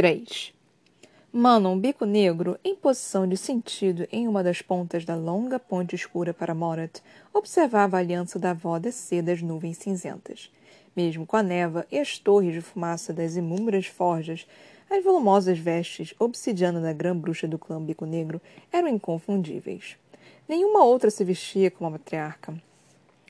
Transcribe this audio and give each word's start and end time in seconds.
3. 0.00 0.54
Manon, 1.30 1.78
bico 1.78 2.06
negro, 2.06 2.58
em 2.64 2.74
posição 2.74 3.28
de 3.28 3.36
sentido 3.36 4.08
em 4.10 4.26
uma 4.26 4.42
das 4.42 4.62
pontas 4.62 5.04
da 5.04 5.14
longa 5.14 5.58
ponte 5.58 5.94
escura 5.94 6.32
para 6.32 6.54
Morat, 6.54 7.02
observava 7.34 7.98
a 7.98 8.00
aliança 8.00 8.38
da 8.38 8.52
avó 8.52 8.78
descer 8.78 9.22
das 9.22 9.42
nuvens 9.42 9.76
cinzentas. 9.76 10.50
Mesmo 10.96 11.26
com 11.26 11.36
a 11.36 11.42
neva 11.42 11.86
e 11.92 11.98
as 11.98 12.18
torres 12.18 12.54
de 12.54 12.62
fumaça 12.62 13.12
das 13.12 13.36
inúmeras 13.36 13.84
forjas, 13.84 14.46
as 14.88 15.04
volumosas 15.04 15.58
vestes 15.58 16.14
obsidiana 16.18 16.80
da 16.80 16.94
grã-bruxa 16.94 17.46
do 17.46 17.58
clã 17.58 17.78
Bico 17.78 18.06
Negro 18.06 18.40
eram 18.72 18.88
inconfundíveis. 18.88 19.98
Nenhuma 20.48 20.82
outra 20.82 21.10
se 21.10 21.22
vestia 21.24 21.70
como 21.70 21.88
a 21.88 21.90
matriarca. 21.90 22.54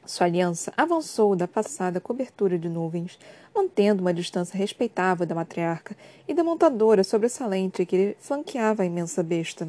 Sua 0.07 0.27
aliança 0.27 0.73
avançou 0.77 1.37
da 1.37 1.47
passada 1.47 2.01
cobertura 2.01 2.59
de 2.59 2.69
nuvens, 2.69 3.19
mantendo 3.55 4.01
uma 4.01 4.15
distância 4.15 4.57
respeitável 4.57 5.27
da 5.27 5.35
matriarca 5.35 5.97
e 6.27 6.35
da 6.35 6.43
montadora 6.43 7.05
sobressalente 7.05 7.85
que 7.85 8.17
flanqueava 8.19 8.83
a 8.83 8.87
imensa 8.87 9.23
besta. 9.23 9.69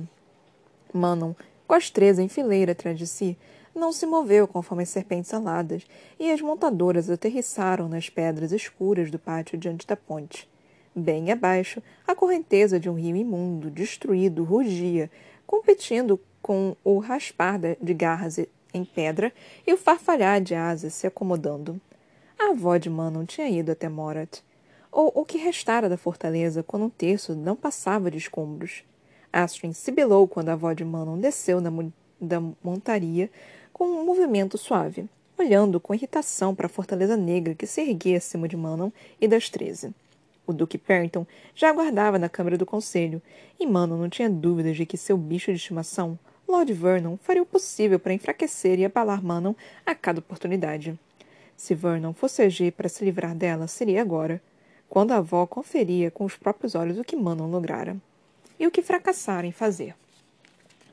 Manon, 0.93 1.33
com 1.67 1.75
as 1.75 1.89
três 1.89 2.19
em 2.19 2.27
fileira 2.27 2.71
atrás 2.71 2.97
de 2.97 3.07
si, 3.07 3.37
não 3.73 3.91
se 3.91 4.05
moveu 4.05 4.47
conforme 4.47 4.83
as 4.83 4.89
serpentes 4.89 5.33
aladas, 5.33 5.85
e 6.19 6.31
as 6.31 6.41
montadoras 6.41 7.09
aterrissaram 7.09 7.87
nas 7.87 8.09
pedras 8.09 8.51
escuras 8.51 9.09
do 9.09 9.17
pátio 9.17 9.57
diante 9.57 9.87
da 9.87 9.95
ponte. 9.95 10.49
Bem 10.93 11.31
abaixo, 11.31 11.81
a 12.05 12.13
correnteza 12.13 12.77
de 12.77 12.89
um 12.89 12.95
rio 12.95 13.15
imundo, 13.15 13.71
destruído, 13.71 14.43
rugia, 14.43 15.09
competindo 15.47 16.19
com 16.41 16.75
o 16.83 16.99
raspar 16.99 17.59
de 17.81 17.93
garras 17.93 18.37
em 18.73 18.85
pedra 18.85 19.33
e 19.65 19.73
o 19.73 19.77
farfalhar 19.77 20.41
de 20.41 20.55
asas 20.55 20.93
se 20.93 21.07
acomodando. 21.07 21.79
A 22.39 22.51
avó 22.51 22.77
de 22.77 22.89
Manon 22.89 23.25
tinha 23.25 23.47
ido 23.47 23.71
até 23.71 23.87
Morat, 23.87 24.41
ou 24.91 25.11
o 25.15 25.23
que 25.23 25.37
restara 25.37 25.87
da 25.87 25.97
fortaleza 25.97 26.63
quando 26.63 26.85
um 26.85 26.89
terço 26.89 27.35
não 27.35 27.55
passava 27.55 28.11
de 28.11 28.17
escombros. 28.17 28.83
Astrid 29.31 29.73
sibilou 29.73 30.27
quando 30.27 30.49
a 30.49 30.53
avó 30.53 30.73
de 30.73 30.83
Manon 30.83 31.17
desceu 31.17 31.61
da 32.19 32.39
montaria 32.63 33.29
com 33.71 33.85
um 33.85 34.03
movimento 34.03 34.57
suave, 34.57 35.07
olhando 35.37 35.79
com 35.79 35.95
irritação 35.95 36.53
para 36.53 36.65
a 36.65 36.69
fortaleza 36.69 37.15
negra 37.15 37.55
que 37.55 37.65
se 37.65 37.81
erguia 37.81 38.17
acima 38.17 38.47
de 38.47 38.57
Manon 38.57 38.91
e 39.19 39.27
das 39.27 39.49
treze. 39.49 39.93
O 40.45 40.53
Duque 40.53 40.77
Perrington 40.77 41.25
já 41.55 41.69
aguardava 41.69 42.19
na 42.19 42.27
Câmara 42.27 42.57
do 42.57 42.65
Conselho, 42.65 43.21
e 43.59 43.65
Manon 43.65 43.97
não 43.97 44.09
tinha 44.09 44.29
dúvidas 44.29 44.75
de 44.75 44.85
que 44.85 44.97
seu 44.97 45.17
bicho 45.17 45.51
de 45.51 45.57
estimação, 45.57 46.19
Lord 46.51 46.73
Vernon, 46.73 47.15
faria 47.15 47.41
o 47.41 47.45
possível 47.45 47.97
para 47.97 48.13
enfraquecer 48.13 48.77
e 48.77 48.83
abalar 48.83 49.23
Manon 49.23 49.53
a 49.85 49.95
cada 49.95 50.19
oportunidade. 50.19 50.99
Se 51.55 51.73
Vernon 51.73 52.11
fosse 52.11 52.41
agir 52.41 52.73
para 52.73 52.89
se 52.89 53.05
livrar 53.05 53.33
dela, 53.33 53.67
seria 53.67 54.01
agora, 54.01 54.41
quando 54.89 55.13
a 55.13 55.17
avó 55.17 55.47
conferia 55.47 56.11
com 56.11 56.25
os 56.25 56.35
próprios 56.35 56.75
olhos 56.75 56.99
o 56.99 57.05
que 57.05 57.15
Manon 57.15 57.49
lograra. 57.49 57.95
E 58.59 58.67
o 58.67 58.71
que 58.71 58.81
fracassara 58.81 59.47
em 59.47 59.53
fazer. 59.53 59.95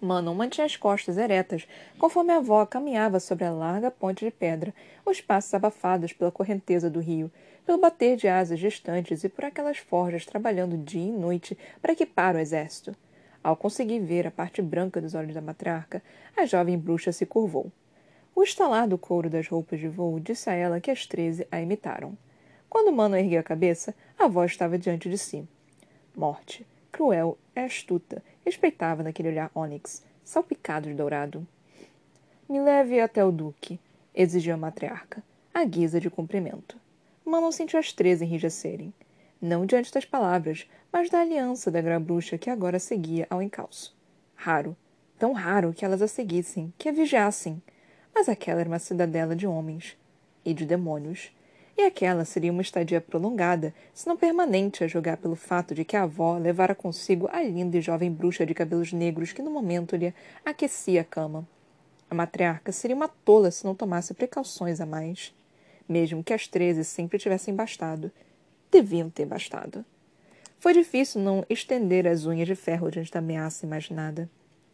Manon 0.00 0.32
mantinha 0.32 0.64
as 0.64 0.76
costas 0.76 1.18
eretas, 1.18 1.66
conforme 1.98 2.32
a 2.32 2.36
avó 2.36 2.64
caminhava 2.64 3.18
sobre 3.18 3.44
a 3.44 3.50
larga 3.50 3.90
ponte 3.90 4.24
de 4.24 4.30
pedra, 4.30 4.72
os 5.04 5.20
passos 5.20 5.52
abafados 5.52 6.12
pela 6.12 6.30
correnteza 6.30 6.88
do 6.88 7.00
rio, 7.00 7.32
pelo 7.66 7.78
bater 7.78 8.16
de 8.16 8.28
asas 8.28 8.60
distantes 8.60 9.24
e 9.24 9.28
por 9.28 9.44
aquelas 9.44 9.78
forjas 9.78 10.24
trabalhando 10.24 10.78
dia 10.78 11.08
e 11.08 11.10
noite 11.10 11.58
para 11.82 11.94
equipar 11.94 12.36
o 12.36 12.38
exército. 12.38 12.94
Ao 13.42 13.56
conseguir 13.56 14.00
ver 14.00 14.26
a 14.26 14.30
parte 14.30 14.60
branca 14.60 15.00
dos 15.00 15.14
olhos 15.14 15.34
da 15.34 15.40
matriarca, 15.40 16.02
a 16.36 16.44
jovem 16.44 16.78
bruxa 16.78 17.12
se 17.12 17.24
curvou. 17.24 17.70
O 18.34 18.42
estalar 18.42 18.86
do 18.86 18.98
couro 18.98 19.30
das 19.30 19.48
roupas 19.48 19.80
de 19.80 19.88
voo 19.88 20.20
disse 20.20 20.48
a 20.50 20.54
ela 20.54 20.80
que 20.80 20.90
as 20.90 21.06
treze 21.06 21.46
a 21.50 21.60
imitaram. 21.60 22.16
Quando 22.68 22.92
Mano 22.92 23.16
ergueu 23.16 23.40
a 23.40 23.42
cabeça, 23.42 23.94
a 24.18 24.28
voz 24.28 24.50
estava 24.50 24.78
diante 24.78 25.08
de 25.08 25.16
si. 25.16 25.46
Morte, 26.14 26.66
cruel 26.92 27.38
e 27.56 27.60
astuta, 27.60 28.22
respeitava 28.44 29.02
naquele 29.02 29.28
olhar 29.28 29.50
ônix, 29.54 30.04
salpicado 30.22 30.88
de 30.88 30.94
dourado. 30.94 31.46
Me 32.48 32.60
leve 32.60 33.00
até 33.00 33.24
o 33.24 33.32
duque, 33.32 33.80
exigiu 34.14 34.54
a 34.54 34.56
matriarca, 34.56 35.22
à 35.54 35.64
guisa 35.64 36.00
de 36.00 36.10
cumprimento. 36.10 36.76
Manon 37.24 37.52
sentiu 37.52 37.78
as 37.78 37.92
três 37.92 38.22
enrijecerem. 38.22 38.92
Não 39.40 39.64
diante 39.64 39.92
das 39.92 40.04
palavras, 40.04 40.68
mas 40.92 41.08
da 41.10 41.20
aliança 41.20 41.70
da 41.70 41.80
grã-bruxa 41.80 42.36
que 42.36 42.50
agora 42.50 42.78
seguia 42.78 43.26
ao 43.30 43.40
encalço. 43.40 43.96
Raro, 44.34 44.76
tão 45.18 45.32
raro 45.32 45.72
que 45.72 45.84
elas 45.84 46.02
a 46.02 46.08
seguissem, 46.08 46.72
que 46.76 46.88
a 46.88 46.92
vigiassem. 46.92 47.62
Mas 48.14 48.28
aquela 48.28 48.60
era 48.60 48.68
uma 48.68 48.78
cidadela 48.78 49.36
de 49.36 49.46
homens 49.46 49.96
e 50.44 50.52
de 50.52 50.66
demônios. 50.66 51.30
E 51.76 51.82
aquela 51.82 52.24
seria 52.24 52.50
uma 52.50 52.62
estadia 52.62 53.00
prolongada, 53.00 53.72
se 53.94 54.08
não 54.08 54.16
permanente, 54.16 54.82
a 54.82 54.88
julgar 54.88 55.16
pelo 55.16 55.36
fato 55.36 55.74
de 55.74 55.84
que 55.84 55.96
a 55.96 56.02
avó 56.02 56.36
levara 56.36 56.74
consigo 56.74 57.28
a 57.32 57.40
linda 57.42 57.78
e 57.78 57.80
jovem 57.80 58.10
bruxa 58.10 58.44
de 58.44 58.54
cabelos 58.54 58.92
negros 58.92 59.32
que 59.32 59.42
no 59.42 59.50
momento 59.50 59.94
lhe 59.94 60.12
aquecia 60.44 61.02
a 61.02 61.04
cama. 61.04 61.46
A 62.10 62.14
matriarca 62.14 62.72
seria 62.72 62.96
uma 62.96 63.08
tola 63.08 63.50
se 63.50 63.64
não 63.64 63.74
tomasse 63.74 64.12
precauções 64.14 64.80
a 64.80 64.86
mais 64.86 65.32
mesmo 65.88 66.22
que 66.22 66.34
as 66.34 66.46
treze 66.46 66.84
sempre 66.84 67.18
tivessem 67.18 67.54
bastado. 67.54 68.12
Deviam 68.70 69.08
ter 69.08 69.24
bastado. 69.24 69.84
Foi 70.58 70.72
difícil 70.74 71.20
não 71.20 71.44
estender 71.48 72.06
as 72.06 72.26
unhas 72.26 72.46
de 72.46 72.54
ferro 72.54 72.90
diante 72.90 73.12
da 73.12 73.20
ameaça 73.20 73.64
imaginada. 73.64 74.28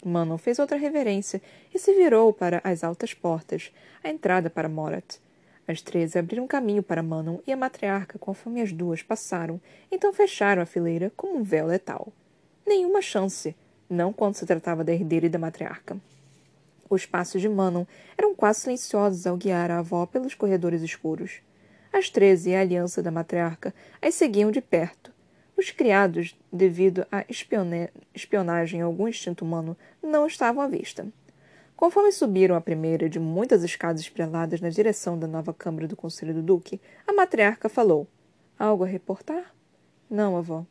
Manon 0.05 0.37
fez 0.37 0.59
outra 0.59 0.77
reverência 0.77 1.41
e 1.73 1.79
se 1.79 1.95
virou 1.95 2.33
para 2.33 2.61
as 2.65 2.83
altas 2.83 3.15
portas, 3.15 3.73
a 4.03 4.09
entrada 4.09 4.51
para 4.51 4.69
Morat. 4.69 5.19
As 5.67 5.81
treze 5.81 6.19
abriram 6.19 6.47
caminho 6.47 6.83
para 6.83 7.03
Manon 7.03 7.39
e 7.47 7.53
a 7.53 7.57
matriarca, 7.57 8.19
conforme 8.19 8.61
as 8.61 8.73
duas 8.73 9.03
passaram, 9.03 9.61
então 9.91 10.13
fecharam 10.13 10.61
a 10.61 10.67
fileira 10.67 11.11
como 11.17 11.39
um 11.39 11.43
véu 11.43 11.67
letal. 11.67 12.13
Nenhuma 12.67 13.01
chance, 13.01 13.55
não 13.89 14.13
quando 14.13 14.35
se 14.35 14.45
tratava 14.45 14.85
da 14.85 14.93
herdeira 14.93 15.27
e 15.27 15.31
da 15.31 15.39
matriarca. 15.39 15.97
Os 16.89 17.07
passos 17.07 17.41
de 17.41 17.49
Manon 17.49 17.87
eram 18.17 18.35
quase 18.35 18.61
silenciosos 18.61 19.27
ao 19.27 19.37
guiar 19.37 19.71
a 19.71 19.79
avó 19.79 20.05
pelos 20.05 20.35
corredores 20.35 20.83
escuros. 20.83 21.41
As 21.95 22.11
treze 22.11 22.51
e 22.51 22.57
a 22.57 22.61
aliança 22.61 23.01
da 23.01 23.13
matriarca 23.13 23.73
as 24.03 24.17
seguiam 24.17 24.51
de 24.51 24.61
perto. 24.61 25.13
Os 25.57 25.71
criados, 25.71 26.37
devido 26.53 27.07
à 27.09 27.25
espionagem 28.13 28.83
a 28.83 28.85
algum 28.85 29.07
instinto 29.07 29.45
humano, 29.45 29.77
não 30.03 30.27
estavam 30.27 30.61
à 30.61 30.67
vista. 30.67 31.07
Conforme 31.77 32.11
subiram 32.11 32.57
a 32.57 32.61
primeira 32.61 33.09
de 33.09 33.21
muitas 33.21 33.63
escadas 33.63 34.01
estreladas 34.01 34.61
na 34.61 34.71
direção 34.71 35.17
da 35.17 35.29
nova 35.29 35.55
Câmara 35.55 35.87
do 35.87 35.95
Conselho 35.95 36.35
do 36.35 36.43
Duque, 36.43 36.81
a 37.07 37.13
matriarca 37.13 37.69
falou: 37.69 38.09
Algo 38.59 38.83
a 38.83 38.89
reportar? 38.89 39.55
Não, 40.11 40.37
avó. 40.37 40.67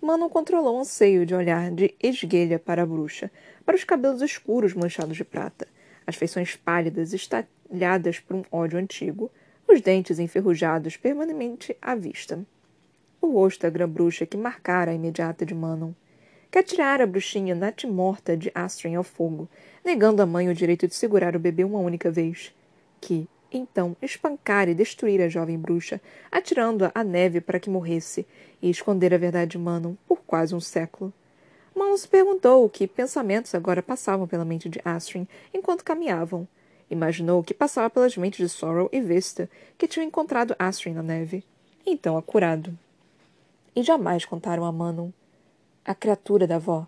Manon 0.00 0.28
controlou 0.28 0.76
o 0.76 0.80
anseio 0.82 1.26
de 1.26 1.34
olhar 1.34 1.72
de 1.72 1.92
esguelha 2.00 2.60
para 2.60 2.84
a 2.84 2.86
bruxa, 2.86 3.32
para 3.66 3.74
os 3.74 3.82
cabelos 3.82 4.22
escuros 4.22 4.74
manchados 4.74 5.16
de 5.16 5.24
prata, 5.24 5.66
as 6.06 6.14
feições 6.14 6.54
pálidas 6.54 7.12
estalhadas 7.12 8.20
por 8.20 8.36
um 8.36 8.44
ódio 8.52 8.78
antigo, 8.78 9.28
os 9.72 9.80
dentes 9.80 10.18
enferrujados 10.18 10.96
permanentemente 10.96 11.76
à 11.80 11.94
vista. 11.94 12.44
O 13.20 13.28
rosto 13.28 13.62
da 13.62 13.70
grã-bruxa 13.70 14.26
que 14.26 14.36
marcara 14.36 14.90
a 14.90 14.94
imediata 14.94 15.46
de 15.46 15.54
Manon, 15.54 15.92
que 16.50 16.58
atirara 16.58 17.04
a 17.04 17.06
bruxinha 17.06 17.54
natimorta 17.54 18.36
de 18.36 18.52
Astrid 18.54 18.94
ao 18.94 19.02
fogo, 19.02 19.48
negando 19.82 20.20
à 20.20 20.26
mãe 20.26 20.50
o 20.50 20.54
direito 20.54 20.86
de 20.86 20.94
segurar 20.94 21.34
o 21.34 21.38
bebê 21.38 21.64
uma 21.64 21.78
única 21.78 22.10
vez, 22.10 22.54
que, 23.00 23.26
então 23.50 23.96
espancar 24.02 24.68
e 24.68 24.74
destruir 24.74 25.22
a 25.22 25.28
jovem 25.28 25.58
bruxa, 25.58 26.00
atirando-a 26.30 26.92
à 26.94 27.02
neve 27.02 27.40
para 27.40 27.58
que 27.58 27.70
morresse, 27.70 28.26
e 28.60 28.68
esconder 28.68 29.14
a 29.14 29.18
verdade 29.18 29.52
de 29.52 29.58
Manon 29.58 29.94
por 30.06 30.20
quase 30.26 30.54
um 30.54 30.60
século. 30.60 31.12
Manon 31.74 31.96
se 31.96 32.06
perguntou 32.06 32.68
que 32.68 32.86
pensamentos 32.86 33.54
agora 33.54 33.82
passavam 33.82 34.28
pela 34.28 34.44
mente 34.44 34.68
de 34.68 34.80
Astrid 34.84 35.26
enquanto 35.54 35.82
caminhavam. 35.82 36.46
Imaginou 36.92 37.40
o 37.40 37.42
que 37.42 37.54
passava 37.54 37.88
pelas 37.88 38.18
mentes 38.18 38.36
de 38.36 38.50
Sorrow 38.50 38.86
e 38.92 39.00
Vesta, 39.00 39.48
que 39.78 39.88
tinham 39.88 40.06
encontrado 40.06 40.54
Astrid 40.58 40.94
na 40.94 41.02
neve. 41.02 41.42
Então 41.86 42.18
a 42.18 42.22
curado. 42.22 42.78
E 43.74 43.82
jamais 43.82 44.26
contaram 44.26 44.66
a 44.66 44.70
Manon. 44.70 45.08
A 45.86 45.94
criatura 45.94 46.46
da 46.46 46.56
avó. 46.56 46.86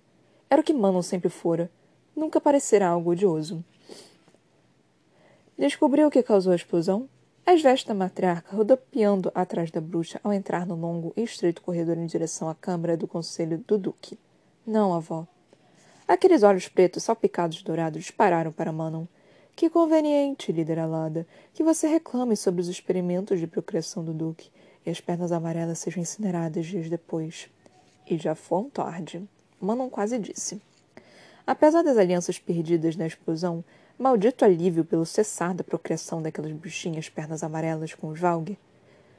Era 0.51 0.61
o 0.61 0.65
que 0.65 0.75
Manon 0.75 1.01
sempre 1.01 1.31
fora. 1.31 1.71
Nunca 2.15 2.39
parecerá 2.39 2.89
algo 2.89 3.13
odioso. 3.13 3.65
Descobriu 5.59 6.09
o 6.09 6.11
que 6.11 6.23
causou 6.23 6.53
a 6.53 6.57
explosão? 6.57 7.09
As 7.47 7.63
vestes 7.63 7.89
da 7.89 7.95
matriarca 7.95 8.55
rodopiando 8.55 9.33
atrás 9.35 9.71
da 9.71 9.81
bruxa 9.81 10.21
ao 10.23 10.35
entrar 10.35 10.67
no 10.67 10.75
longo 10.75 11.15
e 11.17 11.23
estreito 11.23 11.63
corredor 11.63 11.97
em 11.97 12.05
direção 12.05 12.51
à 12.51 12.55
câmara 12.55 12.95
do 12.95 13.09
conselho 13.09 13.57
do 13.67 13.79
duque. 13.79 14.19
Não, 14.67 14.93
avó. 14.93 15.27
Aqueles 16.07 16.43
olhos 16.43 16.69
pretos 16.69 17.05
salpicados 17.05 17.57
de 17.57 17.65
dourado 17.65 17.99
dispararam 17.99 18.53
para 18.53 18.71
Manon. 18.71 19.07
Que 19.57 19.71
conveniente, 19.71 20.51
líder 20.51 20.81
alada, 20.81 21.25
que 21.53 21.63
você 21.63 21.87
reclame 21.87 22.37
sobre 22.37 22.61
os 22.61 22.67
experimentos 22.67 23.39
de 23.39 23.47
procriação 23.47 24.05
do 24.05 24.13
duque 24.13 24.51
e 24.85 24.91
as 24.91 25.01
pernas 25.01 25.31
amarelas 25.31 25.79
sejam 25.79 26.03
incineradas 26.03 26.67
dias 26.67 26.91
depois. 26.91 27.49
E 28.09 28.19
já 28.19 28.35
foi 28.35 28.65
tarde. 28.65 29.23
Manon 29.61 29.89
quase 29.89 30.19
disse. 30.19 30.61
Apesar 31.47 31.83
das 31.83 31.97
alianças 31.97 32.39
perdidas 32.39 32.97
na 32.97 33.07
explosão, 33.07 33.65
Maldito 33.97 34.45
alívio 34.45 34.85
pelo 34.85 35.07
cessar 35.07 35.55
da 35.55 35.63
procriação 35.63 36.21
daquelas 36.21 36.51
bruxinhas 36.51 37.09
pernas 37.09 37.45
amarelas 37.45 37.95
com 37.95 38.09
os 38.09 38.19
Valg. 38.19 38.59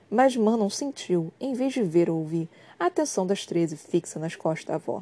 Mas 0.10 0.36
Manon 0.36 0.70
sentiu, 0.70 1.32
em 1.40 1.54
vez 1.54 1.74
de 1.74 1.82
ver 1.82 2.10
ou 2.10 2.18
ouvir, 2.18 2.50
a 2.78 2.88
atenção 2.88 3.26
das 3.26 3.46
treze 3.46 3.78
fixa 3.78 4.20
nas 4.20 4.36
costas 4.36 4.66
da 4.66 4.76
avó. 4.76 5.02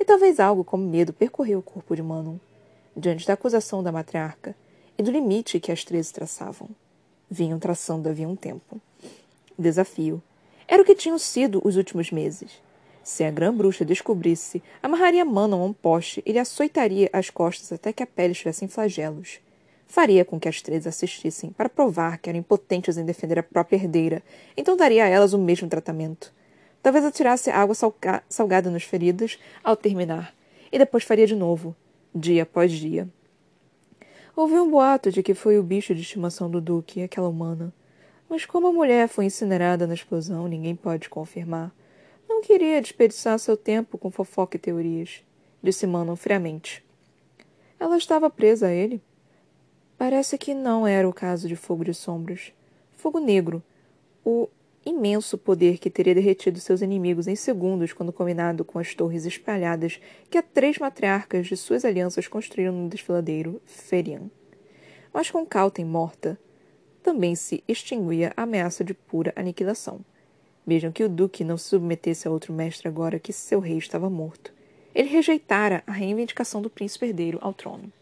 E 0.00 0.04
talvez 0.04 0.40
algo 0.40 0.64
como 0.64 0.88
medo 0.88 1.12
percorreu 1.12 1.58
o 1.58 1.62
corpo 1.62 1.94
de 1.94 2.02
Manon, 2.02 2.38
diante 2.96 3.26
da 3.26 3.34
acusação 3.34 3.82
da 3.82 3.92
matriarca 3.92 4.54
e 4.98 5.02
do 5.02 5.10
limite 5.10 5.60
que 5.60 5.72
as 5.72 5.84
treze 5.84 6.12
traçavam. 6.12 6.68
Vinham 7.30 7.58
traçando 7.58 8.08
havia 8.08 8.28
um 8.28 8.36
tempo. 8.36 8.80
Desafio. 9.58 10.22
Era 10.68 10.82
o 10.82 10.84
que 10.84 10.94
tinham 10.94 11.18
sido 11.18 11.60
os 11.64 11.76
últimos 11.76 12.10
meses. 12.10 12.62
Se 13.02 13.24
a 13.24 13.30
grã-bruxa 13.30 13.84
descobrisse, 13.84 14.62
amarraria 14.82 15.24
Manon 15.24 15.62
a 15.62 15.64
um 15.64 15.72
poste 15.72 16.22
e 16.24 16.32
lhe 16.32 16.38
açoitaria 16.38 17.10
as 17.12 17.30
costas 17.30 17.72
até 17.72 17.92
que 17.92 18.02
a 18.02 18.06
pele 18.06 18.32
estivesse 18.32 18.64
em 18.64 18.68
flagelos. 18.68 19.40
Faria 19.86 20.24
com 20.24 20.38
que 20.38 20.48
as 20.48 20.62
três 20.62 20.86
assistissem 20.86 21.50
para 21.50 21.68
provar 21.68 22.18
que 22.18 22.30
eram 22.30 22.38
impotentes 22.38 22.96
em 22.96 23.04
defender 23.04 23.38
a 23.38 23.42
própria 23.42 23.76
herdeira, 23.76 24.22
então 24.56 24.76
daria 24.76 25.04
a 25.04 25.08
elas 25.08 25.32
o 25.32 25.38
mesmo 25.38 25.68
tratamento. 25.68 26.32
Talvez 26.82 27.04
atirasse 27.04 27.50
água 27.50 27.74
salga 27.74 28.22
salgada 28.28 28.70
nas 28.70 28.84
feridas 28.84 29.38
ao 29.62 29.76
terminar, 29.76 30.34
e 30.70 30.78
depois 30.78 31.04
faria 31.04 31.26
de 31.26 31.34
novo, 31.34 31.76
dia 32.14 32.42
após 32.42 32.72
dia. 32.72 33.08
Houve 34.34 34.54
um 34.54 34.70
boato 34.70 35.10
de 35.10 35.22
que 35.22 35.34
foi 35.34 35.58
o 35.58 35.62
bicho 35.62 35.94
de 35.94 36.00
estimação 36.00 36.50
do 36.50 36.60
Duque, 36.60 37.02
aquela 37.02 37.28
humana. 37.28 37.72
Mas 38.28 38.46
como 38.46 38.68
a 38.68 38.72
mulher 38.72 39.08
foi 39.08 39.26
incinerada 39.26 39.86
na 39.86 39.94
explosão, 39.94 40.48
ninguém 40.48 40.74
pode 40.74 41.10
confirmar. 41.10 41.70
Não 42.28 42.40
queria 42.40 42.80
desperdiçar 42.80 43.38
seu 43.38 43.56
tempo 43.56 43.98
com 43.98 44.10
fofoca 44.10 44.56
e 44.56 44.60
teorias, 44.60 45.22
disse 45.62 45.86
Manon 45.86 46.16
friamente. 46.16 46.82
Ela 47.78 47.98
estava 47.98 48.30
presa 48.30 48.68
a 48.68 48.72
ele? 48.72 49.02
Parece 49.98 50.38
que 50.38 50.54
não 50.54 50.86
era 50.86 51.06
o 51.08 51.12
caso 51.12 51.46
de 51.46 51.54
Fogo 51.54 51.84
de 51.84 51.92
Sombras. 51.92 52.52
Fogo 52.96 53.18
Negro, 53.20 53.62
o 54.24 54.48
imenso 54.84 55.38
poder 55.38 55.78
que 55.78 55.90
teria 55.90 56.14
derretido 56.14 56.58
seus 56.58 56.82
inimigos 56.82 57.26
em 57.28 57.36
segundos 57.36 57.92
quando 57.92 58.12
combinado 58.12 58.64
com 58.64 58.78
as 58.78 58.94
torres 58.94 59.24
espalhadas 59.24 60.00
que 60.28 60.38
as 60.38 60.44
três 60.52 60.78
matriarcas 60.78 61.46
de 61.46 61.56
suas 61.56 61.84
alianças 61.84 62.26
construíram 62.26 62.72
no 62.72 62.88
desfiladeiro 62.88 63.60
Ferian. 63.66 64.30
Mas 65.12 65.30
com 65.30 65.46
Calten 65.46 65.84
morta, 65.84 66.38
também 67.02 67.34
se 67.34 67.62
extinguia 67.66 68.32
a 68.36 68.42
ameaça 68.42 68.84
de 68.84 68.94
pura 68.94 69.32
aniquilação. 69.36 70.00
Mesmo 70.66 70.92
que 70.92 71.02
o 71.02 71.08
duque 71.08 71.42
não 71.42 71.58
se 71.58 71.70
submetesse 71.70 72.26
a 72.26 72.30
outro 72.30 72.52
mestre 72.52 72.88
agora 72.88 73.18
que 73.18 73.32
seu 73.32 73.58
rei 73.58 73.76
estava 73.76 74.08
morto. 74.08 74.52
Ele 74.94 75.08
rejeitara 75.08 75.82
a 75.86 75.92
reivindicação 75.92 76.62
do 76.62 76.70
príncipe 76.70 77.06
herdeiro 77.06 77.38
ao 77.40 77.52
trono. 77.52 77.92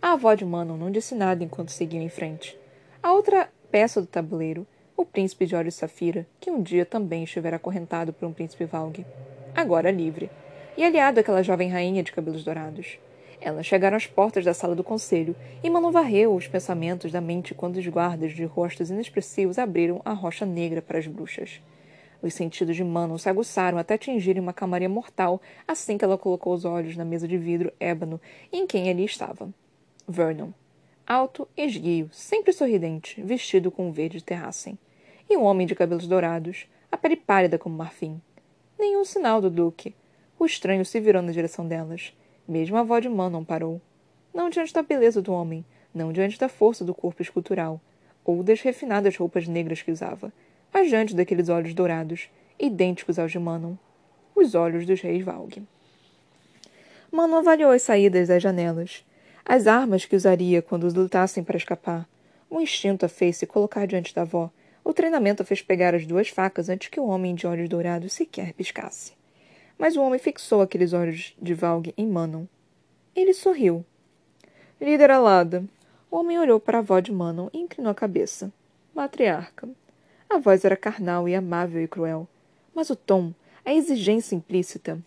A 0.00 0.12
avó 0.12 0.32
de 0.34 0.44
Manon 0.44 0.76
não 0.76 0.90
disse 0.90 1.14
nada 1.14 1.44
enquanto 1.44 1.70
seguiam 1.70 2.02
em 2.02 2.08
frente. 2.08 2.58
A 3.02 3.12
outra 3.12 3.50
peça 3.70 4.00
do 4.00 4.06
tabuleiro, 4.06 4.66
o 4.96 5.04
príncipe 5.04 5.44
de 5.44 5.54
olhos 5.54 5.74
safira, 5.74 6.26
que 6.40 6.50
um 6.50 6.62
dia 6.62 6.86
também 6.86 7.24
estivera 7.24 7.56
acorrentado 7.56 8.12
por 8.12 8.26
um 8.26 8.32
príncipe 8.32 8.64
valgue, 8.64 9.04
agora 9.54 9.90
livre, 9.90 10.30
e 10.76 10.84
aliado 10.84 11.20
àquela 11.20 11.42
jovem 11.42 11.68
rainha 11.68 12.02
de 12.02 12.12
cabelos 12.12 12.42
dourados. 12.42 12.98
Elas 13.40 13.66
chegaram 13.66 13.96
às 13.96 14.06
portas 14.06 14.44
da 14.44 14.54
sala 14.54 14.74
do 14.74 14.82
conselho 14.82 15.36
e 15.62 15.68
Manon 15.68 15.90
varreu 15.90 16.34
os 16.34 16.48
pensamentos 16.48 17.12
da 17.12 17.20
mente 17.20 17.54
quando 17.54 17.76
os 17.76 17.86
guardas 17.86 18.32
de 18.32 18.44
rostos 18.44 18.90
inexpressivos 18.90 19.58
abriram 19.58 20.00
a 20.04 20.12
rocha 20.12 20.46
negra 20.46 20.80
para 20.80 20.98
as 20.98 21.06
bruxas. 21.06 21.60
Os 22.22 22.32
sentidos 22.32 22.74
de 22.74 22.82
Manon 22.82 23.18
se 23.18 23.28
aguçaram 23.28 23.76
até 23.76 23.94
atingirem 23.94 24.42
uma 24.42 24.52
camaria 24.52 24.88
mortal 24.88 25.40
assim 25.68 25.98
que 25.98 26.04
ela 26.04 26.16
colocou 26.16 26.54
os 26.54 26.64
olhos 26.64 26.96
na 26.96 27.04
mesa 27.04 27.28
de 27.28 27.36
vidro 27.36 27.70
ébano 27.78 28.20
em 28.50 28.66
quem 28.66 28.88
ali 28.88 29.04
estava. 29.04 29.48
Vernon. 30.08 30.50
Alto, 31.06 31.46
esguio, 31.56 32.08
sempre 32.10 32.52
sorridente, 32.52 33.22
vestido 33.22 33.70
com 33.70 33.88
um 33.88 33.92
verde 33.92 34.24
terrassem. 34.24 34.78
E 35.28 35.36
um 35.36 35.42
homem 35.42 35.66
de 35.66 35.74
cabelos 35.74 36.06
dourados, 36.06 36.66
a 36.90 36.96
pele 36.96 37.16
pálida 37.16 37.58
como 37.58 37.76
marfim. 37.76 38.20
Nenhum 38.78 39.04
sinal 39.04 39.40
do 39.40 39.50
duque. 39.50 39.94
O 40.38 40.46
estranho 40.46 40.84
se 40.84 41.00
virou 41.00 41.22
na 41.22 41.32
direção 41.32 41.66
delas. 41.66 42.12
Mesmo 42.46 42.76
a 42.76 42.80
avó 42.80 42.98
de 42.98 43.08
Manon 43.08 43.44
parou. 43.44 43.80
Não 44.32 44.50
diante 44.50 44.72
da 44.72 44.82
beleza 44.82 45.22
do 45.22 45.32
homem, 45.32 45.64
não 45.94 46.12
diante 46.12 46.38
da 46.38 46.48
força 46.48 46.84
do 46.84 46.94
corpo 46.94 47.22
escultural, 47.22 47.80
ou 48.24 48.42
das 48.42 48.60
refinadas 48.60 49.16
roupas 49.16 49.48
negras 49.48 49.82
que 49.82 49.90
usava, 49.90 50.32
mas 50.72 50.88
diante 50.88 51.14
daqueles 51.14 51.48
olhos 51.48 51.72
dourados, 51.72 52.28
idênticos 52.58 53.18
aos 53.18 53.32
de 53.32 53.38
Manon, 53.38 53.74
os 54.34 54.54
olhos 54.54 54.84
dos 54.84 55.00
reis 55.00 55.24
Valgue. 55.24 55.66
Manon 57.10 57.36
avaliou 57.36 57.70
as 57.70 57.82
saídas 57.82 58.28
das 58.28 58.42
janelas, 58.42 59.04
as 59.44 59.66
armas 59.66 60.04
que 60.04 60.14
usaria 60.14 60.60
quando 60.60 60.92
lutassem 60.92 61.42
para 61.42 61.56
escapar. 61.56 62.06
O 62.50 62.60
instinto 62.60 63.06
a 63.06 63.08
fez 63.08 63.38
se 63.38 63.46
colocar 63.46 63.86
diante 63.86 64.14
da 64.14 64.22
avó. 64.22 64.50
O 64.86 64.94
treinamento 64.94 65.44
fez 65.44 65.60
pegar 65.60 65.94
as 65.94 66.06
duas 66.06 66.28
facas 66.28 66.68
antes 66.68 66.88
que 66.88 67.00
o 67.00 67.06
homem 67.06 67.34
de 67.34 67.46
olhos 67.46 67.68
dourados 67.68 68.12
sequer 68.12 68.52
piscasse 68.52 69.16
mas 69.78 69.96
o 69.96 70.02
homem 70.02 70.18
fixou 70.18 70.60
aqueles 70.62 70.92
olhos 70.92 71.34
de 71.40 71.54
Valg 71.54 71.92
em 71.96 72.06
Manon. 72.06 72.46
Ele 73.14 73.34
sorriu. 73.34 73.84
Líder 74.80 75.10
alada. 75.10 75.64
O 76.10 76.16
homem 76.16 76.38
olhou 76.38 76.58
para 76.58 76.78
a 76.78 76.80
avó 76.80 77.00
de 77.00 77.12
Manon 77.12 77.48
e 77.52 77.58
inclinou 77.58 77.90
a 77.90 77.94
cabeça. 77.94 78.52
Matriarca. 78.94 79.68
A 80.28 80.38
voz 80.38 80.64
era 80.64 80.76
carnal 80.76 81.28
e 81.28 81.34
amável 81.34 81.82
e 81.82 81.88
cruel, 81.88 82.26
mas 82.74 82.90
o 82.90 82.96
tom, 82.96 83.32
a 83.64 83.72
exigência 83.72 84.34
implícita. 84.34 84.98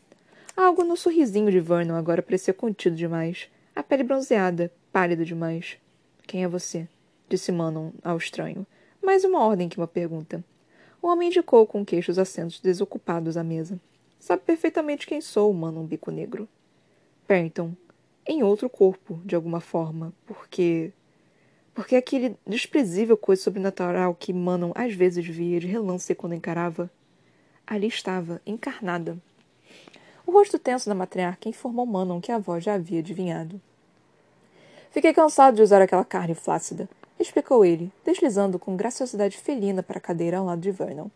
Algo 0.55 0.83
no 0.83 0.95
sorrisinho 0.95 1.51
de 1.51 1.59
Vernon 1.59 1.95
agora 1.95 2.21
parecia 2.21 2.53
contido 2.53 2.95
demais. 2.95 3.49
A 3.75 3.83
pele 3.83 4.03
bronzeada, 4.03 4.71
pálida 4.91 5.25
demais. 5.25 5.77
Quem 6.25 6.43
é 6.43 6.47
você? 6.47 6.87
disse 7.27 7.51
Manon 7.51 7.91
ao 8.03 8.17
estranho. 8.17 8.65
Mais 9.01 9.23
uma 9.23 9.43
ordem 9.43 9.69
que 9.69 9.77
uma 9.77 9.87
pergunta. 9.87 10.43
O 11.01 11.07
homem 11.07 11.29
indicou 11.29 11.65
com 11.65 11.85
queixos 11.85 12.19
assentos 12.19 12.59
desocupados 12.59 13.37
à 13.37 13.43
mesa. 13.43 13.79
Sabe 14.19 14.43
perfeitamente 14.45 15.07
quem 15.07 15.21
sou, 15.21 15.53
mano, 15.53 15.81
um 15.81 15.85
bico 15.85 16.11
negro. 16.11 16.47
Perton, 17.25 17.73
em 18.25 18.43
outro 18.43 18.69
corpo, 18.69 19.19
de 19.25 19.35
alguma 19.35 19.59
forma, 19.59 20.13
porque. 20.25 20.91
Porque 21.73 21.95
aquele 21.95 22.35
desprezível 22.45 23.15
coisa 23.15 23.41
sobrenatural 23.41 24.13
que 24.13 24.33
Manon 24.33 24.71
às 24.75 24.93
vezes 24.93 25.25
via 25.25 25.61
de 25.61 25.67
relance 25.67 26.13
quando 26.13 26.35
encarava, 26.35 26.91
ali 27.65 27.87
estava, 27.87 28.41
encarnada. 28.45 29.17
O 30.25 30.31
rosto 30.31 30.59
tenso 30.59 30.89
da 30.89 30.93
matriarca 30.93 31.47
informou 31.47 31.85
Manon 31.85 32.19
que 32.19 32.31
a 32.31 32.35
avó 32.35 32.59
já 32.59 32.73
havia 32.73 32.99
adivinhado. 32.99 33.61
Fiquei 34.91 35.13
cansado 35.13 35.55
de 35.55 35.61
usar 35.61 35.81
aquela 35.81 36.03
carne 36.03 36.35
flácida, 36.35 36.89
explicou 37.19 37.65
ele, 37.65 37.91
deslizando 38.05 38.57
com 38.57 38.75
graciosidade 38.75 39.37
felina 39.37 39.83
para 39.83 39.97
a 39.97 40.01
cadeira 40.01 40.37
ao 40.37 40.45
lado 40.45 40.61
de 40.61 40.71
Vernon, 40.71 41.07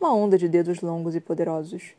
uma 0.00 0.14
onda 0.14 0.38
de 0.38 0.48
dedos 0.48 0.80
longos 0.80 1.14
e 1.14 1.20
poderosos. 1.20 1.94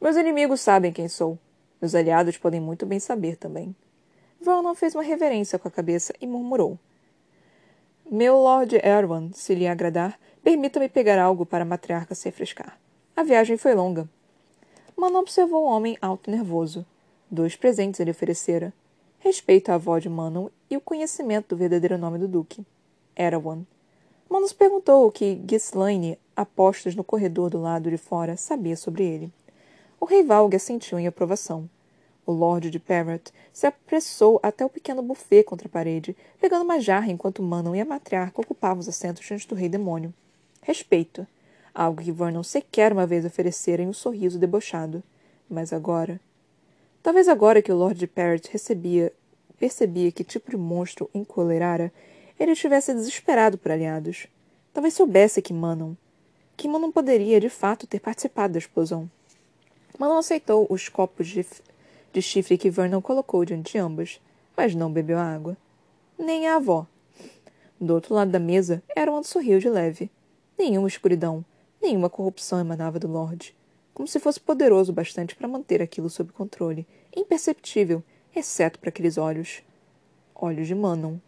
Meus 0.00 0.16
inimigos 0.16 0.60
sabem 0.60 0.92
quem 0.92 1.08
sou. 1.08 1.38
Meus 1.80 1.94
aliados 1.94 2.36
podem 2.36 2.60
muito 2.60 2.84
bem 2.84 3.00
saber 3.00 3.36
também. 3.36 3.74
Vernon 4.40 4.74
fez 4.74 4.94
uma 4.94 5.02
reverência 5.02 5.58
com 5.58 5.66
a 5.66 5.70
cabeça 5.70 6.12
e 6.20 6.26
murmurou. 6.26 6.78
Meu 8.10 8.36
Lord 8.36 8.76
Erwan, 8.76 9.30
se 9.32 9.54
lhe 9.54 9.66
agradar, 9.66 10.18
permita-me 10.42 10.88
pegar 10.88 11.20
algo 11.20 11.44
para 11.44 11.62
a 11.62 11.66
matriarca 11.66 12.14
se 12.14 12.28
refrescar. 12.28 12.78
A 13.16 13.22
viagem 13.22 13.56
foi 13.56 13.74
longa. 13.74 14.08
Manon 14.96 15.20
observou 15.20 15.64
um 15.64 15.68
homem 15.68 15.96
alto 16.00 16.30
e 16.30 16.34
nervoso. 16.34 16.86
Dois 17.30 17.56
presentes 17.56 18.00
ele 18.00 18.10
oferecera. 18.10 18.72
Respeito 19.18 19.70
à 19.70 19.74
avó 19.74 19.98
de 19.98 20.08
Manon 20.08 20.48
e 20.70 20.76
o 20.76 20.80
conhecimento 20.80 21.48
do 21.48 21.56
verdadeiro 21.56 21.98
nome 21.98 22.18
do 22.18 22.28
duque. 22.28 22.64
Erwan. 23.18 23.66
Manon 24.30 24.46
se 24.46 24.54
perguntou 24.54 25.06
o 25.06 25.12
que 25.12 25.34
Ghislaine, 25.34 26.18
apostos 26.36 26.94
no 26.94 27.02
corredor 27.02 27.50
do 27.50 27.60
lado 27.60 27.90
de 27.90 27.98
fora, 27.98 28.36
sabia 28.36 28.76
sobre 28.76 29.04
ele. 29.04 29.32
O 30.00 30.04
rei 30.04 30.22
Valg 30.22 30.54
assentiu 30.54 30.98
em 30.98 31.06
aprovação. 31.06 31.68
O 32.24 32.32
Lord 32.32 32.70
de 32.70 32.78
Parrot 32.78 33.32
se 33.52 33.66
apressou 33.66 34.38
até 34.42 34.64
o 34.64 34.68
pequeno 34.68 35.02
buffet 35.02 35.42
contra 35.42 35.66
a 35.66 35.70
parede, 35.70 36.16
pegando 36.38 36.62
uma 36.62 36.78
jarra 36.78 37.10
enquanto 37.10 37.42
Manon 37.42 37.74
e 37.74 37.80
a 37.80 37.84
matriarca 37.84 38.40
ocupavam 38.40 38.78
os 38.78 38.88
assentos 38.88 39.26
diante 39.26 39.48
do 39.48 39.54
rei 39.54 39.68
demônio. 39.68 40.12
Respeito. 40.62 41.26
Algo 41.74 42.02
que 42.02 42.12
Vernon 42.12 42.42
sequer 42.42 42.92
uma 42.92 43.06
vez 43.06 43.24
oferecera 43.24 43.82
em 43.82 43.88
um 43.88 43.92
sorriso 43.92 44.38
debochado. 44.38 45.02
Mas 45.48 45.72
agora... 45.72 46.20
Talvez 47.02 47.28
agora 47.28 47.62
que 47.62 47.72
o 47.72 47.76
Lord 47.76 47.98
de 47.98 48.06
Parrot 48.06 48.50
recebia, 48.52 49.12
percebia 49.58 50.12
que 50.12 50.22
tipo 50.22 50.50
de 50.50 50.56
monstro 50.56 51.08
encolerara, 51.14 51.90
ele 52.38 52.52
estivesse 52.52 52.94
desesperado 52.94 53.58
por 53.58 53.72
aliados. 53.72 54.26
Talvez 54.72 54.94
soubesse 54.94 55.42
que 55.42 55.52
Manon... 55.52 55.94
Que 56.56 56.66
Manon 56.66 56.90
poderia, 56.90 57.40
de 57.40 57.48
fato, 57.48 57.86
ter 57.86 58.00
participado 58.00 58.54
da 58.54 58.58
explosão. 58.58 59.08
Manon 59.96 60.18
aceitou 60.18 60.66
os 60.68 60.88
copos 60.88 61.28
de, 61.28 61.46
de 62.12 62.20
chifre 62.20 62.58
que 62.58 62.68
Vernon 62.68 63.00
colocou 63.00 63.44
diante 63.44 63.72
de 63.72 63.78
ambos, 63.78 64.20
mas 64.56 64.74
não 64.74 64.92
bebeu 64.92 65.18
água. 65.18 65.56
Nem 66.18 66.48
a 66.48 66.56
avó. 66.56 66.84
Do 67.80 67.94
outro 67.94 68.12
lado 68.12 68.32
da 68.32 68.40
mesa 68.40 68.82
era 68.94 69.12
um 69.12 69.22
sorriu 69.22 69.60
de 69.60 69.70
leve. 69.70 70.10
Nenhuma 70.58 70.88
escuridão, 70.88 71.44
nenhuma 71.80 72.10
corrupção 72.10 72.58
emanava 72.58 72.98
do 72.98 73.06
Lorde, 73.06 73.54
como 73.94 74.08
se 74.08 74.18
fosse 74.18 74.40
poderoso 74.40 74.92
bastante 74.92 75.36
para 75.36 75.46
manter 75.46 75.80
aquilo 75.80 76.10
sob 76.10 76.32
controle, 76.32 76.84
imperceptível, 77.16 78.02
exceto 78.34 78.80
para 78.80 78.88
aqueles 78.88 79.16
olhos. 79.16 79.62
Olhos 80.34 80.66
de 80.66 80.74
Manon. 80.74 81.18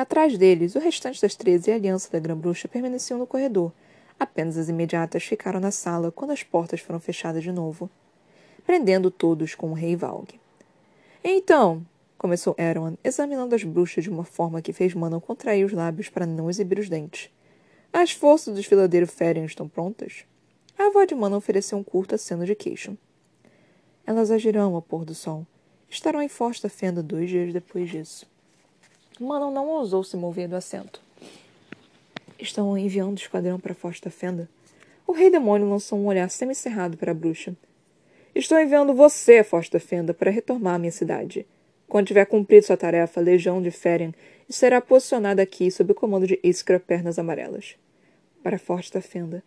Atrás 0.00 0.38
deles, 0.38 0.74
o 0.74 0.78
restante 0.78 1.20
das 1.20 1.34
treze 1.34 1.68
e 1.68 1.72
a 1.72 1.76
aliança 1.76 2.10
da 2.10 2.18
Grã-Bruxa 2.18 2.68
permaneciam 2.68 3.18
no 3.18 3.26
corredor, 3.26 3.72
Apenas 4.20 4.58
as 4.58 4.68
imediatas 4.68 5.24
ficaram 5.24 5.58
na 5.58 5.70
sala 5.70 6.12
quando 6.12 6.32
as 6.32 6.42
portas 6.42 6.80
foram 6.80 7.00
fechadas 7.00 7.42
de 7.42 7.50
novo, 7.50 7.88
prendendo 8.66 9.10
todos 9.10 9.54
com 9.54 9.70
o 9.70 9.74
rei 9.74 9.96
Valg. 9.96 10.38
Então, 11.24 11.82
começou 12.18 12.54
Erwan, 12.58 12.98
examinando 13.02 13.54
as 13.54 13.64
bruxas 13.64 14.04
de 14.04 14.10
uma 14.10 14.22
forma 14.22 14.60
que 14.60 14.74
fez 14.74 14.92
Manon 14.92 15.20
contrair 15.20 15.64
os 15.64 15.72
lábios 15.72 16.10
para 16.10 16.26
não 16.26 16.50
exibir 16.50 16.78
os 16.78 16.90
dentes. 16.90 17.30
As 17.90 18.12
forças 18.12 18.52
do 18.52 18.58
desfiladeiro 18.58 19.06
Ferian 19.06 19.46
estão 19.46 19.66
prontas? 19.66 20.26
A 20.78 20.88
avó 20.88 21.06
de 21.06 21.14
Manon 21.14 21.38
ofereceu 21.38 21.78
um 21.78 21.82
curto 21.82 22.14
aceno 22.14 22.44
de 22.44 22.54
queixo. 22.54 22.98
Elas 24.06 24.30
agirão 24.30 24.74
ao 24.74 24.82
pôr 24.82 25.06
do 25.06 25.14
sol. 25.14 25.46
Estarão 25.88 26.20
em 26.20 26.28
Forte 26.28 26.62
da 26.62 26.68
Fenda 26.68 27.02
dois 27.02 27.30
dias 27.30 27.54
depois 27.54 27.88
disso. 27.88 28.28
Manon 29.20 29.50
não 29.50 29.68
ousou 29.68 30.02
se 30.02 30.16
mover 30.16 30.48
do 30.48 30.56
assento. 30.56 30.98
Estão 32.38 32.76
enviando 32.78 33.18
o 33.18 33.20
esquadrão 33.20 33.60
para 33.60 33.74
Forte 33.74 34.00
da 34.00 34.10
Fenda? 34.10 34.48
O 35.06 35.12
rei 35.12 35.30
demônio 35.30 35.68
lançou 35.68 35.98
um 35.98 36.06
olhar 36.06 36.30
semicerrado 36.30 36.96
para 36.96 37.10
a 37.10 37.14
bruxa. 37.14 37.54
Estou 38.34 38.58
enviando 38.58 38.94
você, 38.94 39.44
Forte 39.44 39.70
da 39.70 39.78
Fenda, 39.78 40.14
para 40.14 40.30
retomar 40.30 40.76
a 40.76 40.78
minha 40.78 40.90
cidade. 40.90 41.46
Quando 41.86 42.06
tiver 42.06 42.24
cumprido 42.24 42.64
sua 42.64 42.78
tarefa, 42.78 43.20
a 43.20 43.22
Legião 43.22 43.60
de 43.60 43.70
Feren 43.70 44.14
será 44.48 44.80
posicionada 44.80 45.42
aqui 45.42 45.70
sob 45.70 45.92
o 45.92 45.94
comando 45.94 46.26
de 46.26 46.40
Iskra 46.42 46.80
Pernas 46.80 47.18
Amarelas. 47.18 47.76
Para 48.42 48.58
Forte 48.58 48.90
da 48.90 49.02
Fenda. 49.02 49.42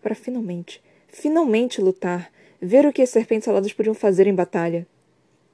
Para 0.00 0.14
finalmente, 0.14 0.82
finalmente 1.06 1.82
lutar, 1.82 2.32
ver 2.62 2.86
o 2.86 2.92
que 2.94 3.02
as 3.02 3.10
serpentes 3.10 3.46
aladas 3.46 3.74
podiam 3.74 3.94
fazer 3.94 4.26
em 4.26 4.34
batalha. 4.34 4.86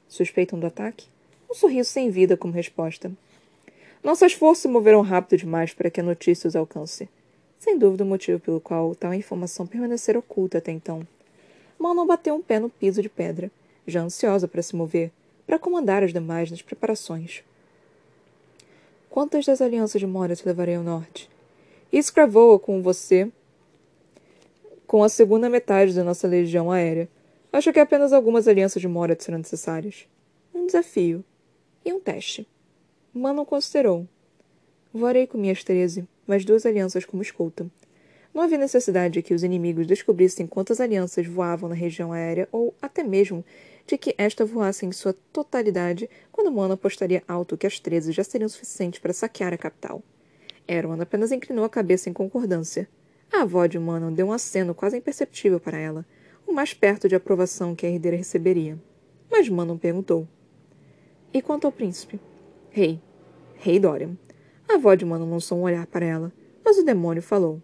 Suspeitam 0.07 0.61
do 0.61 0.67
ataque? 0.69 1.09
Um 1.51 1.55
sorriso 1.55 1.91
sem 1.91 2.09
vida 2.09 2.37
como 2.37 2.53
resposta. 2.53 3.11
Nossas 4.05 4.35
forças 4.35 4.61
se 4.61 4.69
moveram 4.69 5.01
rápido 5.01 5.39
demais 5.39 5.73
para 5.73 5.89
que 5.89 5.99
a 5.99 6.05
notícia 6.05 6.47
os 6.47 6.55
alcance. 6.55 7.09
Sem 7.59 7.79
dúvida 7.79 8.05
o 8.05 8.07
motivo 8.07 8.39
pelo 8.39 8.61
qual 8.61 8.95
tal 8.95 9.15
informação 9.15 9.67
permanecera 9.67 10.19
oculta 10.19 10.59
até 10.59 10.71
então. 10.71 11.09
Mal 11.79 12.07
bateu 12.07 12.35
um 12.35 12.43
pé 12.43 12.61
no 12.61 12.69
piso 12.69 13.01
de 13.01 13.09
pedra, 13.09 13.51
já 13.87 14.03
ansiosa 14.03 14.47
para 14.47 14.61
se 14.61 14.77
mover, 14.77 15.11
para 15.47 15.59
comandar 15.59 16.03
as 16.03 16.13
demais 16.13 16.51
nas 16.51 16.61
preparações. 16.61 17.43
Quantas 19.09 19.47
das 19.47 19.63
alianças 19.63 19.99
de 19.99 20.07
Moritz 20.07 20.45
levarei 20.45 20.75
ao 20.75 20.83
norte? 20.83 21.31
Escravou-a 21.91 22.59
com 22.59 22.83
você 22.83 23.33
com 24.87 25.03
a 25.03 25.09
segunda 25.09 25.49
metade 25.49 25.95
da 25.95 26.05
nossa 26.05 26.29
legião 26.29 26.71
aérea. 26.71 27.09
Acho 27.51 27.73
que 27.73 27.81
apenas 27.81 28.13
algumas 28.13 28.47
alianças 28.47 28.83
de 28.83 28.89
Moritz 28.89 29.25
serão 29.25 29.39
necessárias. 29.39 30.07
Um 30.55 30.67
desafio. 30.67 31.25
E 31.83 31.93
um 31.93 32.01
teste. 32.01 32.47
Manon 33.17 33.45
considerou. 33.45 34.09
Voarei 34.93 35.25
com 35.25 35.39
minhas 35.39 35.63
treze, 35.63 36.05
mais 36.27 36.45
duas 36.45 36.67
alianças 36.67 37.05
como 37.05 37.23
escolta. 37.23 37.65
Não 38.35 38.43
havia 38.43 38.59
necessidade 38.59 39.15
de 39.15 39.23
que 39.23 39.33
os 39.33 39.45
inimigos 39.45 39.87
descobrissem 39.87 40.49
quantas 40.49 40.81
alianças 40.81 41.25
voavam 41.25 41.69
na 41.69 41.77
região 41.77 42.13
aérea 42.13 42.49
ou 42.51 42.75
até 42.83 43.05
mesmo 43.05 43.45
de 43.87 43.97
que 43.97 44.17
esta 44.19 44.45
voasse 44.45 44.85
em 44.85 44.91
sua 44.91 45.15
totalidade 45.33 46.11
quando 46.33 46.51
Mona 46.51 46.75
apostaria 46.75 47.23
alto 47.29 47.57
que 47.57 47.69
as 47.69 47.79
treze 47.79 48.11
já 48.11 48.25
seriam 48.25 48.49
suficientes 48.49 48.99
para 48.99 49.13
saquear 49.13 49.55
a 49.55 49.59
capital. 49.59 50.03
Erwan 50.67 51.01
apenas 51.01 51.31
inclinou 51.31 51.65
a 51.65 51.71
cabeça 51.71 52.11
em 52.11 52.13
concordância. 52.13 52.89
A 53.33 53.43
avó 53.43 53.65
de 53.67 53.79
Manon 53.79 54.13
deu 54.13 54.27
um 54.27 54.33
aceno 54.33 54.75
quase 54.75 54.97
imperceptível 54.97 55.61
para 55.61 55.79
ela, 55.79 56.05
o 56.45 56.53
mais 56.53 56.75
perto 56.75 57.09
de 57.09 57.15
aprovação 57.15 57.77
que 57.77 57.87
a 57.87 57.91
herdeira 57.91 58.17
receberia. 58.17 58.77
Mas 59.31 59.49
Manon 59.49 59.79
perguntou. 59.79 60.27
E 61.33 61.41
quanto 61.41 61.67
ao 61.67 61.73
príncipe? 61.73 62.19
Rei. 62.77 63.01
Rei 63.55 63.79
Dorian. 63.79 64.19
A 64.69 64.75
avó 64.75 64.97
de 64.97 65.05
Manon 65.05 65.31
lançou 65.31 65.57
um 65.59 65.63
olhar 65.63 65.87
para 65.87 66.05
ela, 66.05 66.33
mas 66.65 66.77
o 66.77 66.85
demônio 66.85 67.23
falou. 67.23 67.63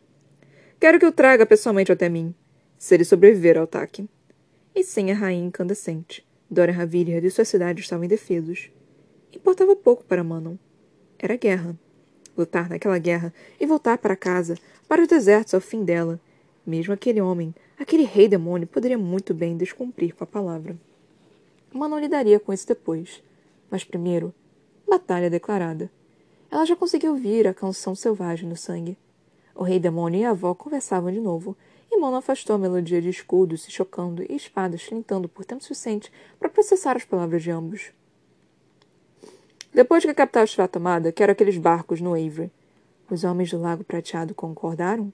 Quero 0.79 1.01
que 1.01 1.05
o 1.05 1.11
traga 1.11 1.45
pessoalmente 1.45 1.91
até 1.91 2.09
mim, 2.09 2.33
se 2.79 2.95
ele 2.95 3.05
sobreviver 3.05 3.59
ao 3.59 3.65
ataque. 3.65 4.09
E 4.73 4.85
sem 4.85 5.11
a 5.11 5.15
rainha 5.17 5.49
incandescente, 5.49 6.25
Dora 6.49 6.71
Ravilha 6.71 7.19
e 7.19 7.29
sua 7.29 7.45
cidade 7.45 7.81
estavam 7.81 8.05
indefesos. 8.05 8.71
Importava 9.35 9.75
pouco 9.75 10.05
para 10.05 10.23
Manon. 10.23 10.55
Era 11.19 11.35
guerra. 11.35 11.77
Lutar 12.39 12.69
naquela 12.69 12.99
guerra 12.99 13.35
e 13.59 13.67
voltar 13.67 13.99
para 13.99 14.15
casa, 14.15 14.55
para 14.87 15.03
os 15.03 15.09
desertos 15.09 15.55
ao 15.55 15.61
fim 15.61 15.85
dela. 15.85 16.21
Mesmo 16.65 16.95
aquele 16.95 17.21
homem, 17.21 17.53
aquele 17.77 18.05
rei 18.05 18.29
demônio, 18.29 18.69
poderia 18.69 18.97
muito 18.97 19.35
bem 19.35 19.57
descumprir 19.57 20.15
com 20.15 20.23
a 20.23 20.27
palavra. 20.29 20.79
Manon 21.73 21.99
lidaria 21.99 22.39
com 22.39 22.53
isso 22.53 22.69
depois. 22.69 23.21
Mas 23.69 23.83
primeiro, 23.83 24.33
batalha 24.91 25.31
declarada. 25.31 25.89
Ela 26.51 26.67
já 26.67 26.75
conseguiu 26.75 27.13
ouvir 27.13 27.47
a 27.47 27.55
canção 27.55 27.95
selvagem 27.95 28.49
no 28.49 28.57
sangue. 28.57 28.99
O 29.55 29.63
rei 29.63 29.79
demônio 29.79 30.21
e 30.21 30.25
a 30.25 30.31
avó 30.31 30.53
conversavam 30.53 31.13
de 31.13 31.21
novo, 31.21 31.57
e 31.91 31.97
Mono 31.97 32.17
afastou 32.17 32.57
a 32.57 32.59
melodia 32.59 33.01
de 33.01 33.09
escudos 33.09 33.63
se 33.63 33.71
chocando 33.71 34.23
e 34.29 34.35
espadas 34.35 34.83
flintando 34.83 35.29
por 35.29 35.45
tempo 35.45 35.63
suficiente 35.63 36.11
para 36.39 36.49
processar 36.49 36.97
as 36.97 37.05
palavras 37.05 37.43
de 37.43 37.53
ambos. 37.53 37.93
Depois 39.73 40.05
que 40.05 40.11
a 40.11 40.15
capital 40.15 40.43
estiver 40.43 40.67
tomada, 40.67 41.13
quero 41.13 41.31
aqueles 41.31 41.57
barcos 41.57 42.01
no 42.01 42.15
Avery. 42.15 42.51
Os 43.09 43.23
homens 43.23 43.51
do 43.51 43.61
Lago 43.61 43.85
Prateado 43.85 44.35
concordaram? 44.35 45.13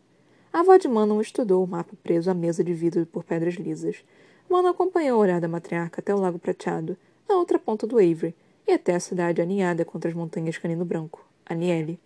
A 0.51 0.61
avó 0.61 0.79
de 0.79 0.89
Manon 0.89 1.21
estudou 1.21 1.63
o 1.63 1.67
mapa 1.67 1.93
preso 2.03 2.31
à 2.31 2.35
mesa 2.35 2.65
de 2.65 2.73
vidro 2.73 3.05
por 3.05 3.25
pedras 3.25 3.55
lisas. 3.55 4.03
Manon 4.49 4.69
acompanhou 4.69 5.19
o 5.19 5.21
olhar 5.23 5.41
da 5.41 5.49
matriarca 5.49 6.01
até 6.01 6.15
o 6.15 6.19
Lago 6.19 6.39
Prateado, 6.39 6.97
na 7.29 7.37
outra 7.37 7.59
ponta 7.59 7.87
do 7.87 7.99
Avery, 7.99 8.35
e 8.67 8.73
até 8.73 8.95
a 8.95 9.01
cidade 9.01 9.41
aninhada 9.41 9.85
contra 9.85 10.11
as 10.11 10.17
montanhas 10.17 10.59
Canino 10.59 10.85
Branco, 10.85 11.25
Aniele. 11.45 12.01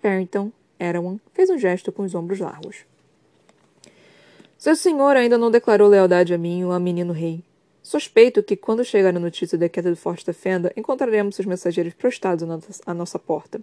Parrington 0.00 0.50
Erawan 0.78 1.18
fez 1.32 1.50
um 1.50 1.58
gesto 1.58 1.92
com 1.92 2.02
os 2.02 2.14
ombros 2.14 2.40
largos. 2.40 2.84
Seu 4.58 4.74
senhor 4.76 5.16
ainda 5.16 5.36
não 5.36 5.50
declarou 5.50 5.88
lealdade 5.88 6.32
a 6.32 6.38
mim 6.38 6.64
ou 6.64 6.72
a 6.72 6.80
menino 6.80 7.12
rei. 7.12 7.44
Suspeito 7.82 8.42
que, 8.42 8.56
quando 8.56 8.84
chegar 8.84 9.14
a 9.14 9.18
notícia 9.18 9.58
da 9.58 9.68
queda 9.68 9.90
do 9.90 9.96
Forte 9.96 10.24
da 10.24 10.32
Fenda, 10.32 10.72
encontraremos 10.76 11.34
seus 11.34 11.46
mensageiros 11.46 11.94
prostrados 11.94 12.48
à 12.86 12.94
nossa 12.94 13.18
porta. 13.18 13.60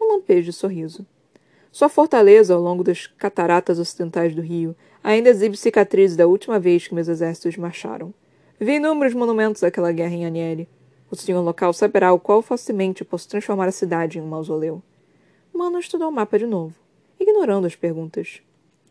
Um 0.00 0.14
lampejo 0.14 0.46
de 0.50 0.52
sorriso. 0.54 1.06
Sua 1.70 1.90
fortaleza, 1.90 2.54
ao 2.54 2.62
longo 2.62 2.82
das 2.82 3.06
cataratas 3.06 3.78
ocidentais 3.78 4.34
do 4.34 4.40
rio, 4.40 4.74
ainda 5.04 5.28
exibe 5.28 5.56
cicatrizes 5.56 6.16
da 6.16 6.26
última 6.26 6.58
vez 6.58 6.88
que 6.88 6.94
meus 6.94 7.08
exércitos 7.08 7.58
marcharam. 7.58 8.12
Vi 8.58 8.76
inúmeros 8.76 9.14
monumentos 9.14 9.60
daquela 9.60 9.92
guerra 9.92 10.14
em 10.14 10.24
Aniele. 10.24 10.68
O 11.10 11.16
senhor 11.16 11.40
local 11.40 11.72
saberá 11.72 12.12
o 12.12 12.18
qual 12.18 12.42
facilmente 12.42 13.04
posso 13.04 13.28
transformar 13.28 13.68
a 13.68 13.72
cidade 13.72 14.18
em 14.18 14.22
um 14.22 14.26
mausoleu. 14.26 14.82
Mano 15.52 15.78
estudou 15.78 16.08
o 16.08 16.12
mapa 16.12 16.38
de 16.38 16.46
novo, 16.46 16.74
ignorando 17.18 17.66
as 17.66 17.74
perguntas. 17.74 18.42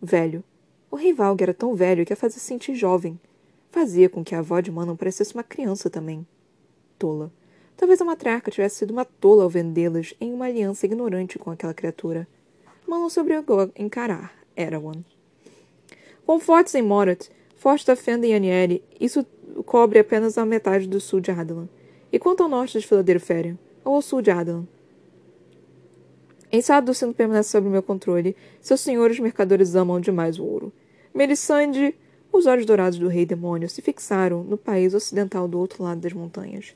Velho. 0.01 0.43
O 0.89 0.95
rei 0.95 1.13
Valg 1.13 1.41
era 1.41 1.53
tão 1.53 1.75
velho 1.75 2.05
que 2.05 2.13
a 2.13 2.15
fazia 2.15 2.39
sentir 2.39 2.75
jovem. 2.75 3.19
Fazia 3.69 4.09
com 4.09 4.24
que 4.24 4.33
a 4.33 4.39
avó 4.39 4.59
de 4.59 4.71
Manon 4.71 4.95
parecesse 4.95 5.33
uma 5.33 5.43
criança 5.43 5.89
também. 5.89 6.25
Tola. 6.97 7.31
Talvez 7.75 8.01
a 8.01 8.05
matriarca 8.05 8.50
tivesse 8.50 8.77
sido 8.77 8.91
uma 8.91 9.05
tola 9.05 9.43
ao 9.43 9.50
vendê-las 9.50 10.15
em 10.19 10.33
uma 10.33 10.45
aliança 10.45 10.86
ignorante 10.86 11.38
com 11.38 11.51
aquela 11.51 11.74
criatura. 11.74 12.27
Manon 12.88 13.09
se 13.09 13.19
obrigou 13.19 13.62
a 13.62 13.69
encarar 13.75 14.33
Erawan. 14.55 15.03
Com 16.25 16.39
fortes 16.39 16.74
em 16.74 16.81
Morat, 16.81 17.29
forte 17.55 17.86
da 17.86 17.95
Fenda 17.95 18.25
em 18.25 18.36
Aniere, 18.36 18.83
isso 19.00 19.25
cobre 19.65 20.00
apenas 20.00 20.38
a 20.38 20.45
metade 20.45 20.88
do 20.88 21.00
sul 21.00 21.19
de 21.19 21.31
Adalan. 21.31 21.69
E 22.11 22.17
quanto 22.17 22.43
ao 22.43 22.49
norte 22.49 22.79
de 22.79 22.87
Filadeiro 22.87 23.19
Férian, 23.19 23.57
ou 23.83 23.95
ao 23.95 24.01
sul 24.01 24.21
de 24.21 24.31
Adalan? 24.31 24.65
Ensado 26.51 26.93
sendo 26.93 27.13
permanece 27.13 27.49
sob 27.49 27.67
meu 27.67 27.83
controle, 27.83 28.35
seus 28.61 28.79
senhores 28.79 29.19
mercadores 29.19 29.75
amam 29.75 29.99
demais 29.99 30.39
o 30.39 30.45
ouro. 30.45 30.71
Melisande, 31.13 31.93
os 32.31 32.45
olhos 32.45 32.65
dourados 32.65 32.97
do 32.97 33.09
rei 33.09 33.25
demônio 33.25 33.69
se 33.69 33.81
fixaram 33.81 34.43
no 34.43 34.57
país 34.57 34.93
ocidental 34.93 35.47
do 35.47 35.59
outro 35.59 35.83
lado 35.83 35.99
das 35.99 36.13
montanhas. 36.13 36.73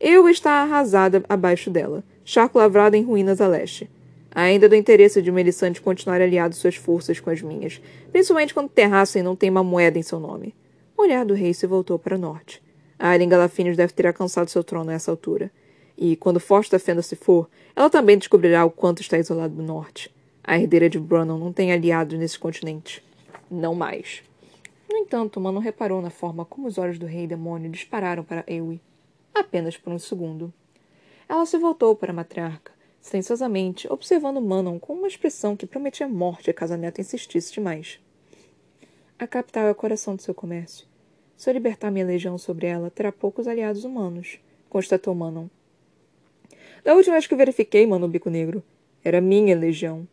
Eu 0.00 0.26
está 0.28 0.62
arrasada 0.62 1.22
abaixo 1.28 1.68
dela, 1.68 2.02
charco 2.24 2.58
lavrado 2.58 2.96
em 2.96 3.02
ruínas 3.02 3.40
a 3.40 3.46
leste. 3.46 3.90
Ainda 4.32 4.68
do 4.68 4.76
interesse 4.76 5.20
de 5.20 5.30
Melisande 5.30 5.80
continuar 5.80 6.22
aliado 6.22 6.54
suas 6.54 6.76
forças 6.76 7.20
com 7.20 7.28
as 7.28 7.42
minhas, 7.42 7.82
principalmente 8.10 8.54
quando 8.54 8.70
Terrassen 8.70 9.22
não 9.22 9.36
tem 9.36 9.50
uma 9.50 9.64
moeda 9.64 9.98
em 9.98 10.02
seu 10.02 10.18
nome. 10.18 10.54
O 10.96 11.02
olhar 11.02 11.26
do 11.26 11.34
rei 11.34 11.52
se 11.52 11.66
voltou 11.66 11.98
para 11.98 12.14
o 12.14 12.18
norte. 12.18 12.62
Aileen 13.02 13.30
Galafinios 13.30 13.78
deve 13.78 13.94
ter 13.94 14.06
alcançado 14.06 14.50
seu 14.50 14.62
trono 14.62 14.90
a 14.90 14.92
essa 14.92 15.10
altura. 15.10 15.50
E, 15.96 16.16
quando 16.16 16.38
Forte 16.38 16.70
da 16.70 16.78
Fenda 16.78 17.00
se 17.00 17.16
for, 17.16 17.48
ela 17.74 17.88
também 17.88 18.18
descobrirá 18.18 18.62
o 18.64 18.70
quanto 18.70 19.00
está 19.00 19.18
isolado 19.18 19.54
do 19.54 19.62
norte. 19.62 20.14
A 20.44 20.58
herdeira 20.58 20.88
de 20.88 20.98
Brannon 20.98 21.38
não 21.38 21.50
tem 21.50 21.72
aliados 21.72 22.18
nesse 22.18 22.38
continente. 22.38 23.02
Não 23.50 23.74
mais. 23.74 24.22
No 24.88 24.98
entanto, 24.98 25.40
Manon 25.40 25.60
reparou 25.60 26.02
na 26.02 26.10
forma 26.10 26.44
como 26.44 26.66
os 26.66 26.76
olhos 26.76 26.98
do 26.98 27.06
rei 27.06 27.26
demônio 27.26 27.70
dispararam 27.70 28.22
para 28.22 28.44
Ewi. 28.46 28.82
Apenas 29.34 29.78
por 29.78 29.92
um 29.92 29.98
segundo. 29.98 30.52
Ela 31.26 31.46
se 31.46 31.56
voltou 31.56 31.96
para 31.96 32.12
a 32.12 32.14
matriarca, 32.14 32.72
silenciosamente, 33.00 33.90
observando 33.90 34.42
Manon 34.42 34.78
com 34.78 34.92
uma 34.92 35.08
expressão 35.08 35.56
que 35.56 35.66
prometia 35.66 36.06
morte 36.06 36.52
caso 36.52 36.74
a 36.74 36.76
neta 36.76 37.00
insistisse 37.00 37.52
demais. 37.52 37.98
A 39.18 39.26
capital 39.26 39.64
é 39.64 39.70
o 39.70 39.74
coração 39.74 40.16
do 40.16 40.22
seu 40.22 40.34
comércio. 40.34 40.89
Se 41.40 41.48
eu 41.48 41.54
libertar 41.54 41.90
minha 41.90 42.04
legião 42.04 42.36
sobre 42.36 42.66
ela, 42.66 42.90
terá 42.90 43.10
poucos 43.10 43.48
aliados 43.48 43.82
humanos, 43.82 44.38
constatou 44.68 45.14
Manon. 45.14 45.46
Da 46.84 46.92
última 46.92 47.14
vez 47.14 47.26
que 47.26 47.34
verifiquei, 47.34 47.86
mano, 47.86 48.06
bico 48.06 48.28
negro. 48.28 48.62
Era 49.02 49.22
minha 49.22 49.56
legião. 49.56 50.06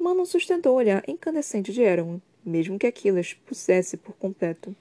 Manon 0.00 0.24
sustentou 0.24 0.72
o 0.72 0.76
olhar 0.76 1.04
incandescente 1.06 1.70
de 1.70 1.82
Erawan, 1.82 2.18
mesmo 2.42 2.78
que 2.78 2.86
aquilo 2.86 3.18
a 3.18 3.20
expusesse 3.20 3.98
por 3.98 4.16
completo. 4.16 4.74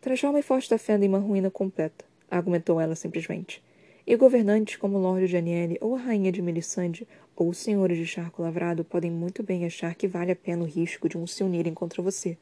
Transforme 0.00 0.42
Forte 0.42 0.68
da 0.68 0.76
Fenda 0.76 1.04
em 1.04 1.08
uma 1.08 1.20
ruína 1.20 1.48
completa, 1.48 2.04
argumentou 2.28 2.80
ela 2.80 2.96
simplesmente. 2.96 3.62
E 4.04 4.16
governantes 4.16 4.74
como 4.74 4.98
o 4.98 5.00
Lorde 5.00 5.28
de 5.28 5.36
Aniele, 5.36 5.78
ou 5.80 5.94
a 5.94 6.00
Rainha 6.00 6.32
de 6.32 6.42
Melisande, 6.42 7.06
ou 7.36 7.50
os 7.50 7.58
Senhores 7.58 7.96
de 7.96 8.06
Charco 8.08 8.42
Lavrado 8.42 8.82
podem 8.82 9.12
muito 9.12 9.40
bem 9.40 9.64
achar 9.64 9.94
que 9.94 10.08
vale 10.08 10.32
a 10.32 10.36
pena 10.36 10.64
o 10.64 10.66
risco 10.66 11.08
de 11.08 11.16
um 11.16 11.28
se 11.28 11.44
unirem 11.44 11.72
contra 11.72 12.02
você. 12.02 12.36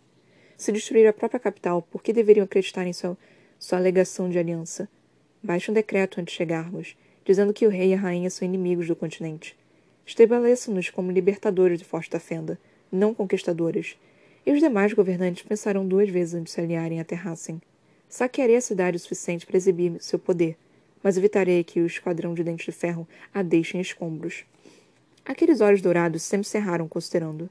Se 0.60 0.70
destruir 0.70 1.06
a 1.06 1.12
própria 1.14 1.40
capital, 1.40 1.80
por 1.80 2.02
que 2.02 2.12
deveriam 2.12 2.44
acreditar 2.44 2.86
em 2.86 2.92
sua, 2.92 3.16
sua 3.58 3.78
alegação 3.78 4.28
de 4.28 4.38
aliança? 4.38 4.86
Baixe 5.42 5.70
um 5.70 5.74
decreto 5.74 6.20
antes 6.20 6.32
de 6.32 6.36
chegarmos, 6.36 6.94
dizendo 7.24 7.54
que 7.54 7.66
o 7.66 7.70
rei 7.70 7.92
e 7.92 7.94
a 7.94 7.96
rainha 7.96 8.28
são 8.28 8.46
inimigos 8.46 8.86
do 8.86 8.94
continente. 8.94 9.56
Estabeleça-nos 10.04 10.90
como 10.90 11.10
libertadores 11.10 11.78
do 11.78 11.86
Forte 11.86 12.10
da 12.10 12.20
Fenda, 12.20 12.60
não 12.92 13.14
conquistadores, 13.14 13.96
e 14.44 14.52
os 14.52 14.60
demais 14.60 14.92
governantes 14.92 15.44
pensarão 15.44 15.88
duas 15.88 16.10
vezes 16.10 16.34
antes 16.34 16.52
de 16.52 16.56
se 16.56 16.60
aliarem 16.60 17.00
a 17.00 17.04
Terrassen. 17.04 17.58
Saquearei 18.06 18.56
a 18.56 18.60
cidade 18.60 18.98
o 18.98 19.00
suficiente 19.00 19.46
para 19.46 19.56
exibir 19.56 19.96
seu 19.98 20.18
poder, 20.18 20.58
mas 21.02 21.16
evitarei 21.16 21.64
que 21.64 21.80
o 21.80 21.86
esquadrão 21.86 22.34
de 22.34 22.44
dentes 22.44 22.66
de 22.66 22.72
ferro 22.72 23.08
a 23.32 23.40
deixe 23.40 23.78
em 23.78 23.80
escombros. 23.80 24.44
Aqueles 25.24 25.62
olhos 25.62 25.80
dourados 25.80 26.22
sempre 26.22 26.46
cerraram 26.46 26.86
considerando. 26.86 27.48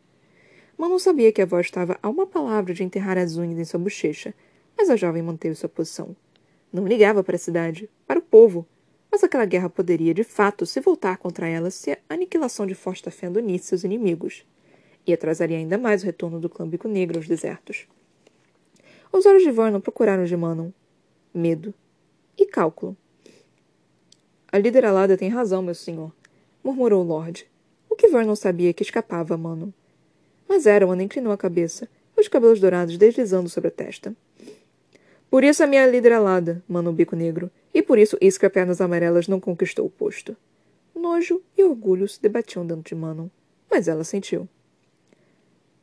Mas 0.80 0.90
não 0.90 0.98
sabia 0.98 1.30
que 1.34 1.42
a 1.42 1.46
voz 1.46 1.66
estava 1.66 2.00
a 2.02 2.08
uma 2.08 2.26
palavra 2.26 2.74
de 2.74 2.86
enterrar 2.86 3.18
as 3.18 3.36
unhas 3.36 3.60
em 3.60 3.66
sua 3.66 3.78
bochecha, 3.78 4.34
mas 4.78 4.90
a 4.90 4.96
jovem 4.96 5.22
manteve 5.22 5.54
sua 5.54 5.68
posição. 5.68 6.16
Não 6.72 6.88
ligava 6.88 7.22
para 7.22 7.36
a 7.36 7.40
cidade, 7.40 7.90
para 8.08 8.18
o 8.18 8.22
povo, 8.22 8.66
mas 9.12 9.22
aquela 9.22 9.44
guerra 9.44 9.70
poderia, 9.70 10.14
de 10.14 10.24
fato, 10.24 10.66
se 10.66 10.80
voltar 10.80 11.18
contra 11.18 11.50
ela 11.50 11.70
se 11.70 11.92
a 11.92 11.98
aniquilação 12.08 12.66
de 12.66 12.76
Forte 12.76 13.12
Fenda 13.12 13.42
unisse 13.42 13.66
seus 13.68 13.84
inimigos 13.84 14.46
e 15.06 15.12
atrasaria 15.12 15.58
ainda 15.58 15.78
mais 15.78 16.02
o 16.02 16.06
retorno 16.06 16.40
do 16.40 16.48
clã 16.48 16.66
Bico 16.66 16.88
Negro 16.88 17.18
aos 17.18 17.28
desertos. 17.28 17.86
Os 19.12 19.26
olhos 19.26 19.44
de 19.44 19.52
Vernon 19.52 19.82
procuraram 19.82 20.24
de 20.24 20.38
Manon. 20.38 20.72
Medo. 21.34 21.74
E 22.38 22.46
cálculo. 22.46 22.96
A 24.50 24.58
líder 24.58 24.86
alada 24.86 25.18
tem 25.18 25.28
razão, 25.28 25.62
meu 25.62 25.76
senhor, 25.76 26.16
murmurou 26.64 27.04
o 27.04 27.06
Lorde. 27.06 27.52
O 27.90 27.98
que 27.98 28.08
Vernon 28.08 28.34
sabia 28.34 28.72
que 28.72 28.82
escapava 28.82 29.34
a 29.34 29.38
Manon. 29.38 29.72
Mas 30.50 30.66
Erwan 30.66 31.02
inclinou 31.02 31.32
a 31.32 31.38
cabeça, 31.38 31.88
os 32.18 32.28
cabelos 32.28 32.60
dourados 32.60 32.98
deslizando 32.98 33.48
sobre 33.48 33.68
a 33.68 33.72
testa. 33.72 34.16
Por 35.30 35.44
isso 35.44 35.64
a 35.64 35.68
minha 35.68 35.86
líder 35.86 36.12
alada, 36.12 36.64
Manon 36.68 36.92
Bico 36.92 37.16
Negro, 37.16 37.52
e 37.72 37.84
por 37.84 38.00
isso 38.00 38.18
Isca 38.20 38.50
Pernas 38.50 38.82
Amarelas 38.82 39.28
não 39.28 39.40
conquistou 39.40 39.86
o 39.86 39.90
posto. 39.92 40.36
Nojo 40.96 41.40
e 41.56 41.64
orgulho 41.64 42.08
se 42.08 42.20
debatiam 42.20 42.66
dentro 42.66 42.84
de 42.84 42.96
Manon, 42.96 43.28
mas 43.70 43.88
ela 43.88 44.04
sentiu. 44.04 44.50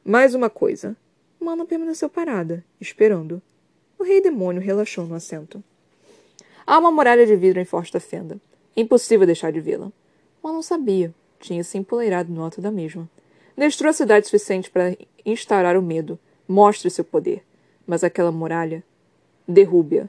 Mais 0.04 0.34
uma 0.34 0.50
coisa. 0.50 0.96
Mana 1.40 1.64
permaneceu 1.64 2.08
parada, 2.08 2.64
esperando. 2.80 3.40
O 3.96 4.02
rei 4.02 4.20
demônio 4.20 4.60
relaxou 4.60 5.06
no 5.06 5.14
assento. 5.14 5.62
Há 6.66 6.76
uma 6.78 6.90
muralha 6.90 7.24
de 7.24 7.36
vidro 7.36 7.60
em 7.60 7.64
Forte 7.64 7.92
da 7.92 8.00
Fenda. 8.00 8.40
Impossível 8.76 9.26
deixar 9.26 9.52
de 9.52 9.60
vê-la. 9.60 9.92
Mana 10.42 10.54
não 10.54 10.62
sabia. 10.62 11.14
Tinha 11.38 11.62
se 11.62 11.78
empoleirado 11.78 12.32
no 12.32 12.42
alto 12.42 12.60
da 12.60 12.72
mesma. 12.72 13.08
Destrua 13.56 13.90
a 13.90 13.94
cidade 13.94 14.26
suficiente 14.26 14.70
para 14.70 14.96
instaurar 15.24 15.78
o 15.78 15.82
medo. 15.82 16.18
Mostre 16.46 16.90
seu 16.90 17.04
poder. 17.04 17.42
Mas 17.86 18.04
aquela 18.04 18.30
muralha. 18.30 18.84
Derrube-a. 19.48 20.08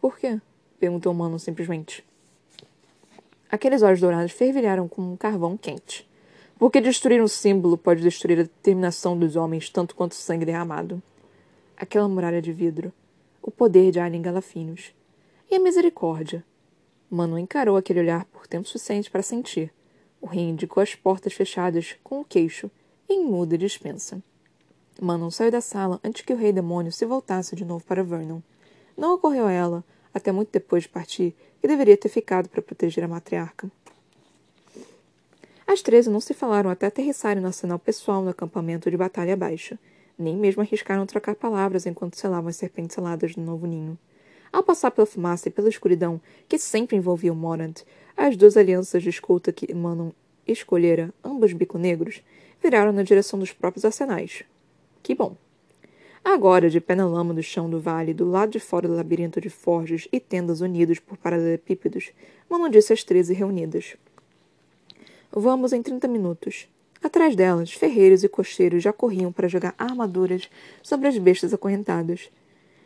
Por 0.00 0.16
quê? 0.16 0.40
perguntou 0.78 1.12
Mano 1.12 1.38
simplesmente. 1.38 2.04
Aqueles 3.50 3.82
olhos 3.82 4.00
dourados 4.00 4.30
fervilharam 4.30 4.86
como 4.86 5.12
um 5.12 5.16
carvão 5.16 5.56
quente. 5.56 6.08
Porque 6.56 6.80
destruir 6.80 7.20
um 7.20 7.26
símbolo 7.26 7.76
pode 7.76 8.00
destruir 8.00 8.38
a 8.38 8.42
determinação 8.44 9.18
dos 9.18 9.34
homens 9.34 9.68
tanto 9.68 9.96
quanto 9.96 10.12
o 10.12 10.16
sangue 10.16 10.44
derramado. 10.44 11.02
Aquela 11.76 12.08
muralha 12.08 12.40
de 12.40 12.52
vidro. 12.52 12.92
O 13.42 13.50
poder 13.50 13.90
de 13.90 13.98
Alien 13.98 14.22
Galafinos. 14.22 14.94
E 15.50 15.56
a 15.56 15.60
misericórdia. 15.60 16.44
Mano 17.10 17.36
encarou 17.36 17.76
aquele 17.76 18.00
olhar 18.00 18.24
por 18.26 18.46
tempo 18.46 18.68
suficiente 18.68 19.10
para 19.10 19.22
sentir. 19.22 19.72
O 20.22 20.26
rei 20.28 20.44
indicou 20.44 20.80
as 20.80 20.94
portas 20.94 21.32
fechadas 21.32 21.96
com 22.04 22.20
o 22.20 22.24
queixo, 22.24 22.70
em 23.08 23.24
muda 23.24 23.58
dispensa. 23.58 24.22
Manon 25.00 25.32
saiu 25.32 25.50
da 25.50 25.60
sala 25.60 25.98
antes 26.04 26.22
que 26.22 26.32
o 26.32 26.36
rei 26.36 26.52
demônio 26.52 26.92
se 26.92 27.04
voltasse 27.04 27.56
de 27.56 27.64
novo 27.64 27.84
para 27.84 28.04
Vernon. 28.04 28.40
Não 28.96 29.14
ocorreu 29.14 29.46
a 29.46 29.52
ela, 29.52 29.84
até 30.14 30.30
muito 30.30 30.52
depois 30.52 30.84
de 30.84 30.90
partir, 30.90 31.34
que 31.60 31.66
deveria 31.66 31.96
ter 31.96 32.08
ficado 32.08 32.48
para 32.48 32.62
proteger 32.62 33.02
a 33.02 33.08
matriarca. 33.08 33.68
As 35.66 35.82
treze 35.82 36.08
não 36.08 36.20
se 36.20 36.34
falaram 36.34 36.70
até 36.70 36.86
aterrissarem 36.86 37.40
no 37.40 37.48
arsenal 37.48 37.78
pessoal 37.80 38.22
no 38.22 38.30
acampamento 38.30 38.88
de 38.88 38.96
batalha 38.96 39.34
abaixo. 39.34 39.76
Nem 40.16 40.36
mesmo 40.36 40.62
arriscaram 40.62 41.04
trocar 41.04 41.34
palavras 41.34 41.84
enquanto 41.84 42.16
selavam 42.16 42.48
as 42.48 42.56
serpentes 42.56 42.94
seladas 42.94 43.34
do 43.34 43.40
novo 43.40 43.66
ninho. 43.66 43.98
Ao 44.52 44.62
passar 44.62 44.90
pela 44.90 45.06
fumaça 45.06 45.48
e 45.48 45.50
pela 45.50 45.68
escuridão 45.68 46.20
que 46.46 46.58
sempre 46.58 46.96
envolvia 46.96 47.32
o 47.32 47.36
Morant, 47.36 47.82
as 48.16 48.36
duas 48.36 48.56
alianças 48.56 49.02
de 49.02 49.08
escolta 49.08 49.50
que 49.50 49.72
Manon 49.74 50.10
escolhera, 50.46 51.12
ambos 51.24 51.52
bico 51.54 51.78
negros, 51.78 52.22
viraram 52.62 52.92
na 52.92 53.02
direção 53.02 53.38
dos 53.38 53.52
próprios 53.52 53.84
arsenais. 53.84 54.44
Que 55.02 55.14
bom! 55.14 55.36
Agora, 56.24 56.70
de 56.70 56.80
pé 56.80 56.94
na 56.94 57.06
lama 57.06 57.34
do 57.34 57.42
chão 57.42 57.68
do 57.68 57.80
vale, 57.80 58.14
do 58.14 58.28
lado 58.28 58.52
de 58.52 58.60
fora 58.60 58.86
do 58.86 58.94
labirinto 58.94 59.40
de 59.40 59.50
forjas 59.50 60.06
e 60.12 60.20
tendas 60.20 60.60
unidos 60.60 61.00
por 61.00 61.16
paralelepípedos, 61.16 62.12
Manon 62.48 62.68
disse 62.68 62.92
às 62.92 63.02
treze 63.02 63.34
reunidas. 63.34 63.96
Vamos 65.32 65.72
em 65.72 65.82
trinta 65.82 66.06
minutos. 66.06 66.68
Atrás 67.02 67.34
delas, 67.34 67.72
ferreiros 67.72 68.22
e 68.22 68.28
cocheiros 68.28 68.82
já 68.82 68.92
corriam 68.92 69.32
para 69.32 69.48
jogar 69.48 69.74
armaduras 69.76 70.48
sobre 70.82 71.08
as 71.08 71.18
bestas 71.18 71.52
acorrentadas. 71.52 72.30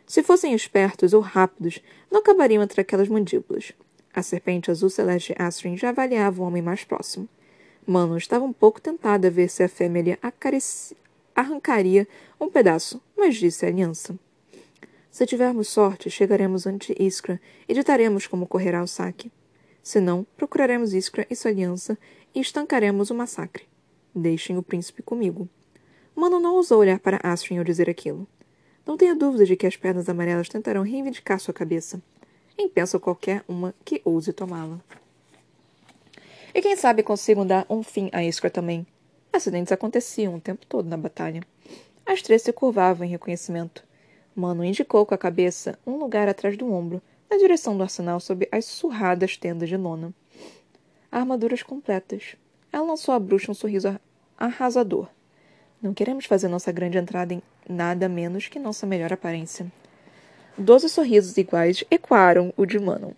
Se 0.06 0.22
fossem 0.22 0.54
espertos 0.54 1.12
ou 1.12 1.20
rápidos, 1.20 1.82
não 2.10 2.20
acabariam 2.20 2.62
entre 2.62 2.80
aquelas 2.80 3.08
mandíbulas. 3.08 3.72
A 4.14 4.22
serpente 4.22 4.70
azul 4.70 4.88
celeste 4.88 5.34
Astrin 5.36 5.76
já 5.76 5.88
avaliava 5.88 6.40
o 6.40 6.46
homem 6.46 6.62
mais 6.62 6.84
próximo. 6.84 7.28
Mano 7.84 8.16
estava 8.16 8.44
um 8.44 8.52
pouco 8.52 8.80
tentada 8.80 9.26
a 9.26 9.30
ver 9.30 9.48
se 9.50 9.64
a 9.64 9.68
fêmea 9.68 10.18
arrancaria 11.34 12.06
um 12.40 12.48
pedaço, 12.48 13.02
mas 13.16 13.34
disse 13.34 13.66
a 13.66 13.68
aliança. 13.68 14.18
Se 15.10 15.26
tivermos 15.26 15.68
sorte, 15.68 16.08
chegaremos 16.08 16.66
ante 16.66 16.94
Iskra 16.98 17.40
e 17.68 17.74
ditaremos 17.74 18.26
como 18.26 18.46
correrá 18.46 18.82
o 18.82 18.86
saque. 18.86 19.30
Se 19.82 20.00
não, 20.00 20.24
procuraremos 20.36 20.94
Iskra 20.94 21.26
e 21.28 21.34
sua 21.34 21.50
aliança 21.50 21.98
e 22.34 22.40
estancaremos 22.40 23.10
o 23.10 23.14
massacre. 23.14 23.64
Deixem 24.14 24.56
o 24.56 24.62
príncipe 24.62 25.02
comigo. 25.02 25.48
Mano 26.14 26.38
não 26.38 26.54
ousou 26.54 26.78
olhar 26.78 26.98
para 27.00 27.20
Astrid 27.22 27.58
ao 27.58 27.64
dizer 27.64 27.90
aquilo. 27.90 28.26
Não 28.86 28.96
tenha 28.96 29.14
dúvida 29.14 29.44
de 29.44 29.56
que 29.56 29.66
as 29.66 29.76
pernas 29.76 30.08
amarelas 30.08 30.48
tentarão 30.48 30.82
reivindicar 30.82 31.40
sua 31.40 31.52
cabeça. 31.52 32.00
Impensa 32.56 32.98
qualquer 32.98 33.44
uma 33.48 33.74
que 33.84 34.00
ouse 34.04 34.32
tomá-la. 34.32 34.78
E 36.54 36.62
quem 36.62 36.76
sabe 36.76 37.02
consigam 37.02 37.46
dar 37.46 37.66
um 37.68 37.82
fim 37.82 38.08
a 38.12 38.24
Iskra 38.24 38.48
também. 38.48 38.86
Acidentes 39.32 39.72
aconteciam 39.72 40.36
o 40.36 40.40
tempo 40.40 40.64
todo 40.66 40.88
na 40.88 40.96
batalha. 40.96 41.42
As 42.06 42.22
três 42.22 42.42
se 42.42 42.52
curvavam 42.52 43.06
em 43.06 43.10
reconhecimento. 43.10 43.84
Mano 44.34 44.64
indicou 44.64 45.04
com 45.04 45.14
a 45.14 45.18
cabeça 45.18 45.78
um 45.86 45.96
lugar 45.96 46.28
atrás 46.28 46.56
do 46.56 46.72
ombro, 46.72 47.02
na 47.28 47.36
direção 47.36 47.76
do 47.76 47.82
arsenal 47.82 48.20
sob 48.20 48.48
as 48.52 48.64
surradas 48.64 49.36
tendas 49.36 49.68
de 49.68 49.76
lona 49.76 50.14
armaduras 51.10 51.62
completas. 51.62 52.36
Ela 52.72 52.86
lançou 52.86 53.14
à 53.14 53.18
bruxa 53.18 53.50
um 53.50 53.54
sorriso 53.54 53.98
arrasador. 54.36 55.08
Não 55.86 55.94
queremos 55.94 56.24
fazer 56.24 56.48
nossa 56.48 56.72
grande 56.72 56.98
entrada 56.98 57.32
em 57.32 57.40
nada 57.68 58.08
menos 58.08 58.48
que 58.48 58.58
nossa 58.58 58.84
melhor 58.84 59.12
aparência. 59.12 59.70
Doze 60.58 60.88
sorrisos 60.88 61.36
iguais 61.36 61.84
ecoaram 61.88 62.52
o 62.56 62.66
de 62.66 62.76
Manon, 62.76 63.12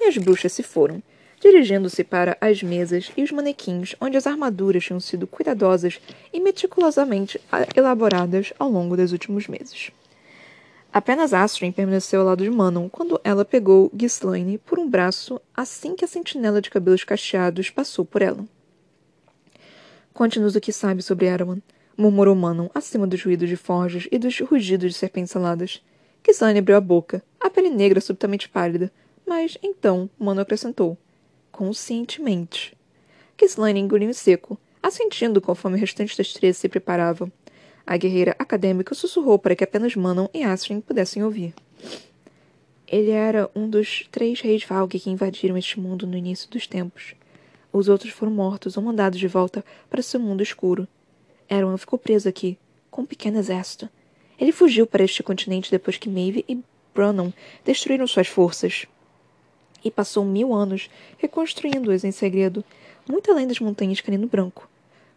e 0.00 0.04
as 0.04 0.16
bruxas 0.16 0.54
se 0.54 0.62
foram, 0.62 1.02
dirigindo-se 1.38 2.02
para 2.02 2.34
as 2.40 2.62
mesas 2.62 3.12
e 3.14 3.22
os 3.22 3.30
manequins 3.30 3.94
onde 4.00 4.16
as 4.16 4.26
armaduras 4.26 4.82
tinham 4.82 5.00
sido 5.00 5.26
cuidadosas 5.26 6.00
e 6.32 6.40
meticulosamente 6.40 7.38
elaboradas 7.76 8.54
ao 8.58 8.70
longo 8.70 8.96
dos 8.96 9.12
últimos 9.12 9.46
meses. 9.46 9.90
Apenas 10.90 11.34
Astrid 11.34 11.74
permaneceu 11.74 12.20
ao 12.20 12.26
lado 12.28 12.42
de 12.42 12.48
Manon 12.48 12.88
quando 12.88 13.20
ela 13.22 13.44
pegou 13.44 13.90
Ghislaine 13.94 14.56
por 14.56 14.78
um 14.78 14.88
braço 14.88 15.38
assim 15.54 15.94
que 15.94 16.06
a 16.06 16.08
sentinela 16.08 16.62
de 16.62 16.70
cabelos 16.70 17.04
cacheados 17.04 17.68
passou 17.68 18.02
por 18.02 18.22
ela. 18.22 18.46
Conte-nos 20.14 20.56
o 20.56 20.60
que 20.60 20.72
sabe 20.72 21.02
sobre 21.02 21.26
Erwan, 21.26 21.60
murmurou 21.96 22.34
Manon 22.34 22.68
acima 22.74 23.06
dos 23.06 23.22
ruídos 23.22 23.48
de 23.48 23.56
forjas 23.56 24.08
e 24.10 24.18
dos 24.18 24.38
rugidos 24.40 24.92
de 24.92 24.98
serpentes 24.98 25.34
aladas. 25.36 25.82
Ghislaine 26.26 26.58
abriu 26.58 26.76
a 26.76 26.80
boca, 26.80 27.22
a 27.40 27.50
pele 27.50 27.70
negra 27.70 28.00
subitamente 28.00 28.48
pálida, 28.48 28.92
mas 29.26 29.58
então 29.62 30.08
Manon 30.18 30.42
acrescentou, 30.42 30.98
conscientemente. 31.52 32.76
Ghislaine 33.38 33.80
engoliu 33.80 34.08
em 34.08 34.12
seco, 34.12 34.58
assentindo 34.82 35.40
conforme 35.40 35.76
o 35.76 35.80
restante 35.80 36.16
das 36.16 36.32
três 36.32 36.56
se 36.56 36.68
preparavam. 36.68 37.30
A 37.86 37.96
guerreira 37.96 38.34
acadêmica 38.38 38.94
sussurrou 38.94 39.38
para 39.38 39.54
que 39.54 39.64
apenas 39.64 39.94
Manon 39.94 40.28
e 40.32 40.42
Astrid 40.42 40.80
pudessem 40.82 41.22
ouvir. 41.22 41.54
Ele 42.86 43.10
era 43.10 43.50
um 43.54 43.68
dos 43.68 44.06
três 44.10 44.40
reis 44.40 44.64
Valg 44.64 44.98
que 44.98 45.10
invadiram 45.10 45.56
este 45.56 45.80
mundo 45.80 46.06
no 46.06 46.16
início 46.16 46.48
dos 46.50 46.66
tempos. 46.66 47.14
Os 47.72 47.88
outros 47.88 48.12
foram 48.12 48.32
mortos 48.32 48.76
ou 48.76 48.82
mandados 48.82 49.18
de 49.18 49.26
volta 49.26 49.64
para 49.90 50.00
seu 50.00 50.20
mundo 50.20 50.42
escuro. 50.42 50.86
Erwan 51.48 51.76
ficou 51.76 51.98
preso 51.98 52.28
aqui, 52.28 52.58
com 52.90 53.02
um 53.02 53.06
pequeno 53.06 53.38
exército. 53.38 53.88
Ele 54.38 54.52
fugiu 54.52 54.86
para 54.86 55.04
este 55.04 55.22
continente 55.22 55.70
depois 55.70 55.96
que 55.96 56.08
Maeve 56.08 56.44
e 56.48 56.62
Brannon 56.94 57.32
destruíram 57.64 58.06
suas 58.06 58.28
forças. 58.28 58.86
E 59.84 59.90
passou 59.90 60.24
mil 60.24 60.54
anos 60.54 60.88
reconstruindo-as 61.18 62.04
em 62.04 62.10
segredo, 62.10 62.64
muito 63.08 63.30
além 63.30 63.46
das 63.46 63.60
montanhas 63.60 64.00
Canino 64.00 64.26
Branco. 64.26 64.68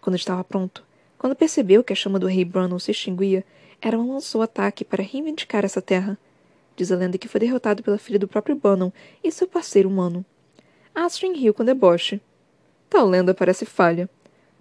Quando 0.01 0.15
estava 0.15 0.43
pronto, 0.43 0.83
quando 1.17 1.35
percebeu 1.35 1.83
que 1.83 1.93
a 1.93 1.95
chama 1.95 2.19
do 2.19 2.27
rei 2.27 2.43
Brannon 2.43 2.79
se 2.79 2.91
extinguia, 2.91 3.45
Erwan 3.81 4.13
lançou 4.13 4.41
ataque 4.41 4.83
para 4.83 5.03
reivindicar 5.03 5.63
essa 5.63 5.81
terra. 5.81 6.17
Diz 6.75 6.91
a 6.91 6.95
lenda 6.95 7.17
que 7.17 7.27
foi 7.27 7.39
derrotado 7.39 7.81
pela 7.81 7.97
filha 7.97 8.19
do 8.19 8.27
próprio 8.27 8.55
Brannon 8.55 8.91
e 9.23 9.31
seu 9.31 9.47
parceiro 9.47 9.89
humano. 9.89 10.25
Astrid 10.93 11.39
riu 11.39 11.53
com 11.53 11.63
deboche. 11.63 12.19
Tal 12.89 13.07
lenda 13.07 13.33
parece 13.33 13.65
falha. 13.65 14.09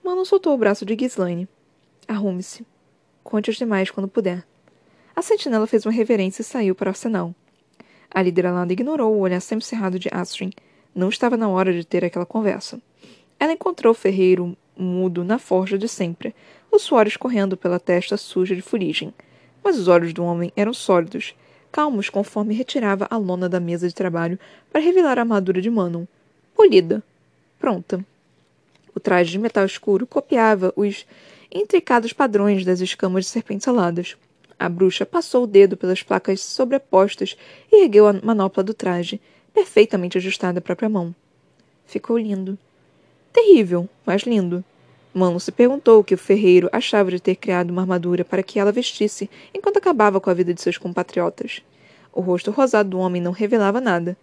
Manon 0.03 0.25
soltou 0.25 0.55
o 0.55 0.59
braço 0.59 0.85
de 0.85 0.95
Ghislaine. 0.95 1.49
Arrume-se. 2.09 2.65
Conte 3.25 3.51
os 3.51 3.57
demais 3.57 3.91
quando 3.91 4.09
puder. 4.09 4.47
A 5.15 5.23
sentinela 5.23 5.67
fez 5.67 5.85
uma 5.85 5.93
reverência 5.93 6.43
e 6.43 6.45
saiu 6.45 6.75
para 6.75 6.87
o 6.87 6.91
arsenal. 6.91 7.35
A 8.11 8.23
líder 8.23 8.47
alada 8.47 8.73
ignorou 8.73 9.15
o 9.15 9.21
olhar 9.21 9.41
sempre 9.41 9.65
cerrado 9.65 9.99
de 9.99 10.09
Astrid. 10.13 10.55
Não 10.95 11.09
estava 11.09 11.37
na 11.37 11.49
hora 11.49 11.73
de 11.73 11.85
ter 11.85 12.05
aquela 12.05 12.25
conversa. 12.25 12.81
Ela 13.39 13.53
encontrou 13.53 13.91
o 13.91 13.95
ferreiro 13.95 14.57
mudo 14.77 15.25
na 15.25 15.39
forja 15.39 15.77
de 15.77 15.89
sempre, 15.89 16.35
o 16.71 16.79
suor 16.79 17.07
escorrendo 17.07 17.57
pela 17.57 17.81
testa 17.81 18.17
suja 18.17 18.55
de 18.55 18.63
fuligem. 18.63 19.13
Mas 19.65 19.79
os 19.79 19.89
olhos 19.89 20.13
do 20.13 20.23
homem 20.23 20.53
eram 20.55 20.73
sólidos, 20.73 21.35
calmos 21.73 22.09
conforme 22.09 22.55
retirava 22.55 23.07
a 23.11 23.17
lona 23.17 23.49
da 23.49 23.59
mesa 23.59 23.89
de 23.89 23.95
trabalho 23.95 24.39
para 24.71 24.81
revelar 24.81 25.19
a 25.19 25.23
armadura 25.23 25.61
de 25.61 25.71
Manon. 25.71 26.05
Polida. 26.55 27.03
Pronta. 27.59 28.05
O 28.95 29.01
traje 29.01 29.33
de 29.33 29.39
metal 29.39 29.65
escuro 29.65 30.07
copiava 30.07 30.73
os 30.77 31.05
intricados 31.57 32.13
padrões 32.13 32.65
das 32.65 32.81
escamas 32.81 33.25
de 33.25 33.31
serpentes 33.31 33.67
aladas. 33.69 34.17
A 34.59 34.69
bruxa 34.69 35.05
passou 35.05 35.45
o 35.45 35.47
dedo 35.47 35.77
pelas 35.77 36.03
placas 36.03 36.41
sobrepostas 36.41 37.37
e 37.71 37.83
ergueu 37.83 38.07
a 38.07 38.13
manopla 38.15 38.63
do 38.63 38.73
traje, 38.73 39.21
perfeitamente 39.53 40.19
ajustada 40.19 40.59
à 40.59 40.63
própria 40.63 40.89
mão. 40.89 41.15
Ficou 41.87 42.19
lindo. 42.19 42.59
Terrível, 43.33 43.89
mas 44.05 44.23
lindo. 44.23 44.65
Mano 45.13 45.41
se 45.41 45.51
perguntou 45.51 46.01
o 46.01 46.05
que 46.05 46.15
o 46.15 46.19
ferreiro 46.19 46.69
achava 46.73 47.11
de 47.11 47.21
ter 47.21 47.37
criado 47.37 47.71
uma 47.71 47.83
armadura 47.83 48.25
para 48.25 48.43
que 48.43 48.59
ela 48.59 48.73
vestisse 48.73 49.31
enquanto 49.55 49.79
acabava 49.79 50.21
com 50.21 50.29
a 50.29 50.35
vida 50.35 50.53
de 50.53 50.61
seus 50.61 50.77
compatriotas. 50.77 51.63
O 52.13 52.21
rosto 52.21 52.51
rosado 52.51 52.91
do 52.91 52.99
homem 52.99 53.23
não 53.23 53.33
revelava 53.33 53.81
nada. 53.81 54.17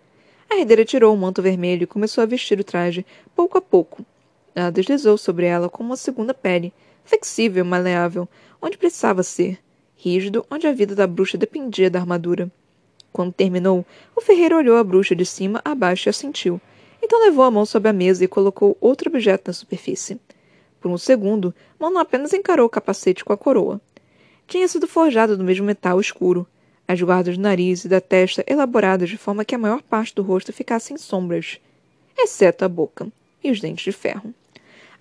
A 0.50 0.58
herdeira 0.58 0.86
tirou 0.86 1.14
o 1.14 1.18
manto 1.18 1.42
vermelho 1.42 1.84
e 1.84 1.88
começou 1.88 2.22
a 2.22 2.28
vestir 2.28 2.60
o 2.60 2.64
traje, 2.64 3.06
pouco 3.36 3.58
a 3.58 3.62
pouco. 3.62 4.06
Ela 4.54 4.72
deslizou 4.72 5.18
sobre 5.18 5.48
ela 5.48 5.68
como 5.68 5.90
uma 5.90 5.98
segunda 5.98 6.34
pele, 6.34 6.72
flexível, 7.06 7.64
maleável, 7.64 8.28
onde 8.62 8.78
precisava 8.78 9.24
ser, 9.24 9.60
rígido, 9.96 10.46
onde 10.50 10.68
a 10.68 10.74
vida 10.74 10.96
da 10.96 11.08
bruxa 11.08 11.38
dependia 11.38 11.90
da 11.90 12.00
armadura. 12.00 12.52
Quando 13.12 13.32
terminou, 13.32 13.86
o 14.16 14.22
ferreiro 14.22 14.58
olhou 14.58 14.76
a 14.78 14.84
bruxa 14.84 15.16
de 15.16 15.26
cima 15.26 15.62
a 15.64 15.76
baixo 15.76 16.10
e 16.10 16.12
assentiu. 16.12 16.60
Então 17.02 17.24
levou 17.24 17.44
a 17.44 17.52
mão 17.52 17.66
sobre 17.66 17.90
a 17.90 17.94
mesa 17.94 18.24
e 18.24 18.28
colocou 18.28 18.78
outro 18.82 19.10
objeto 19.10 19.44
na 19.48 19.54
superfície. 19.54 20.20
Por 20.82 20.90
um 20.90 20.98
segundo, 20.98 21.54
Mono 21.80 22.00
apenas 22.00 22.34
encarou 22.34 22.66
o 22.66 22.70
capacete 22.70 23.24
com 23.24 23.32
a 23.32 23.38
coroa. 23.38 23.80
Tinha 24.48 24.68
sido 24.68 24.88
forjado 24.88 25.38
do 25.38 25.44
mesmo 25.44 25.66
metal 25.66 26.00
escuro, 26.00 26.48
as 26.88 27.02
guardas 27.02 27.38
do 27.38 27.42
nariz 27.42 27.86
e 27.86 27.88
da 27.88 28.02
testa 28.02 28.44
elaboradas 28.48 29.10
de 29.10 29.18
forma 29.18 29.46
que 29.46 29.56
a 29.56 29.58
maior 29.58 29.82
parte 29.82 30.14
do 30.14 30.22
rosto 30.22 30.52
ficasse 30.52 30.94
em 30.94 30.98
sombras, 30.98 31.60
exceto 32.18 32.66
a 32.66 32.70
boca 32.70 33.08
e 33.44 33.52
os 33.52 33.60
dentes 33.60 33.86
de 33.86 33.92
ferro. 33.92 34.34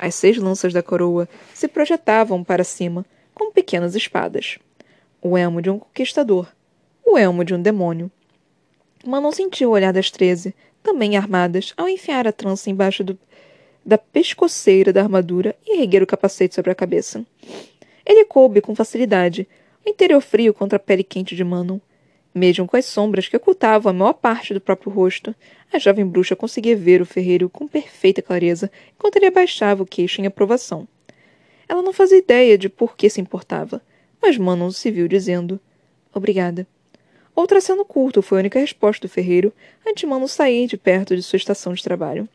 As 0.03 0.17
seis 0.17 0.37
lanças 0.37 0.73
da 0.73 0.83
coroa 0.83 1.29
se 1.55 1.69
projetavam 1.69 2.43
para 2.43 2.65
cima, 2.65 3.07
como 3.33 3.53
pequenas 3.53 3.95
espadas. 3.95 4.59
O 5.23 5.39
elmo 5.39 5.63
de 5.63 5.71
um 5.71 5.79
conquistador, 5.79 6.49
o 7.07 7.17
elmo 7.17 7.45
de 7.45 7.55
um 7.55 7.63
demônio. 7.63 8.11
Manon 9.07 9.31
sentiu 9.31 9.69
o 9.69 9.73
olhar 9.75 9.93
das 9.93 10.11
treze, 10.11 10.57
também 10.83 11.17
armadas, 11.17 11.73
ao 11.77 11.89
enfiar 11.89 12.27
a 12.27 12.33
trança 12.33 12.69
embaixo 12.69 13.05
do, 13.05 13.17
da 13.87 13.97
pescoceira 13.97 14.93
da 14.93 15.03
armadura 15.03 15.55
e 15.65 15.81
erguer 15.81 16.03
o 16.03 16.07
capacete 16.07 16.57
sobre 16.57 16.73
a 16.73 16.75
cabeça. 16.75 17.25
Ele 18.05 18.25
coube 18.25 18.61
com 18.61 18.75
facilidade, 18.75 19.47
o 19.87 19.89
interior 19.89 20.21
frio 20.21 20.53
contra 20.53 20.79
a 20.79 20.81
pele 20.81 21.05
quente 21.05 21.37
de 21.37 21.45
Manon. 21.45 21.79
Mesmo 22.35 22.67
com 22.67 22.77
as 22.77 22.87
sombras 22.87 23.29
que 23.29 23.37
ocultavam 23.37 23.91
a 23.91 23.93
maior 23.93 24.15
parte 24.15 24.55
do 24.55 24.61
próprio 24.61 24.91
rosto, 24.91 25.35
a 25.73 25.79
jovem 25.79 26.07
bruxa 26.07 26.35
conseguia 26.35 26.77
ver 26.77 27.03
o 27.03 27.07
ferreiro 27.07 27.51
com 27.51 27.69
perfeita 27.69 28.23
clareza 28.23 28.71
enquanto 28.95 29.17
ele 29.17 29.27
abaixava 29.27 29.83
o 29.83 29.87
queixo 29.87 30.21
em 30.21 30.27
aprovação. 30.27 30.89
Ela 31.69 31.83
não 31.83 31.93
fazia 31.93 32.19
ideia 32.19 32.57
de 32.57 32.69
por 32.69 32.97
que 32.97 33.11
se 33.11 33.21
importava, 33.21 33.83
mas 34.21 34.39
Manon 34.39 34.71
se 34.71 34.91
viu 34.91 35.07
dizendo: 35.07 35.61
Obrigada. 36.15 36.67
Outro 37.35 37.57
aceno 37.57 37.85
curto 37.85 38.21
foi 38.21 38.39
a 38.39 38.41
única 38.41 38.59
resposta 38.59 39.07
do 39.07 39.11
ferreiro 39.11 39.53
antes 39.87 40.03
de 40.03 40.07
Mano 40.07 40.29
sair 40.29 40.67
de 40.67 40.77
perto 40.77 41.17
de 41.17 41.23
sua 41.23 41.39
estação 41.39 41.73
de 41.73 41.83
trabalho. 41.83 42.29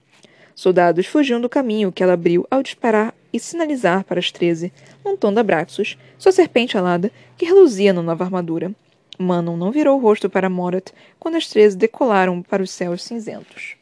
Soldados 0.56 1.06
fugiam 1.06 1.40
do 1.40 1.48
caminho 1.48 1.92
que 1.92 2.02
ela 2.02 2.14
abriu 2.14 2.48
ao 2.50 2.64
disparar 2.64 3.14
e 3.32 3.40
sinalizar 3.40 4.04
para 4.04 4.20
as 4.20 4.32
treze, 4.32 4.74
montando 5.06 5.40
Abraxos, 5.40 5.98
sua 6.18 6.32
serpente 6.32 6.76
alada, 6.76 7.12
que 7.38 7.46
reluzia 7.46 7.94
na 7.94 8.02
nova 8.02 8.24
armadura. 8.24 8.72
Manon 9.18 9.58
não 9.58 9.72
virou 9.72 9.98
o 9.98 10.02
rosto 10.02 10.30
para 10.30 10.50
Morat 10.50 10.92
quando 11.20 11.36
as 11.36 11.48
treze 11.48 11.76
decolaram 11.76 12.42
para 12.42 12.62
os 12.62 12.72
céus 12.72 13.04
cinzentos. 13.04 13.76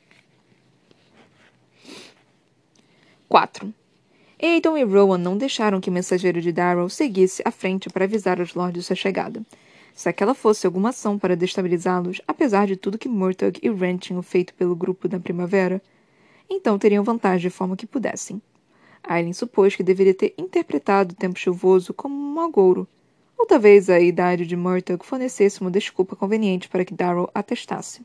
4. 3.28 3.74
Aidan 4.42 4.80
e 4.80 4.84
Rowan 4.84 5.18
não 5.18 5.38
deixaram 5.38 5.82
que 5.82 5.90
o 5.90 5.94
mensageiro 5.94 6.40
de 6.40 6.52
Darrow 6.52 6.90
seguisse 6.90 7.42
à 7.44 7.52
frente 7.52 7.90
para 7.90 8.06
avisar 8.06 8.40
os 8.40 8.54
lords 8.54 8.86
sua 8.86 8.96
chegada. 8.96 9.42
Se 9.94 10.10
aquela 10.10 10.36
fosse 10.36 10.66
alguma 10.66 10.90
ação 10.90 11.18
para 11.18 11.36
destabilizá-los, 11.36 12.22
apesar 12.28 12.68
de 12.68 12.76
tudo 12.76 12.98
que 12.98 13.08
Murtagh 13.08 13.58
e 13.64 13.70
Wren 13.70 13.98
tinham 13.98 14.22
feito 14.22 14.54
pelo 14.54 14.76
grupo 14.76 15.08
da 15.08 15.20
primavera, 15.20 15.82
então 16.50 16.78
teriam 16.78 17.04
vantagem 17.04 17.50
de 17.50 17.50
forma 17.50 17.78
que 17.78 17.88
pudessem. 17.88 18.42
Aileen 19.04 19.34
supôs 19.34 19.76
que 19.76 19.84
deveria 19.84 20.14
ter 20.14 20.34
interpretado 20.38 21.14
o 21.14 21.16
tempo 21.16 21.40
chuvoso 21.40 21.94
como 21.94 22.16
um 22.16 22.40
agouro, 22.42 22.88
ou 23.38 23.46
talvez 23.46 23.90
a 23.90 24.00
idade 24.00 24.46
de 24.46 24.56
Murtagh 24.56 25.04
fornecesse 25.04 25.62
uma 25.62 25.72
desculpa 25.72 26.16
conveniente 26.16 26.70
para 26.70 26.86
que 26.86 26.94
Darrow 26.94 27.30
atestasse. 27.34 28.02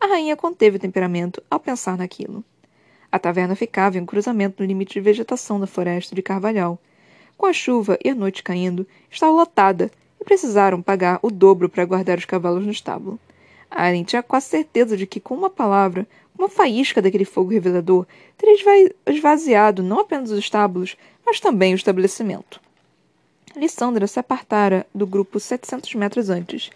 A 0.00 0.06
rainha 0.06 0.36
conteve 0.36 0.76
o 0.76 0.80
temperamento 0.80 1.42
ao 1.50 1.60
pensar 1.60 1.98
naquilo. 1.98 2.44
A 3.12 3.18
taverna 3.18 3.56
ficava 3.56 3.98
em 3.98 4.00
um 4.00 4.06
cruzamento 4.06 4.62
no 4.62 4.66
limite 4.66 4.94
de 4.94 5.00
vegetação 5.00 5.58
da 5.58 5.66
floresta 5.66 6.14
de 6.14 6.22
Carvalhal. 6.22 6.78
Com 7.36 7.46
a 7.46 7.52
chuva 7.52 7.98
e 8.04 8.10
a 8.10 8.14
noite 8.14 8.42
caindo, 8.42 8.86
estava 9.10 9.32
lotada 9.32 9.90
e 10.20 10.24
precisaram 10.24 10.80
pagar 10.80 11.18
o 11.22 11.30
dobro 11.30 11.68
para 11.68 11.84
guardar 11.84 12.18
os 12.18 12.24
cavalos 12.24 12.64
no 12.64 12.70
estábulo. 12.70 13.18
Aileen 13.70 14.04
tinha 14.04 14.22
quase 14.22 14.46
certeza 14.46 14.96
de 14.96 15.06
que, 15.06 15.20
com 15.20 15.34
uma 15.34 15.50
palavra, 15.50 16.06
uma 16.38 16.48
faísca 16.48 17.02
daquele 17.02 17.24
fogo 17.24 17.50
revelador, 17.50 18.06
teria 18.36 18.92
esvaziado 19.06 19.82
não 19.82 20.00
apenas 20.00 20.30
os 20.30 20.38
estábulos, 20.38 20.96
mas 21.24 21.40
também 21.40 21.72
o 21.72 21.76
estabelecimento. 21.76 22.60
Lissandra 23.56 24.06
se 24.06 24.18
apartara 24.20 24.86
do 24.94 25.06
grupo 25.06 25.40
setecentos 25.40 25.94
metros 25.94 26.30
antes. 26.30 26.70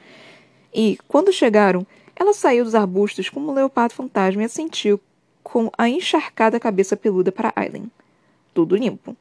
E, 0.75 0.99
quando 1.07 1.33
chegaram, 1.33 1.87
ela 2.17 2.33
saiu 2.33 2.65
dos 2.65 2.75
arbustos 2.75 3.29
como 3.29 3.51
um 3.51 3.55
leopardo 3.55 3.95
fantasma 3.95 4.43
e 4.43 4.45
assentiu 4.45 5.01
com 5.43 5.71
a 5.77 5.89
encharcada 5.89 6.59
cabeça 6.59 6.97
peluda 6.97 7.31
para 7.31 7.53
Aileen. 7.55 7.91
Tudo 8.53 8.77
limpo. 8.77 9.17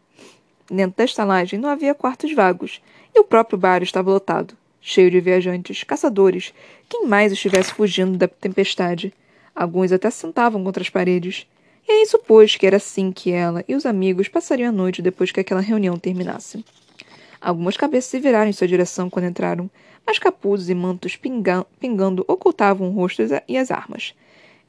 Dentro 0.70 0.98
da 0.98 1.04
estalagem 1.04 1.60
não 1.60 1.70
havia 1.70 1.94
quartos 1.94 2.34
vagos, 2.34 2.82
e 3.14 3.20
o 3.20 3.24
próprio 3.24 3.60
bar 3.60 3.84
estava 3.84 4.10
lotado, 4.10 4.58
cheio 4.82 5.12
de 5.12 5.20
viajantes, 5.20 5.84
caçadores, 5.84 6.54
quem 6.90 7.06
mais 7.06 7.32
estivesse 7.32 7.74
fugindo 7.74 8.18
da 8.18 8.28
tempestade. 8.28 9.14
Alguns 9.56 9.92
até 9.92 10.10
sentavam 10.10 10.64
contra 10.64 10.82
as 10.82 10.90
paredes. 10.90 11.46
E 11.88 11.92
aí 11.92 12.06
supôs 12.06 12.56
que 12.56 12.66
era 12.66 12.78
assim 12.78 13.12
que 13.12 13.32
ela 13.32 13.64
e 13.68 13.76
os 13.76 13.86
amigos 13.86 14.28
passariam 14.28 14.70
a 14.70 14.72
noite 14.72 15.02
depois 15.02 15.32
que 15.32 15.40
aquela 15.40 15.62
reunião 15.62 15.98
terminasse. 15.98 16.64
Algumas 17.44 17.76
cabeças 17.76 18.10
se 18.10 18.22
viraram 18.22 18.50
em 18.50 18.54
sua 18.54 18.66
direção 18.66 19.10
quando 19.10 19.26
entraram, 19.26 19.70
mas 20.08 20.18
capuzes 20.18 20.70
e 20.70 20.74
mantos 20.74 21.18
pingando 21.18 22.24
ocultavam 22.26 22.88
o 22.88 22.92
rosto 22.92 23.22
e 23.50 23.58
as 23.58 23.70
armas. 23.70 24.16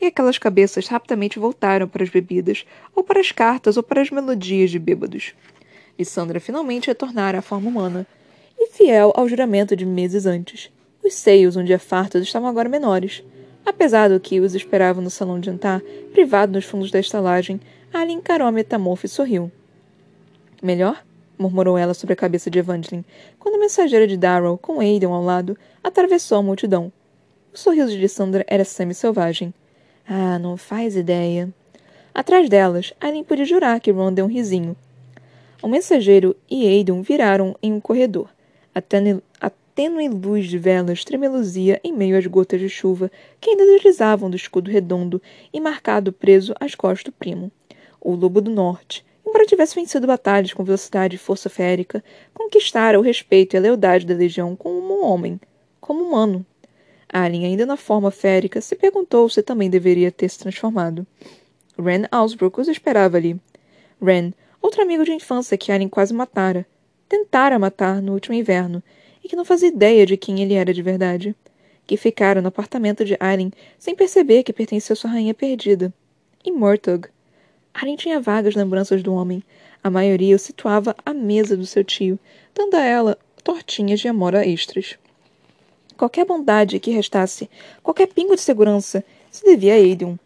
E 0.00 0.06
aquelas 0.06 0.38
cabeças 0.38 0.88
rapidamente 0.88 1.38
voltaram 1.38 1.86
para 1.86 2.02
as 2.02 2.10
bebidas, 2.10 2.66
ou 2.92 3.04
para 3.04 3.20
as 3.20 3.30
cartas, 3.30 3.76
ou 3.76 3.82
para 3.84 4.02
as 4.02 4.10
melodias 4.10 4.72
de 4.72 4.80
bêbados. 4.80 5.34
Lissandra 5.96 6.40
finalmente 6.40 6.88
retornara 6.88 7.38
à 7.38 7.42
forma 7.42 7.68
humana, 7.68 8.04
e 8.58 8.66
fiel 8.66 9.12
ao 9.14 9.28
juramento 9.28 9.76
de 9.76 9.86
meses 9.86 10.26
antes. 10.26 10.68
Os 11.04 11.14
seios, 11.14 11.54
um 11.54 11.62
dia 11.62 11.78
fartos, 11.78 12.22
estavam 12.22 12.48
agora 12.48 12.68
menores. 12.68 13.22
Apesar 13.64 14.08
do 14.08 14.18
que 14.18 14.40
os 14.40 14.52
esperava 14.52 15.00
no 15.00 15.10
salão 15.10 15.38
de 15.38 15.46
jantar, 15.46 15.80
privado 16.12 16.52
nos 16.52 16.64
fundos 16.64 16.90
da 16.90 16.98
estalagem, 16.98 17.60
Ali 17.92 18.12
encarou 18.12 18.48
a 18.48 18.52
metamorfo 18.52 19.06
e 19.06 19.08
sorriu. 19.08 19.52
Melhor? 20.60 21.04
Murmurou 21.38 21.76
ela 21.76 21.94
sobre 21.94 22.12
a 22.12 22.16
cabeça 22.16 22.50
de 22.50 22.58
Evangeline, 22.58 23.04
quando 23.38 23.56
a 23.56 23.58
mensageira 23.58 24.06
de 24.06 24.16
Darrow, 24.16 24.58
com 24.58 24.80
Aidan 24.80 25.10
ao 25.10 25.22
lado, 25.22 25.56
atravessou 25.82 26.38
a 26.38 26.42
multidão. 26.42 26.92
O 27.52 27.58
sorriso 27.58 27.90
de 27.90 27.98
Lissandra 27.98 28.44
era 28.48 28.64
semi-selvagem. 28.64 29.54
Ah, 30.06 30.38
não 30.38 30.56
faz 30.56 30.96
ideia. 30.96 31.48
Atrás 32.14 32.48
delas, 32.48 32.92
Aileen 33.00 33.24
podia 33.24 33.44
jurar 33.44 33.80
que 33.80 33.90
Ron 33.90 34.12
deu 34.12 34.26
um 34.26 34.28
risinho. 34.28 34.76
O 35.62 35.68
mensageiro 35.68 36.36
e 36.50 36.66
Aidan 36.66 37.02
viraram 37.02 37.56
em 37.62 37.72
um 37.72 37.80
corredor. 37.80 38.28
A 38.74 38.80
tênue, 38.80 39.22
a 39.40 39.50
tênue 39.74 40.08
luz 40.08 40.46
de 40.46 40.58
velas 40.58 41.04
tremeluzia 41.04 41.80
em 41.82 41.92
meio 41.92 42.18
às 42.18 42.26
gotas 42.26 42.60
de 42.60 42.68
chuva 42.68 43.10
que 43.40 43.50
ainda 43.50 43.64
deslizavam 43.64 44.28
do 44.28 44.36
escudo 44.36 44.70
redondo 44.70 45.22
e 45.52 45.60
marcado 45.60 46.12
preso 46.12 46.54
às 46.60 46.74
costas 46.74 47.04
do 47.04 47.12
primo. 47.12 47.50
O 48.00 48.14
lobo 48.14 48.40
do 48.40 48.50
norte, 48.50 49.04
embora 49.26 49.46
tivesse 49.46 49.74
vencido 49.74 50.06
batalhas 50.06 50.52
com 50.52 50.64
velocidade 50.64 51.16
e 51.16 51.18
força 51.18 51.48
férica, 51.48 52.02
conquistara 52.32 52.98
o 52.98 53.02
respeito 53.02 53.54
e 53.54 53.56
a 53.56 53.60
lealdade 53.60 54.06
da 54.06 54.14
legião 54.14 54.54
como 54.54 55.00
um 55.00 55.04
homem, 55.04 55.40
como 55.80 56.04
humano. 56.04 56.44
Alien, 57.08 57.46
ainda 57.46 57.64
na 57.64 57.76
forma 57.76 58.10
férica, 58.10 58.60
se 58.60 58.74
perguntou 58.74 59.28
se 59.28 59.42
também 59.42 59.70
deveria 59.70 60.10
ter 60.10 60.28
se 60.28 60.38
transformado. 60.38 61.06
Ren 61.78 62.06
Ausbrook 62.10 62.60
os 62.60 62.68
esperava 62.68 63.16
ali. 63.16 63.40
Ren, 64.02 64.32
outro 64.60 64.82
amigo 64.82 65.04
de 65.04 65.12
infância 65.12 65.56
que 65.56 65.70
Alien 65.70 65.88
quase 65.88 66.12
matara, 66.12 66.66
tentara 67.08 67.58
matar 67.58 68.02
no 68.02 68.12
último 68.12 68.34
inverno, 68.34 68.82
e 69.22 69.28
que 69.28 69.36
não 69.36 69.44
fazia 69.44 69.68
ideia 69.68 70.04
de 70.04 70.16
quem 70.16 70.42
ele 70.42 70.54
era 70.54 70.74
de 70.74 70.82
verdade. 70.82 71.34
Que 71.86 71.96
ficara 71.96 72.42
no 72.42 72.48
apartamento 72.48 73.04
de 73.04 73.16
Alien 73.20 73.52
sem 73.78 73.94
perceber 73.94 74.42
que 74.42 74.52
pertencia 74.52 74.92
à 74.92 74.96
sua 74.96 75.10
rainha 75.10 75.34
perdida. 75.34 75.92
E 76.44 76.50
Mortug. 76.50 77.08
Alien 77.74 77.96
tinha 77.96 78.20
vagas 78.20 78.54
lembranças 78.54 79.02
do 79.02 79.12
homem. 79.12 79.42
A 79.82 79.90
maioria 79.90 80.36
o 80.36 80.38
situava 80.38 80.94
à 81.04 81.12
mesa 81.12 81.56
do 81.56 81.66
seu 81.66 81.82
tio, 81.82 82.18
dando 82.54 82.76
a 82.76 82.82
ela 82.82 83.18
tortinhas 83.42 84.00
de 84.00 84.08
amora 84.08 84.46
extras. 84.46 84.96
Qualquer 85.96 86.24
bondade 86.24 86.78
que 86.78 86.90
restasse, 86.90 87.50
qualquer 87.82 88.06
pingo 88.06 88.34
de 88.34 88.40
segurança, 88.40 89.04
se 89.30 89.44
devia 89.44 89.74
a 89.74 89.76
Aiden. 89.76 90.18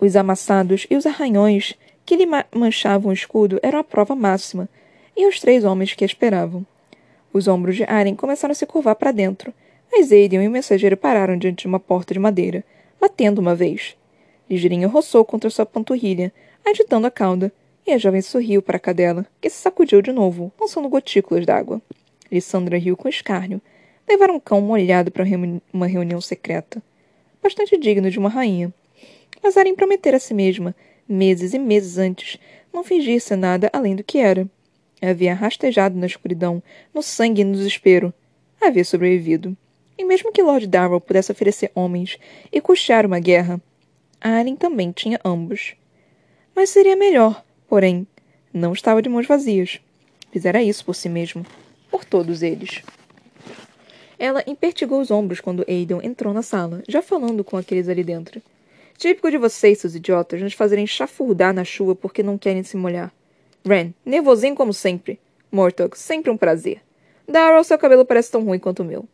Os 0.00 0.16
amassados 0.16 0.86
e 0.90 0.96
os 0.96 1.06
arranhões 1.06 1.74
que 2.04 2.16
lhe 2.16 2.26
manchavam 2.54 3.10
o 3.10 3.14
escudo 3.14 3.60
eram 3.62 3.78
a 3.78 3.84
prova 3.84 4.14
máxima, 4.14 4.68
e 5.16 5.26
os 5.26 5.40
três 5.40 5.64
homens 5.64 5.92
que 5.92 6.04
a 6.04 6.06
esperavam. 6.06 6.64
Os 7.32 7.46
ombros 7.46 7.76
de 7.76 7.84
Aren 7.84 8.14
começaram 8.14 8.52
a 8.52 8.54
se 8.54 8.64
curvar 8.64 8.96
para 8.96 9.12
dentro, 9.12 9.52
mas 9.92 10.10
Aiden 10.10 10.42
e 10.42 10.48
o 10.48 10.50
mensageiro 10.50 10.96
pararam 10.96 11.36
diante 11.36 11.62
de 11.62 11.66
uma 11.66 11.78
porta 11.78 12.14
de 12.14 12.20
madeira, 12.20 12.64
batendo 13.00 13.40
uma 13.40 13.54
vez. 13.54 13.96
Ligeirinho 14.48 14.88
roçou 14.88 15.24
contra 15.24 15.50
sua 15.50 15.66
panturrilha, 15.66 16.32
agitando 16.70 17.06
a 17.06 17.10
cauda, 17.10 17.52
e 17.86 17.92
a 17.92 17.98
jovem 17.98 18.20
sorriu 18.20 18.60
para 18.60 18.76
a 18.76 18.80
cadela, 18.80 19.26
que 19.40 19.48
se 19.48 19.56
sacudiu 19.56 20.02
de 20.02 20.12
novo, 20.12 20.52
lançando 20.60 20.88
gotículas 20.88 21.46
d'água. 21.46 21.80
Lissandra 22.30 22.76
riu 22.76 22.96
com 22.96 23.08
escárnio. 23.08 23.60
Levaram 24.08 24.36
um 24.36 24.40
cão 24.40 24.60
molhado 24.60 25.10
para 25.10 25.24
uma 25.72 25.86
reunião 25.86 26.20
secreta. 26.20 26.82
Bastante 27.42 27.78
digno 27.78 28.10
de 28.10 28.18
uma 28.18 28.28
rainha. 28.28 28.72
Mas 29.42 29.56
Aren 29.56 29.74
prometera 29.74 30.16
a 30.16 30.20
si 30.20 30.34
mesma, 30.34 30.74
meses 31.08 31.54
e 31.54 31.58
meses 31.58 31.96
antes, 31.96 32.38
não 32.72 32.84
fingir 32.84 33.20
ser 33.20 33.36
nada 33.36 33.70
além 33.72 33.96
do 33.96 34.04
que 34.04 34.18
era. 34.18 34.48
Havia 35.00 35.34
rastejado 35.34 35.96
na 35.96 36.06
escuridão, 36.06 36.62
no 36.92 37.02
sangue 37.02 37.42
e 37.42 37.44
no 37.44 37.52
desespero. 37.52 38.12
Havia 38.60 38.84
sobrevivido. 38.84 39.56
E 39.96 40.04
mesmo 40.04 40.32
que 40.32 40.42
Lord 40.42 40.66
Darrell 40.66 41.00
pudesse 41.00 41.32
oferecer 41.32 41.70
homens 41.74 42.18
e 42.52 42.60
custear 42.60 43.06
uma 43.06 43.18
guerra, 43.18 43.60
Aren 44.20 44.56
também 44.56 44.92
tinha 44.92 45.20
ambos. 45.24 45.74
Mas 46.58 46.70
seria 46.70 46.96
melhor, 46.96 47.44
porém, 47.68 48.04
não 48.52 48.72
estava 48.72 49.00
de 49.00 49.08
mãos 49.08 49.28
vazias. 49.28 49.78
Fizera 50.32 50.60
isso 50.60 50.84
por 50.84 50.96
si 50.96 51.08
mesmo, 51.08 51.46
por 51.88 52.04
todos 52.04 52.42
eles. 52.42 52.82
Ela 54.18 54.42
impertigou 54.44 55.00
os 55.00 55.12
ombros 55.12 55.38
quando 55.38 55.64
Aidan 55.68 56.00
entrou 56.02 56.34
na 56.34 56.42
sala, 56.42 56.82
já 56.88 57.00
falando 57.00 57.44
com 57.44 57.56
aqueles 57.56 57.88
ali 57.88 58.02
dentro. 58.02 58.42
Típico 58.96 59.30
de 59.30 59.38
vocês, 59.38 59.78
seus 59.78 59.94
idiotas, 59.94 60.42
nos 60.42 60.52
fazerem 60.52 60.84
chafurdar 60.84 61.54
na 61.54 61.62
chuva 61.62 61.94
porque 61.94 62.24
não 62.24 62.36
querem 62.36 62.64
se 62.64 62.76
molhar. 62.76 63.14
Ren, 63.64 63.92
nervosinho 64.04 64.56
como 64.56 64.74
sempre. 64.74 65.20
Mortog, 65.52 65.96
sempre 65.96 66.28
um 66.28 66.36
prazer. 66.36 66.82
Darrell, 67.28 67.62
seu 67.62 67.78
cabelo 67.78 68.04
parece 68.04 68.32
tão 68.32 68.42
ruim 68.42 68.58
quanto 68.58 68.82
o 68.82 68.84
meu. 68.84 69.06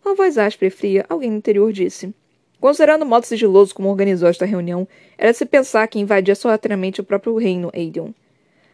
Com 0.00 0.10
a 0.10 0.14
voz 0.14 0.38
áspera 0.38 0.68
e 0.68 0.70
fria, 0.70 1.04
alguém 1.08 1.28
no 1.28 1.38
interior 1.38 1.72
disse. 1.72 2.14
Considerando 2.60 3.02
o 3.02 3.06
modo 3.06 3.24
sigiloso 3.24 3.74
como 3.74 3.88
organizou 3.88 4.28
esta 4.28 4.44
reunião, 4.44 4.86
era 5.16 5.32
se 5.32 5.46
pensar 5.46 5.86
que 5.86 5.98
invadia 5.98 6.34
sorrateiramente 6.34 7.00
o 7.00 7.04
próprio 7.04 7.36
reino 7.36 7.70
Aidan. 7.74 8.12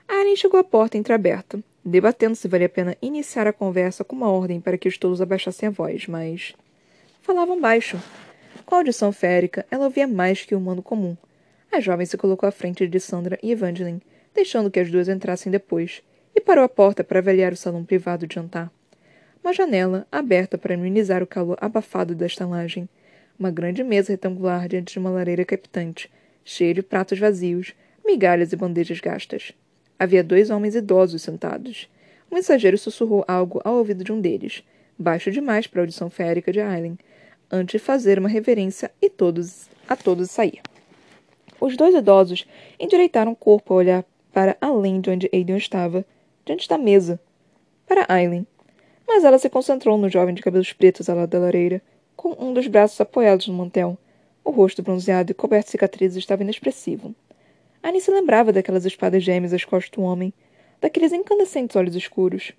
Aren 0.08 0.36
chegou 0.36 0.58
à 0.58 0.64
porta 0.64 0.96
entreaberta, 0.96 1.62
debatendo 1.84 2.34
se 2.34 2.48
valia 2.48 2.66
a 2.66 2.70
pena 2.70 2.96
iniciar 3.02 3.46
a 3.46 3.52
conversa 3.52 4.04
com 4.04 4.16
uma 4.16 4.30
ordem 4.30 4.60
para 4.60 4.78
que 4.78 4.88
os 4.88 4.96
todos 4.96 5.20
abaixassem 5.20 5.68
a 5.68 5.70
voz, 5.70 6.06
mas. 6.06 6.54
Falavam 7.20 7.60
baixo, 7.60 7.98
com 8.64 8.74
a 8.74 8.78
audição 8.78 9.12
férica, 9.12 9.66
ela 9.70 9.84
ouvia 9.84 10.06
mais 10.06 10.44
que 10.44 10.54
o 10.54 10.58
humano 10.58 10.82
comum. 10.82 11.16
A 11.70 11.80
jovem 11.80 12.06
se 12.06 12.16
colocou 12.16 12.48
à 12.48 12.52
frente 12.52 12.86
de 12.86 13.00
Sandra 13.00 13.38
e 13.42 13.52
Evangeline, 13.52 14.00
deixando 14.34 14.70
que 14.70 14.80
as 14.80 14.90
duas 14.90 15.08
entrassem 15.08 15.52
depois, 15.52 16.02
e 16.34 16.40
parou 16.40 16.64
à 16.64 16.68
porta 16.68 17.04
para 17.04 17.18
avaliar 17.18 17.52
o 17.52 17.56
salão 17.56 17.84
privado 17.84 18.26
de 18.26 18.34
jantar. 18.34 18.70
Uma 19.42 19.52
janela, 19.52 20.06
aberta 20.10 20.56
para 20.56 20.74
amenizar 20.74 21.22
o 21.22 21.26
calor 21.26 21.58
abafado 21.60 22.14
da 22.14 22.26
estalagem. 22.26 22.88
Uma 23.38 23.50
grande 23.50 23.82
mesa 23.82 24.12
retangular 24.12 24.68
diante 24.68 24.92
de 24.92 24.98
uma 24.98 25.10
lareira 25.10 25.44
capitante, 25.44 26.10
cheia 26.44 26.72
de 26.72 26.82
pratos 26.82 27.18
vazios, 27.18 27.74
migalhas 28.06 28.52
e 28.52 28.56
bandejas 28.56 29.00
gastas. 29.00 29.52
Havia 29.98 30.22
dois 30.22 30.50
homens 30.50 30.76
idosos 30.76 31.22
sentados. 31.22 31.88
O 32.30 32.34
mensageiro 32.34 32.78
sussurrou 32.78 33.24
algo 33.26 33.60
ao 33.64 33.76
ouvido 33.76 34.04
de 34.04 34.12
um 34.12 34.20
deles, 34.20 34.62
baixo 34.96 35.32
demais 35.32 35.66
para 35.66 35.80
a 35.80 35.82
audição 35.82 36.08
férica 36.08 36.52
de 36.52 36.60
Aileen, 36.60 36.96
antes 37.50 37.80
de 37.80 37.84
fazer 37.84 38.20
uma 38.20 38.28
reverência 38.28 38.90
e 39.02 39.10
todos 39.10 39.68
a 39.88 39.96
todos 39.96 40.30
sair. 40.30 40.60
Os 41.60 41.76
dois 41.76 41.94
idosos 41.94 42.46
endireitaram 42.78 43.32
o 43.32 43.36
corpo 43.36 43.72
a 43.72 43.76
olhar 43.76 44.04
para 44.32 44.56
além 44.60 45.00
de 45.00 45.10
onde 45.10 45.30
Aidan 45.32 45.56
estava, 45.56 46.04
diante 46.44 46.68
da 46.68 46.78
mesa, 46.78 47.18
para 47.86 48.06
Aileen. 48.08 48.46
Mas 49.06 49.24
ela 49.24 49.38
se 49.38 49.50
concentrou 49.50 49.98
no 49.98 50.08
jovem 50.08 50.34
de 50.34 50.42
cabelos 50.42 50.72
pretos 50.72 51.08
ao 51.08 51.16
lado 51.16 51.30
da 51.30 51.38
lareira, 51.38 51.82
com 52.16 52.36
um 52.38 52.52
dos 52.52 52.66
braços 52.66 53.00
apoiados 53.00 53.48
no 53.48 53.54
mantel. 53.54 53.98
O 54.44 54.50
rosto 54.50 54.82
bronzeado 54.82 55.32
e 55.32 55.34
coberto 55.34 55.66
de 55.66 55.72
cicatrizes 55.72 56.18
estava 56.18 56.42
inexpressivo. 56.42 57.14
Annie 57.82 58.00
se 58.00 58.10
lembrava 58.10 58.52
daquelas 58.52 58.84
espadas 58.84 59.22
gêmeas 59.22 59.52
às 59.52 59.64
costas 59.64 59.90
do 59.90 60.02
homem, 60.02 60.32
daqueles 60.80 61.12
incandescentes 61.12 61.76
olhos 61.76 61.94
escuros. 61.94 62.52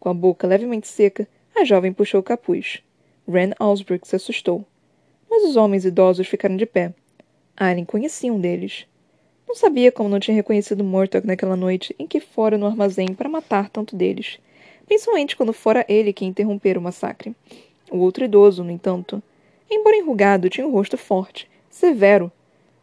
Com 0.00 0.08
a 0.08 0.14
boca 0.14 0.46
levemente 0.46 0.88
seca, 0.88 1.28
a 1.54 1.64
jovem 1.64 1.92
puxou 1.92 2.20
o 2.20 2.24
capuz. 2.24 2.82
Ren 3.28 3.52
Osbrook 3.58 4.06
se 4.06 4.16
assustou. 4.16 4.64
Mas 5.30 5.44
os 5.44 5.56
homens 5.56 5.84
idosos 5.84 6.26
ficaram 6.26 6.56
de 6.56 6.66
pé. 6.66 6.92
Allen 7.56 7.84
conhecia 7.84 8.32
um 8.32 8.40
deles. 8.40 8.86
Não 9.46 9.54
sabia 9.54 9.92
como 9.92 10.08
não 10.08 10.18
tinha 10.18 10.34
reconhecido 10.34 10.82
Mortog 10.82 11.26
naquela 11.26 11.56
noite 11.56 11.94
em 11.98 12.06
que 12.06 12.18
fora 12.18 12.58
no 12.58 12.66
armazém 12.66 13.14
para 13.14 13.28
matar 13.28 13.68
tanto 13.68 13.94
deles, 13.94 14.38
principalmente 14.86 15.36
quando 15.36 15.52
fora 15.52 15.84
ele 15.88 16.12
quem 16.12 16.28
interrompera 16.28 16.78
o 16.78 16.82
massacre. 16.82 17.34
O 17.94 17.98
outro 17.98 18.24
idoso, 18.24 18.64
no 18.64 18.72
entanto, 18.72 19.22
embora 19.70 19.96
enrugado, 19.96 20.50
tinha 20.50 20.66
um 20.66 20.72
rosto 20.72 20.98
forte, 20.98 21.48
severo, 21.70 22.32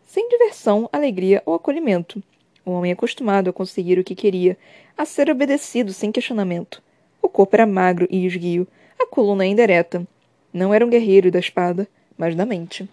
sem 0.04 0.30
diversão, 0.30 0.88
alegria 0.90 1.44
ou 1.46 1.54
acolhimento. 1.54 2.24
O 2.66 2.72
homem 2.72 2.94
acostumado 2.94 3.50
a 3.50 3.54
conseguir 3.54 4.00
o 4.00 4.06
que 4.06 4.16
queria, 4.16 4.58
a 4.98 5.04
ser 5.04 5.30
obedecido 5.30 5.92
sem 5.92 6.14
questionamento. 6.14 6.82
O 7.22 7.28
corpo 7.28 7.58
era 7.58 7.68
magro 7.68 8.08
e 8.10 8.26
esguio, 8.26 8.66
a 8.98 9.06
coluna 9.06 9.44
ainda 9.44 9.62
ereta, 9.62 10.08
não 10.54 10.74
era 10.74 10.86
um 10.86 10.90
guerreiro 10.90 11.30
da 11.30 11.40
espada, 11.40 11.90
mas 12.18 12.34
da 12.34 12.46
mente. 12.46 12.90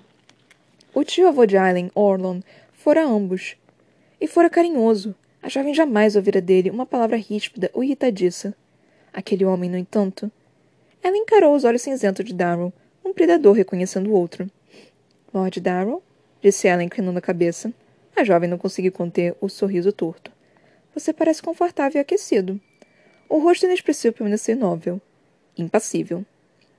O 0.92 1.04
tio-avô 1.04 1.46
de 1.46 1.56
Aileen, 1.56 1.88
Orlon, 1.94 2.40
fora 2.72 3.04
ambos. 3.06 3.54
E 4.20 4.26
fora 4.26 4.50
carinhoso. 4.50 5.14
A 5.40 5.48
jovem 5.48 5.72
jamais 5.72 6.16
ouvira 6.16 6.40
dele 6.40 6.68
uma 6.68 6.84
palavra 6.84 7.16
ríspida 7.16 7.70
ou 7.72 7.84
irritadiça. 7.84 8.56
Aquele 9.12 9.44
homem, 9.44 9.70
no 9.70 9.78
entanto. 9.78 10.28
Ela 11.08 11.16
encarou 11.16 11.56
os 11.56 11.64
olhos 11.64 11.80
cinzentos 11.80 12.22
de 12.22 12.34
Darrow, 12.34 12.70
um 13.02 13.14
predador 13.14 13.54
reconhecendo 13.54 14.10
o 14.10 14.12
outro. 14.12 14.46
Lord 15.32 15.58
Darrow? 15.58 16.02
disse 16.42 16.68
ela, 16.68 16.84
inclinando 16.84 17.18
a 17.18 17.22
cabeça. 17.22 17.72
A 18.14 18.22
jovem 18.22 18.46
não 18.46 18.58
conseguiu 18.58 18.92
conter 18.92 19.34
o 19.40 19.48
sorriso 19.48 19.90
torto. 19.90 20.30
Você 20.94 21.10
parece 21.14 21.40
confortável 21.40 21.98
e 21.98 22.02
aquecido. 22.02 22.60
O 23.26 23.38
rosto 23.38 23.64
inexpressivo 23.64 24.16
permaneceu 24.16 24.54
imóvel, 24.54 25.00
impassível. 25.56 26.26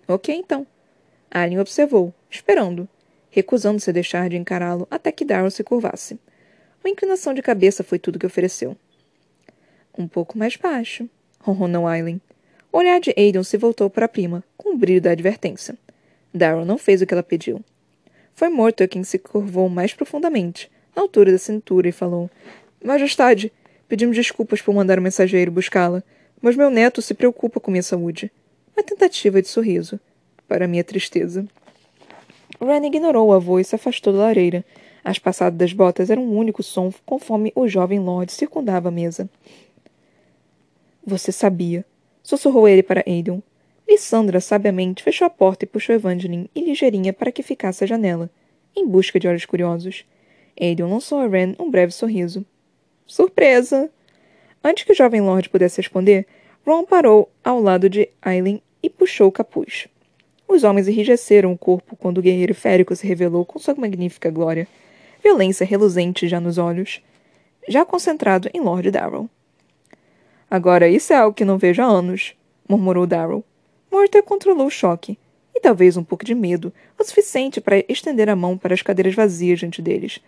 Ok, 0.08 0.36
então. 0.36 0.68
Alien 1.32 1.60
observou, 1.60 2.14
esperando, 2.30 2.88
recusando-se 3.32 3.90
a 3.90 3.94
deixar 3.94 4.30
de 4.30 4.38
encará-lo 4.38 4.88
até 4.92 5.12
que 5.12 5.26
Darrow 5.26 5.50
se 5.50 5.64
curvasse. 5.64 6.20
Uma 6.84 6.92
inclinação 6.92 7.34
de 7.34 7.42
cabeça 7.42 7.84
foi 7.84 7.98
tudo 7.98 8.20
que 8.20 8.28
ofereceu. 8.28 8.78
Um 9.98 10.08
pouco 10.08 10.38
mais 10.38 10.56
baixo, 10.56 11.10
ronronou 11.40 11.88
Aileen. 11.88 12.22
O 12.72 12.78
olhar 12.78 13.00
de 13.00 13.14
Aidan 13.18 13.44
se 13.44 13.58
voltou 13.58 13.90
para 13.90 14.06
a 14.06 14.10
prima, 14.10 14.44
com 14.56 14.74
o 14.74 14.78
brilho 14.78 15.02
da 15.02 15.12
advertência. 15.12 15.76
Darrow 16.34 16.64
não 16.64 16.78
fez 16.78 17.02
o 17.02 17.06
que 17.08 17.14
ela 17.14 17.24
pediu. 17.24 17.64
Foi 18.36 18.48
Morto 18.48 18.88
quem 18.88 19.04
se 19.04 19.18
curvou 19.18 19.68
mais 19.68 19.94
profundamente, 19.94 20.72
à 20.96 21.02
altura 21.02 21.32
da 21.32 21.38
cintura, 21.38 21.90
e 21.90 21.92
falou: 21.92 22.30
Majestade, 22.84 23.52
pedimos 23.88 24.16
desculpas 24.16 24.62
por 24.62 24.74
mandar 24.74 24.98
o 24.98 25.02
um 25.02 25.04
mensageiro 25.04 25.52
buscá-la, 25.52 26.04
mas 26.42 26.56
meu 26.56 26.70
neto 26.70 27.02
se 27.02 27.14
preocupa 27.14 27.60
com 27.60 27.72
minha 27.72 27.84
saúde 27.84 28.32
uma 28.78 28.84
tentativa 28.84 29.42
de 29.42 29.48
sorriso, 29.50 30.00
para 30.48 30.68
minha 30.68 30.84
tristeza. 30.84 31.46
Ren 32.62 32.86
ignorou 32.86 33.28
o 33.28 33.34
avô 33.34 33.60
e 33.60 33.64
se 33.64 33.76
afastou 33.76 34.14
da 34.14 34.20
lareira, 34.20 34.64
As 35.04 35.18
passadas 35.18 35.58
das 35.58 35.74
botas 35.74 36.10
eram 36.10 36.24
um 36.24 36.38
único 36.38 36.62
som 36.62 36.92
conforme 37.06 37.52
o 37.56 37.68
jovem 37.68 38.00
Lord 38.00 38.32
circundava 38.32 38.90
a 38.90 38.92
mesa. 38.92 39.30
Você 41.06 41.32
sabia, 41.32 41.86
sussurrou 42.30 42.68
ele 42.68 42.84
para 42.84 43.04
Aiden. 43.08 43.42
Lissandra 43.88 44.40
sabiamente 44.40 45.02
fechou 45.02 45.26
a 45.26 45.32
porta 45.32 45.66
e 45.66 45.68
puxou 45.68 45.96
Evangeline 45.96 46.48
e 46.54 46.64
ligeirinha 46.64 47.12
para 47.12 47.32
que 47.32 47.42
ficasse 47.42 47.84
à 47.84 47.88
janela, 47.88 48.30
em 48.76 48.88
busca 48.88 49.20
de 49.20 49.28
olhos 49.28 49.46
curiosos. 49.46 50.06
Aiden 50.62 50.86
lançou 50.86 51.20
a 51.20 51.28
Ren 51.28 51.56
um 51.58 51.72
breve 51.72 51.92
sorriso. 51.92 52.46
Surpresa! 53.08 53.90
Antes 54.64 54.84
que 54.84 54.92
o 54.92 54.96
jovem 54.96 55.22
Lord 55.22 55.50
pudesse 55.50 55.78
responder, 55.78 56.28
Ron 56.64 56.84
parou 56.84 57.32
ao 57.44 57.60
lado 57.60 57.90
de 57.90 58.08
Aileen 58.22 58.62
e 58.84 58.92
puxou 58.92 59.28
o 59.28 59.32
capuz. 59.32 59.88
Os 60.48 60.64
homens 60.64 60.88
enrijeceram 60.88 61.52
o 61.52 61.58
corpo 61.58 61.96
quando 61.96 62.20
o 62.20 62.22
guerreiro 62.22 62.54
férico 62.54 62.96
se 62.96 63.08
revelou 63.08 63.44
com 63.44 63.58
sua 63.58 63.74
magnífica 63.74 64.30
glória, 64.30 64.68
violência 65.24 65.66
reluzente 65.66 66.28
já 66.28 66.40
nos 66.40 66.60
olhos, 66.60 67.02
já 67.68 67.84
concentrado 67.84 68.52
em 68.54 68.62
Lord 68.62 68.92
Darrow. 68.92 69.28
Agora 70.50 70.88
isso 70.88 71.14
é 71.14 71.16
algo 71.16 71.36
que 71.36 71.46
não 71.46 71.58
vejo 71.58 71.82
há 71.82 71.86
anos, 71.86 72.34
murmurou 72.68 73.06
Darrow. 73.06 73.44
Morta 73.92 74.22
controlou 74.24 74.68
o 74.68 74.72
choque, 74.72 75.18
e 75.56 75.60
talvez 75.60 75.98
um 75.98 76.04
pouco 76.04 76.26
de 76.26 76.34
medo, 76.34 76.74
o 76.98 77.04
suficiente 77.04 77.60
para 77.60 77.84
estender 77.88 78.30
a 78.30 78.36
mão 78.36 78.58
para 78.58 78.74
as 78.74 78.82
cadeiras 78.82 79.14
vazias 79.14 79.60
diante 79.60 79.82
deles. 79.82 80.20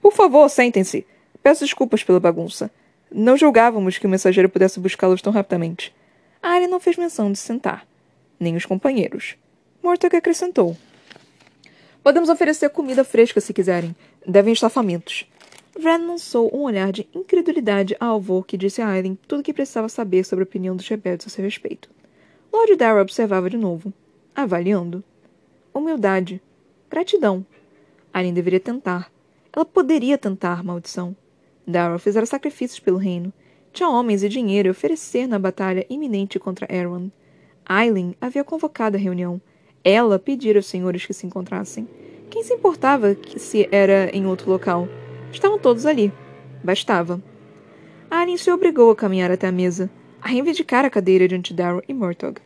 Por 0.00 0.12
favor, 0.12 0.48
sentem-se. 0.48 1.06
Peço 1.42 1.64
desculpas 1.64 2.04
pela 2.04 2.20
bagunça. 2.20 2.70
Não 3.10 3.36
julgávamos 3.36 3.98
que 3.98 4.06
o 4.06 4.08
mensageiro 4.08 4.48
pudesse 4.48 4.80
buscá-los 4.80 5.22
tão 5.22 5.32
rapidamente. 5.32 5.94
Arya 6.42 6.68
não 6.68 6.80
fez 6.80 6.96
menção 6.96 7.32
de 7.32 7.38
sentar, 7.38 7.86
nem 8.38 8.56
os 8.56 8.66
companheiros. 8.66 9.36
Mortag 9.82 10.16
acrescentou. 10.16 10.76
Podemos 12.02 12.28
oferecer 12.28 12.70
comida 12.70 13.02
fresca 13.02 13.40
se 13.40 13.52
quiserem. 13.52 13.94
Devem 14.26 14.52
estar 14.52 14.68
famintos. 14.68 15.26
Vren 15.78 16.06
lançou 16.06 16.50
um 16.54 16.62
olhar 16.62 16.90
de 16.90 17.06
incredulidade 17.14 17.94
ao 18.00 18.16
avô 18.16 18.42
que 18.42 18.56
disse 18.56 18.80
a 18.80 18.88
Aileen 18.88 19.18
tudo 19.28 19.40
o 19.40 19.42
que 19.42 19.52
precisava 19.52 19.90
saber 19.90 20.24
sobre 20.24 20.42
a 20.42 20.48
opinião 20.48 20.74
dos 20.74 20.88
rebeldes 20.88 21.26
a 21.26 21.30
seu 21.30 21.44
respeito. 21.44 21.90
Lord 22.50 22.76
Darrow 22.76 23.02
observava 23.02 23.50
de 23.50 23.58
novo, 23.58 23.92
avaliando. 24.34 25.04
Humildade. 25.74 26.40
Gratidão. 26.88 27.44
Aileen 28.12 28.32
deveria 28.32 28.58
tentar. 28.58 29.12
Ela 29.52 29.66
poderia 29.66 30.16
tentar, 30.16 30.64
maldição. 30.64 31.14
Darrow 31.66 31.98
fizera 31.98 32.24
sacrifícios 32.24 32.80
pelo 32.80 32.96
reino. 32.96 33.30
Tinha 33.70 33.90
homens 33.90 34.22
e 34.22 34.30
dinheiro 34.30 34.70
a 34.70 34.72
oferecer 34.72 35.26
na 35.26 35.38
batalha 35.38 35.84
iminente 35.90 36.38
contra 36.38 36.72
Erwan. 36.74 37.10
Aileen 37.66 38.16
havia 38.18 38.42
convocado 38.42 38.96
a 38.96 39.00
reunião. 39.00 39.38
Ela 39.84 40.18
pedira 40.18 40.58
aos 40.58 40.66
senhores 40.66 41.04
que 41.04 41.12
se 41.12 41.26
encontrassem. 41.26 41.86
Quem 42.30 42.42
se 42.42 42.54
importava 42.54 43.14
se 43.36 43.68
era 43.70 44.08
em 44.16 44.26
outro 44.26 44.50
local? 44.50 44.88
Estavam 45.32 45.58
todos 45.58 45.86
ali. 45.86 46.12
Bastava. 46.62 47.22
Aileen 48.10 48.36
se 48.36 48.50
obrigou 48.50 48.90
a 48.90 48.96
caminhar 48.96 49.30
até 49.30 49.46
a 49.46 49.52
mesa, 49.52 49.90
a 50.20 50.28
reivindicar 50.28 50.84
a 50.84 50.90
cadeira 50.90 51.26
diante 51.26 51.52
de 51.52 51.56
Darrow 51.56 51.82
e 51.88 51.94
Murtog. 51.94 52.40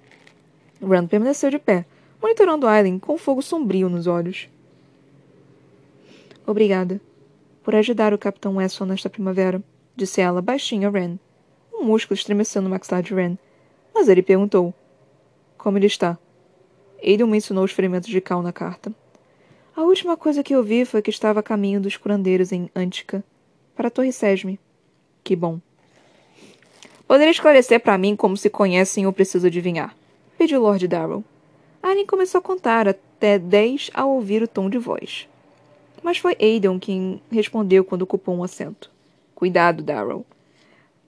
Rand 0.82 1.06
permaneceu 1.06 1.50
de 1.50 1.58
pé, 1.58 1.84
monitorando 2.20 2.66
Aileen 2.66 2.98
com 2.98 3.18
fogo 3.18 3.42
sombrio 3.42 3.88
nos 3.88 4.06
olhos. 4.06 4.48
Obrigada 6.46 7.00
por 7.62 7.74
ajudar 7.74 8.12
o 8.14 8.18
Capitão 8.18 8.56
Wesson 8.56 8.86
nesta 8.86 9.10
primavera, 9.10 9.62
disse 9.94 10.20
ela 10.20 10.40
baixinho 10.40 10.88
a 10.88 10.90
Ren. 10.90 11.18
Um 11.72 11.84
músculo 11.84 12.18
estremeceu 12.18 12.62
no 12.62 12.70
maxilar 12.70 13.02
de 13.02 13.14
Ren. 13.14 13.38
Mas 13.94 14.08
ele 14.08 14.22
perguntou: 14.22 14.74
Como 15.56 15.78
ele 15.78 15.86
está? 15.86 16.18
Aiden 17.02 17.26
mencionou 17.26 17.64
os 17.64 17.72
ferimentos 17.72 18.08
de 18.08 18.20
Cal 18.20 18.42
na 18.42 18.52
carta. 18.52 18.94
A 19.80 19.82
última 19.82 20.14
coisa 20.14 20.42
que 20.42 20.54
eu 20.54 20.62
vi 20.62 20.84
foi 20.84 21.00
que 21.00 21.08
estava 21.08 21.40
a 21.40 21.42
caminho 21.42 21.80
dos 21.80 21.96
curandeiros 21.96 22.52
em 22.52 22.70
Antica, 22.76 23.24
para 23.74 23.88
a 23.88 23.90
Torre 23.90 24.12
Sesme. 24.12 24.60
Que 25.24 25.34
bom. 25.34 25.58
Poderia 27.08 27.30
esclarecer 27.30 27.80
para 27.80 27.96
mim 27.96 28.14
como 28.14 28.36
se 28.36 28.50
conhecem 28.50 29.06
ou 29.06 29.12
preciso 29.12 29.46
adivinhar? 29.46 29.96
Pediu 30.36 30.60
Lord 30.60 30.86
Darrow. 30.86 31.24
Alien 31.82 32.04
começou 32.04 32.40
a 32.40 32.42
contar 32.42 32.86
até 32.86 33.38
dez 33.38 33.90
ao 33.94 34.10
ouvir 34.10 34.42
o 34.42 34.48
tom 34.48 34.68
de 34.68 34.76
voz. 34.76 35.26
Mas 36.02 36.18
foi 36.18 36.36
Aiden 36.38 36.78
quem 36.78 37.22
respondeu 37.32 37.82
quando 37.82 38.02
ocupou 38.02 38.36
um 38.36 38.44
assento. 38.44 38.90
Cuidado, 39.34 39.82
Darrow. 39.82 40.26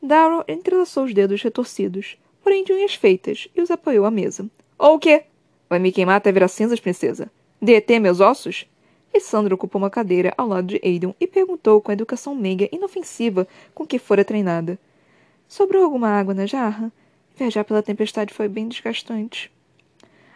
Darrow 0.02 0.44
entrelaçou 0.48 1.04
os 1.04 1.12
dedos 1.12 1.42
retorcidos, 1.42 2.16
porém 2.42 2.64
de 2.64 2.72
unhas 2.72 2.94
feitas, 2.94 3.48
e 3.54 3.60
os 3.60 3.70
apoiou 3.70 4.06
à 4.06 4.10
mesa. 4.10 4.48
Ou 4.78 4.94
o 4.94 4.98
quê? 4.98 5.24
Vai 5.68 5.78
me 5.78 5.92
queimar 5.92 6.16
até 6.16 6.32
virar 6.32 6.48
cinzas, 6.48 6.80
princesa? 6.80 7.30
Derreter 7.62 8.00
meus 8.00 8.18
ossos? 8.18 8.66
Lissandra 9.14 9.54
ocupou 9.54 9.80
uma 9.80 9.88
cadeira 9.88 10.34
ao 10.36 10.48
lado 10.48 10.66
de 10.66 10.80
Aiden 10.82 11.14
e 11.20 11.28
perguntou 11.28 11.80
com 11.80 11.92
a 11.92 11.94
educação 11.94 12.34
meiga 12.34 12.64
e 12.64 12.74
inofensiva 12.74 13.46
com 13.72 13.86
que 13.86 14.00
fora 14.00 14.24
treinada. 14.24 14.76
Sobrou 15.46 15.84
alguma 15.84 16.08
água 16.08 16.34
na 16.34 16.44
jarra? 16.44 16.90
Viajar 17.36 17.62
pela 17.62 17.80
tempestade 17.80 18.34
foi 18.34 18.48
bem 18.48 18.66
desgastante. 18.66 19.48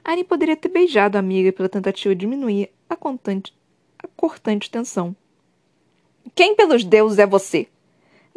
Annie 0.05 0.23
poderia 0.23 0.57
ter 0.57 0.69
beijado 0.69 1.19
a 1.19 1.21
amiga 1.21 1.53
pela 1.53 1.69
tentativa 1.69 2.15
de 2.15 2.21
diminuir 2.21 2.71
a, 2.89 2.95
contante, 2.95 3.53
a 3.99 4.07
cortante 4.17 4.71
tensão. 4.71 5.17
Quem 6.33 6.55
pelos 6.55 6.85
deuses 6.85 7.19
é 7.19 7.27
você? 7.27 7.67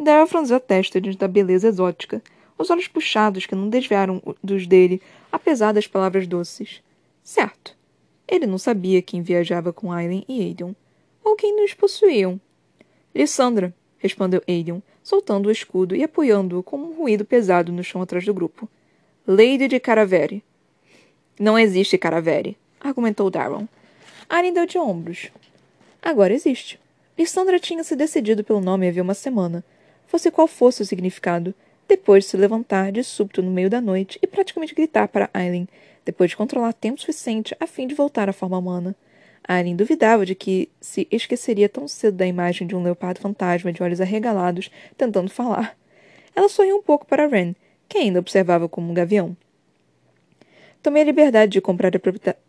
Daryl 0.00 0.26
franziu 0.26 0.56
a 0.56 0.60
testa 0.60 1.00
diante 1.00 1.18
da 1.18 1.28
beleza 1.28 1.68
exótica, 1.68 2.20
os 2.58 2.70
olhos 2.70 2.88
puxados 2.88 3.46
que 3.46 3.54
não 3.54 3.68
desviaram 3.68 4.20
dos 4.42 4.66
dele, 4.66 5.00
apesar 5.30 5.70
das 5.70 5.86
palavras 5.86 6.26
doces. 6.26 6.82
Certo. 7.22 7.78
Ele 8.30 8.46
não 8.46 8.58
sabia 8.58 9.02
quem 9.02 9.22
viajava 9.22 9.72
com 9.72 9.90
Aileen 9.90 10.24
e 10.28 10.40
Aiden, 10.40 10.76
ou 11.24 11.34
quem 11.34 11.56
nos 11.60 11.74
possuíam. 11.74 12.40
Lissandra, 13.12 13.74
respondeu 13.98 14.40
Aiden, 14.48 14.80
soltando 15.02 15.48
o 15.48 15.50
escudo 15.50 15.96
e 15.96 16.04
apoiando-o 16.04 16.62
com 16.62 16.76
um 16.78 16.94
ruído 16.94 17.24
pesado 17.24 17.72
no 17.72 17.82
chão 17.82 18.00
atrás 18.00 18.24
do 18.24 18.32
grupo. 18.32 18.68
Lady 19.26 19.66
de 19.66 19.80
Caravere. 19.80 20.44
Não 21.40 21.58
existe 21.58 21.98
Caravere, 21.98 22.56
argumentou 22.80 23.28
Darren. 23.30 23.68
Aileen 24.28 24.54
deu 24.54 24.64
de 24.64 24.78
ombros. 24.78 25.32
Agora 26.00 26.32
existe. 26.32 26.78
Lissandra 27.18 27.58
tinha 27.58 27.82
se 27.82 27.96
decidido 27.96 28.44
pelo 28.44 28.60
nome 28.60 28.86
havia 28.86 29.02
uma 29.02 29.12
semana, 29.12 29.64
fosse 30.06 30.30
qual 30.30 30.46
fosse 30.46 30.82
o 30.82 30.86
significado, 30.86 31.52
depois 31.88 32.24
de 32.24 32.30
se 32.30 32.36
levantar 32.36 32.92
de 32.92 33.02
súbito 33.02 33.42
no 33.42 33.50
meio 33.50 33.68
da 33.68 33.80
noite 33.80 34.20
e 34.22 34.26
praticamente 34.26 34.74
gritar 34.74 35.08
para 35.08 35.28
Aileen, 35.34 35.68
depois 36.04 36.30
de 36.30 36.36
controlar 36.36 36.72
tempo 36.72 37.00
suficiente 37.00 37.56
a 37.60 37.66
fim 37.66 37.86
de 37.86 37.94
voltar 37.94 38.28
à 38.28 38.32
forma 38.32 38.58
humana. 38.58 38.94
Aileen 39.46 39.76
duvidava 39.76 40.24
de 40.26 40.34
que 40.34 40.68
se 40.80 41.08
esqueceria 41.10 41.68
tão 41.68 41.88
cedo 41.88 42.16
da 42.16 42.26
imagem 42.26 42.66
de 42.66 42.76
um 42.76 42.82
leopardo 42.82 43.20
fantasma 43.20 43.72
de 43.72 43.82
olhos 43.82 44.00
arregalados 44.00 44.70
tentando 44.96 45.30
falar. 45.30 45.76
Ela 46.34 46.48
sorriu 46.48 46.76
um 46.76 46.82
pouco 46.82 47.06
para 47.06 47.26
Ren, 47.26 47.54
que 47.88 47.98
ainda 47.98 48.18
observava 48.18 48.68
como 48.68 48.90
um 48.90 48.94
gavião. 48.94 49.36
Tomei 50.82 51.02
a 51.02 51.06
liberdade 51.06 51.52
de 51.52 51.60
comprar 51.60 51.92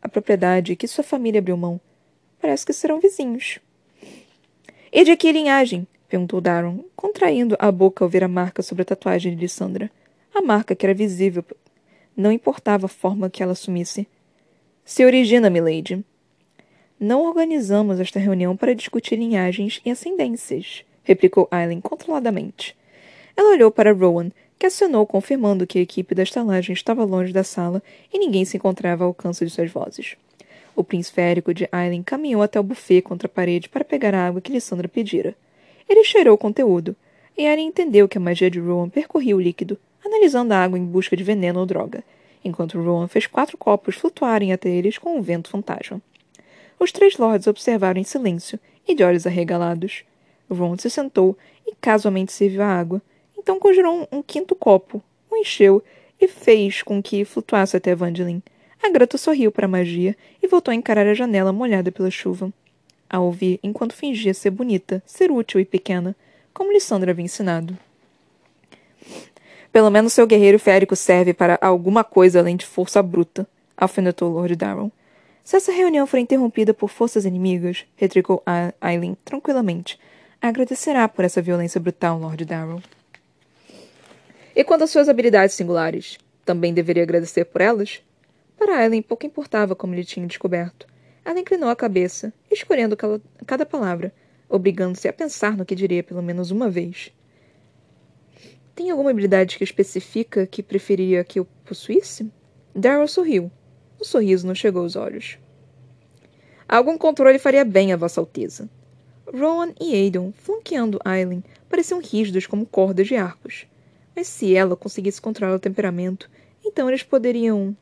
a 0.01 0.09
propriedade 0.09 0.75
que 0.75 0.87
sua 0.87 1.03
família 1.03 1.39
abriu 1.39 1.57
mão. 1.57 1.81
Parece 2.39 2.65
que 2.65 2.73
serão 2.73 2.99
vizinhos. 2.99 3.59
E 4.91 5.03
de 5.03 5.15
que 5.17 5.31
linhagem? 5.31 5.87
perguntou 6.07 6.41
Daron, 6.41 6.83
contraindo 6.95 7.55
a 7.59 7.71
boca 7.71 8.03
ao 8.03 8.09
ver 8.09 8.23
a 8.23 8.27
marca 8.27 8.61
sobre 8.61 8.81
a 8.81 8.85
tatuagem 8.85 9.33
de 9.33 9.41
Lissandra. 9.41 9.89
A 10.33 10.41
marca 10.41 10.75
que 10.75 10.85
era 10.85 10.93
visível. 10.93 11.43
Não 12.15 12.31
importava 12.31 12.85
a 12.85 12.89
forma 12.89 13.29
que 13.29 13.41
ela 13.41 13.53
assumisse. 13.53 14.07
Se 14.83 15.05
origina, 15.05 15.49
milady. 15.49 16.03
Não 16.99 17.25
organizamos 17.25 17.99
esta 17.99 18.19
reunião 18.19 18.55
para 18.55 18.75
discutir 18.75 19.15
linhagens 19.15 19.81
e 19.85 19.89
ascendências, 19.89 20.83
replicou 21.03 21.47
Aileen 21.49 21.81
controladamente. 21.81 22.77
Ela 23.35 23.53
olhou 23.53 23.71
para 23.71 23.93
Rowan, 23.93 24.31
que 24.59 24.67
acionou 24.67 25.07
confirmando 25.07 25.65
que 25.65 25.79
a 25.79 25.81
equipe 25.81 26.13
da 26.13 26.21
estalagem 26.21 26.73
estava 26.73 27.03
longe 27.03 27.33
da 27.33 27.43
sala 27.43 27.81
e 28.13 28.19
ninguém 28.19 28.45
se 28.45 28.57
encontrava 28.57 29.03
ao 29.03 29.09
alcance 29.09 29.43
de 29.43 29.49
suas 29.49 29.71
vozes. 29.71 30.15
O 30.75 30.83
príncipe 30.83 31.15
férico 31.15 31.53
de 31.53 31.67
Aileen 31.71 32.03
caminhou 32.03 32.41
até 32.41 32.59
o 32.59 32.63
buffet 32.63 33.01
contra 33.01 33.25
a 33.25 33.29
parede 33.29 33.67
para 33.67 33.83
pegar 33.83 34.13
a 34.13 34.27
água 34.27 34.41
que 34.41 34.51
Lissandra 34.51 34.87
pedira. 34.87 35.35
Ele 35.89 36.03
cheirou 36.03 36.35
o 36.35 36.37
conteúdo, 36.37 36.95
e 37.37 37.47
Arya 37.47 37.63
entendeu 37.63 38.07
que 38.07 38.17
a 38.17 38.21
magia 38.21 38.51
de 38.51 38.59
Rowan 38.59 38.89
percorria 38.89 39.35
o 39.35 39.41
líquido, 39.41 39.77
analisando 40.05 40.53
a 40.53 40.63
água 40.63 40.77
em 40.77 40.85
busca 40.85 41.15
de 41.15 41.23
veneno 41.23 41.59
ou 41.59 41.65
droga, 41.65 42.03
enquanto 42.43 42.81
Rowan 42.81 43.07
fez 43.07 43.27
quatro 43.27 43.57
copos 43.57 43.95
flutuarem 43.95 44.51
até 44.51 44.69
eles 44.69 44.97
com 44.97 45.17
um 45.17 45.21
vento 45.21 45.49
fantasma. 45.49 46.01
Os 46.79 46.91
três 46.91 47.17
lords 47.17 47.47
observaram 47.47 47.99
em 47.99 48.03
silêncio 48.03 48.59
e 48.87 48.95
de 48.95 49.03
olhos 49.03 49.27
arregalados. 49.27 50.03
Rowan 50.49 50.77
se 50.77 50.89
sentou 50.89 51.37
e 51.65 51.73
casualmente 51.79 52.31
serviu 52.31 52.61
a 52.61 52.67
água, 52.67 53.01
então 53.37 53.59
conjurou 53.59 54.07
um, 54.11 54.17
um 54.17 54.21
quinto 54.21 54.55
copo, 54.55 55.01
o 55.29 55.35
encheu 55.35 55.83
e 56.19 56.27
fez 56.27 56.81
com 56.81 57.01
que 57.01 57.23
flutuasse 57.23 57.77
até 57.77 57.91
Evangeline. 57.91 58.43
A 58.81 58.89
grata 58.89 59.17
sorriu 59.17 59.51
para 59.51 59.65
a 59.65 59.69
magia 59.69 60.15
e 60.41 60.47
voltou 60.47 60.71
a 60.71 60.75
encarar 60.75 61.07
a 61.07 61.13
janela 61.13 61.53
molhada 61.53 61.91
pela 61.91 62.09
chuva 62.09 62.51
a 63.11 63.19
ouvir 63.19 63.59
enquanto 63.61 63.93
fingia 63.93 64.33
ser 64.33 64.51
bonita, 64.51 65.03
ser 65.05 65.29
útil 65.31 65.59
e 65.59 65.65
pequena, 65.65 66.15
como 66.53 66.71
Lissandra 66.71 67.11
havia 67.11 67.25
ensinado. 67.25 67.77
Pelo 69.71 69.89
menos 69.89 70.11
seu 70.11 70.27
guerreiro 70.27 70.59
férico 70.59 70.95
serve 70.95 71.33
para 71.33 71.57
alguma 71.61 72.03
coisa 72.03 72.39
além 72.39 72.57
de 72.57 72.65
força 72.65 73.01
bruta, 73.01 73.47
alfinetou 73.77 74.29
Lord 74.29 74.55
Darrow. 74.57 74.91
Se 75.43 75.55
essa 75.55 75.71
reunião 75.71 76.05
for 76.05 76.17
interrompida 76.17 76.73
por 76.73 76.89
forças 76.89 77.25
inimigas, 77.25 77.85
retricou 77.95 78.43
Aileen 78.81 79.17
tranquilamente, 79.23 79.97
agradecerá 80.41 81.07
por 81.07 81.23
essa 81.23 81.41
violência 81.41 81.79
brutal, 81.79 82.19
Lord 82.19 82.43
Darrow. 82.43 82.81
E 84.53 84.63
quanto 84.63 84.83
às 84.83 84.89
suas 84.89 85.07
habilidades 85.07 85.55
singulares, 85.55 86.17
também 86.43 86.73
deveria 86.73 87.03
agradecer 87.03 87.45
por 87.45 87.61
elas? 87.61 88.01
Para 88.57 88.77
Aileen 88.77 89.01
pouco 89.01 89.25
importava 89.25 89.73
como 89.73 89.95
ele 89.95 90.03
tinha 90.03 90.27
descoberto. 90.27 90.85
Ela 91.23 91.39
inclinou 91.39 91.69
a 91.69 91.75
cabeça, 91.75 92.33
escolhendo 92.51 92.97
cada 93.45 93.65
palavra, 93.65 94.13
obrigando-se 94.49 95.07
a 95.07 95.13
pensar 95.13 95.55
no 95.55 95.65
que 95.65 95.75
diria 95.75 96.03
pelo 96.03 96.21
menos 96.21 96.51
uma 96.51 96.69
vez. 96.69 97.13
Tem 98.75 98.89
alguma 98.89 99.11
habilidade 99.11 99.57
que 99.57 99.63
especifica 99.63 100.47
que 100.47 100.63
preferiria 100.63 101.23
que 101.23 101.39
eu 101.39 101.45
possuísse? 101.65 102.31
Darrow 102.73 103.07
sorriu. 103.07 103.51
O 103.99 104.05
sorriso 104.05 104.47
não 104.47 104.55
chegou 104.55 104.83
aos 104.83 104.95
olhos. 104.95 105.37
Algum 106.67 106.97
controle 106.97 107.37
faria 107.37 107.65
bem 107.65 107.91
a 107.91 107.97
Vossa 107.97 108.21
Alteza. 108.21 108.69
Rowan 109.25 109.73
e 109.79 109.93
Aidan, 109.93 110.31
flanqueando 110.31 110.99
Aileen, 111.03 111.43
pareciam 111.69 112.01
rígidos 112.01 112.47
como 112.47 112.65
cordas 112.65 113.07
de 113.07 113.15
arcos. 113.15 113.67
Mas 114.15 114.27
se 114.27 114.55
ela 114.55 114.75
conseguisse 114.75 115.21
controlar 115.21 115.55
o 115.55 115.59
temperamento, 115.59 116.29
então 116.63 116.89
eles 116.89 117.03
poderiam. 117.03 117.75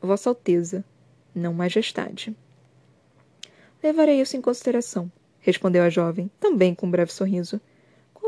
Vossa 0.00 0.28
Alteza, 0.28 0.84
não 1.34 1.54
Majestade. 1.54 2.36
Levarei 3.82 4.20
isso 4.20 4.36
em 4.36 4.40
consideração, 4.40 5.10
respondeu 5.40 5.82
a 5.82 5.90
jovem, 5.90 6.30
também 6.38 6.74
com 6.74 6.86
um 6.86 6.90
breve 6.90 7.12
sorriso. 7.12 7.60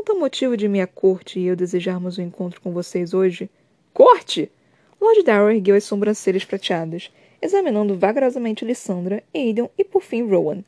Quanto 0.07 0.21
motivo 0.21 0.55
de 0.55 0.69
minha 0.69 0.87
corte 0.87 1.37
e 1.37 1.47
eu 1.47 1.55
desejarmos 1.57 2.17
um 2.17 2.21
encontro 2.21 2.61
com 2.61 2.71
vocês 2.71 3.13
hoje. 3.13 3.49
Corte! 3.93 4.49
Lord 5.01 5.21
Darrow 5.21 5.51
ergueu 5.51 5.75
as 5.75 5.83
sobrancelhas 5.83 6.45
prateadas, 6.45 7.11
examinando 7.41 7.93
vagarosamente 7.93 8.63
Lissandra, 8.63 9.21
Aidan 9.35 9.67
e 9.77 9.83
por 9.83 10.01
fim 10.01 10.25
Rowan. 10.25 10.63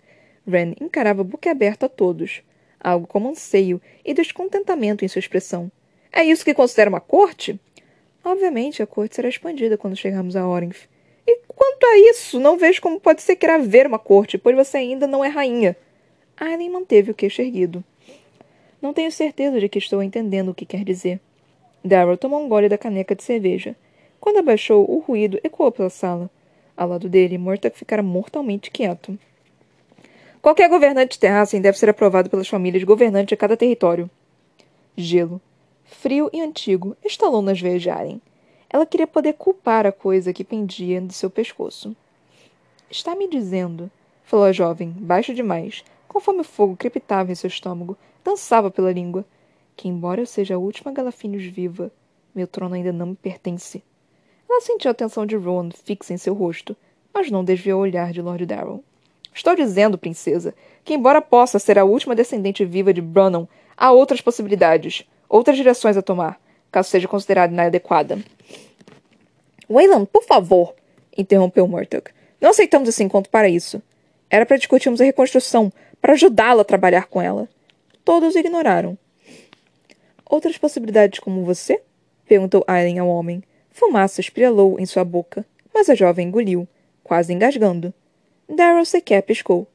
Ren 0.46 0.74
encarava 0.82 1.24
boquiaberto 1.24 1.86
a 1.86 1.90
todos, 1.90 2.42
algo 2.82 3.08
como 3.08 3.30
anseio 3.30 3.82
e 4.04 4.14
descontentamento 4.14 5.06
em 5.06 5.08
sua 5.08 5.20
expressão. 5.20 5.72
É 6.12 6.22
isso 6.22 6.44
que 6.44 6.54
considera 6.54 6.90
uma 6.90 7.00
corte? 7.00 7.58
Obviamente, 8.22 8.84
a 8.84 8.86
corte 8.86 9.16
será 9.16 9.30
expandida 9.30 9.78
quando 9.78 9.96
chegarmos 9.96 10.36
a 10.36 10.46
Orinth. 10.46 10.90
E 11.26 11.40
quanto 11.48 11.86
a 11.86 11.98
isso, 12.10 12.42
não 12.42 12.58
vejo 12.58 12.82
como 12.82 13.00
pode 13.00 13.22
ser 13.22 13.38
querer 13.38 13.62
ver 13.62 13.88
uma 13.88 14.00
corte, 14.00 14.38
pois 14.38 14.54
você 14.54 14.80
ainda 14.80 15.08
não 15.08 15.24
é 15.24 15.30
rainha. 15.30 15.78
Aileen 16.36 16.70
manteve 16.70 17.12
o 17.12 17.16
queixo 17.16 17.42
erguido. 17.42 17.82
Não 18.82 18.94
tenho 18.94 19.12
certeza 19.12 19.60
de 19.60 19.68
que 19.68 19.78
estou 19.78 20.02
entendendo 20.02 20.50
o 20.50 20.56
que 20.56 20.66
quer 20.66 20.84
dizer. 20.84 21.20
Darrow 21.84 22.18
tomou 22.18 22.44
um 22.44 22.50
gole 22.50 22.70
da 22.70 22.78
caneca 22.78 23.16
de 23.16 23.24
cerveja. 23.24 23.76
Quando 24.20 24.38
abaixou, 24.38 24.90
o 24.90 25.00
ruído 25.00 25.40
ecoou 25.44 25.72
pela 25.72 25.90
sala. 25.90 26.30
Ao 26.76 26.88
lado 26.88 27.10
dele, 27.10 27.38
Murta 27.38 27.70
ficara 27.70 28.02
mortalmente 28.02 28.72
quieto. 28.72 29.18
Qualquer 30.42 30.70
governante 30.70 31.14
de 31.14 31.20
Terrassen 31.20 31.62
deve 31.62 31.78
ser 31.78 31.90
aprovado 31.90 32.30
pelas 32.30 32.48
famílias 32.48 32.84
governantes 32.84 33.30
de 33.30 33.38
cada 33.38 33.58
território. 33.58 34.10
Gelo. 34.96 35.42
Frio 35.84 36.30
e 36.32 36.40
antigo 36.40 36.96
estalou 37.04 37.42
nas 37.42 37.60
veias 37.60 37.82
de 37.82 37.90
Aren. 37.90 38.22
Ela 38.70 38.86
queria 38.86 39.08
poder 39.08 39.34
culpar 39.34 39.86
a 39.86 39.92
coisa 39.92 40.32
que 40.32 40.44
pendia 40.44 41.02
de 41.02 41.14
seu 41.14 41.30
pescoço. 41.30 41.96
Está 42.90 43.16
me 43.16 43.28
dizendo, 43.28 43.92
falou 44.24 44.46
a 44.46 44.52
jovem, 44.52 44.90
baixo 44.96 45.34
demais, 45.34 45.84
conforme 46.10 46.42
o 46.42 46.44
fogo 46.44 46.76
crepitava 46.76 47.32
em 47.32 47.36
seu 47.36 47.48
estômago, 47.48 47.96
dançava 48.26 48.70
pela 48.70 48.92
língua, 48.92 49.24
que, 49.78 49.88
embora 49.88 50.20
eu 50.20 50.26
seja 50.26 50.56
a 50.56 50.58
última 50.58 50.92
Galafinhos 50.92 51.46
viva, 51.46 51.90
meu 52.36 52.48
trono 52.48 52.76
ainda 52.76 52.92
não 52.92 53.06
me 53.06 53.16
pertence. 53.16 53.82
Ela 54.50 54.60
sentiu 54.60 54.90
a 54.90 54.92
atenção 54.92 55.26
de 55.26 55.38
Rowan 55.38 55.70
fixa 55.72 56.14
em 56.14 56.18
seu 56.18 56.34
rosto, 56.34 56.76
mas 57.14 57.32
não 57.32 57.44
desviou 57.44 57.80
o 57.80 57.84
olhar 57.84 58.12
de 58.12 58.22
Lord 58.22 58.46
Darrell. 58.46 58.84
Estou 59.34 59.56
dizendo, 59.56 59.98
princesa, 59.98 60.54
que 60.84 60.94
embora 60.94 61.22
possa 61.22 61.60
ser 61.60 61.78
a 61.78 61.86
última 61.86 62.16
descendente 62.16 62.66
viva 62.66 62.94
de 62.94 63.02
Brannon, 63.02 63.46
há 63.78 63.92
outras 63.92 64.20
possibilidades, 64.20 65.06
outras 65.30 65.56
direções 65.56 65.96
a 65.96 66.02
tomar, 66.02 66.42
caso 66.72 66.90
seja 66.90 67.08
considerada 67.08 67.54
inadequada. 67.54 68.20
Wayland, 69.70 70.08
por 70.08 70.24
favor, 70.24 70.74
interrompeu 71.16 71.68
Murdoch. 71.68 72.12
Não 72.42 72.50
aceitamos 72.50 72.90
esse 72.90 73.04
encontro 73.04 73.32
para 73.32 73.48
isso. 73.48 73.82
Era 74.30 74.46
para 74.46 74.58
discutirmos 74.58 75.00
a 75.00 75.06
reconstrução, 75.06 75.72
para 76.02 76.14
ajudá-la 76.14 76.62
a 76.62 76.66
trabalhar 76.66 77.08
com 77.08 77.22
ela. 77.22 77.48
Todos 78.04 78.36
ignoraram. 78.36 78.98
Outras 80.26 80.58
possibilidades 80.58 81.20
como 81.20 81.44
você? 81.44 81.82
perguntou 82.28 82.64
Aileen 82.68 83.00
ao 83.00 83.08
homem. 83.08 83.44
Fumaça 83.72 84.22
espialou 84.22 84.80
em 84.80 84.86
sua 84.86 85.04
boca, 85.04 85.46
mas 85.74 85.90
a 85.90 85.96
jovem 85.96 86.28
engoliu, 86.28 86.68
quase 87.04 87.34
engasgando. 87.34 87.94
Darrow 88.48 88.86
sequer 88.86 89.24
piscou. 89.24 89.68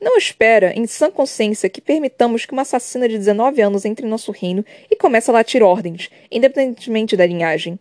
Não 0.00 0.16
espera, 0.16 0.72
em 0.74 0.86
sã 0.86 1.10
consciência, 1.10 1.68
que 1.68 1.80
permitamos 1.80 2.46
que 2.46 2.52
uma 2.52 2.62
assassina 2.62 3.08
de 3.08 3.18
19 3.18 3.60
anos 3.60 3.84
entre 3.84 4.06
em 4.06 4.08
nosso 4.08 4.32
reino 4.32 4.64
e 4.90 4.96
comece 4.96 5.30
a 5.30 5.34
latir 5.34 5.62
ordens, 5.62 6.08
independentemente 6.30 7.16
da 7.16 7.26
linhagem. 7.26 7.78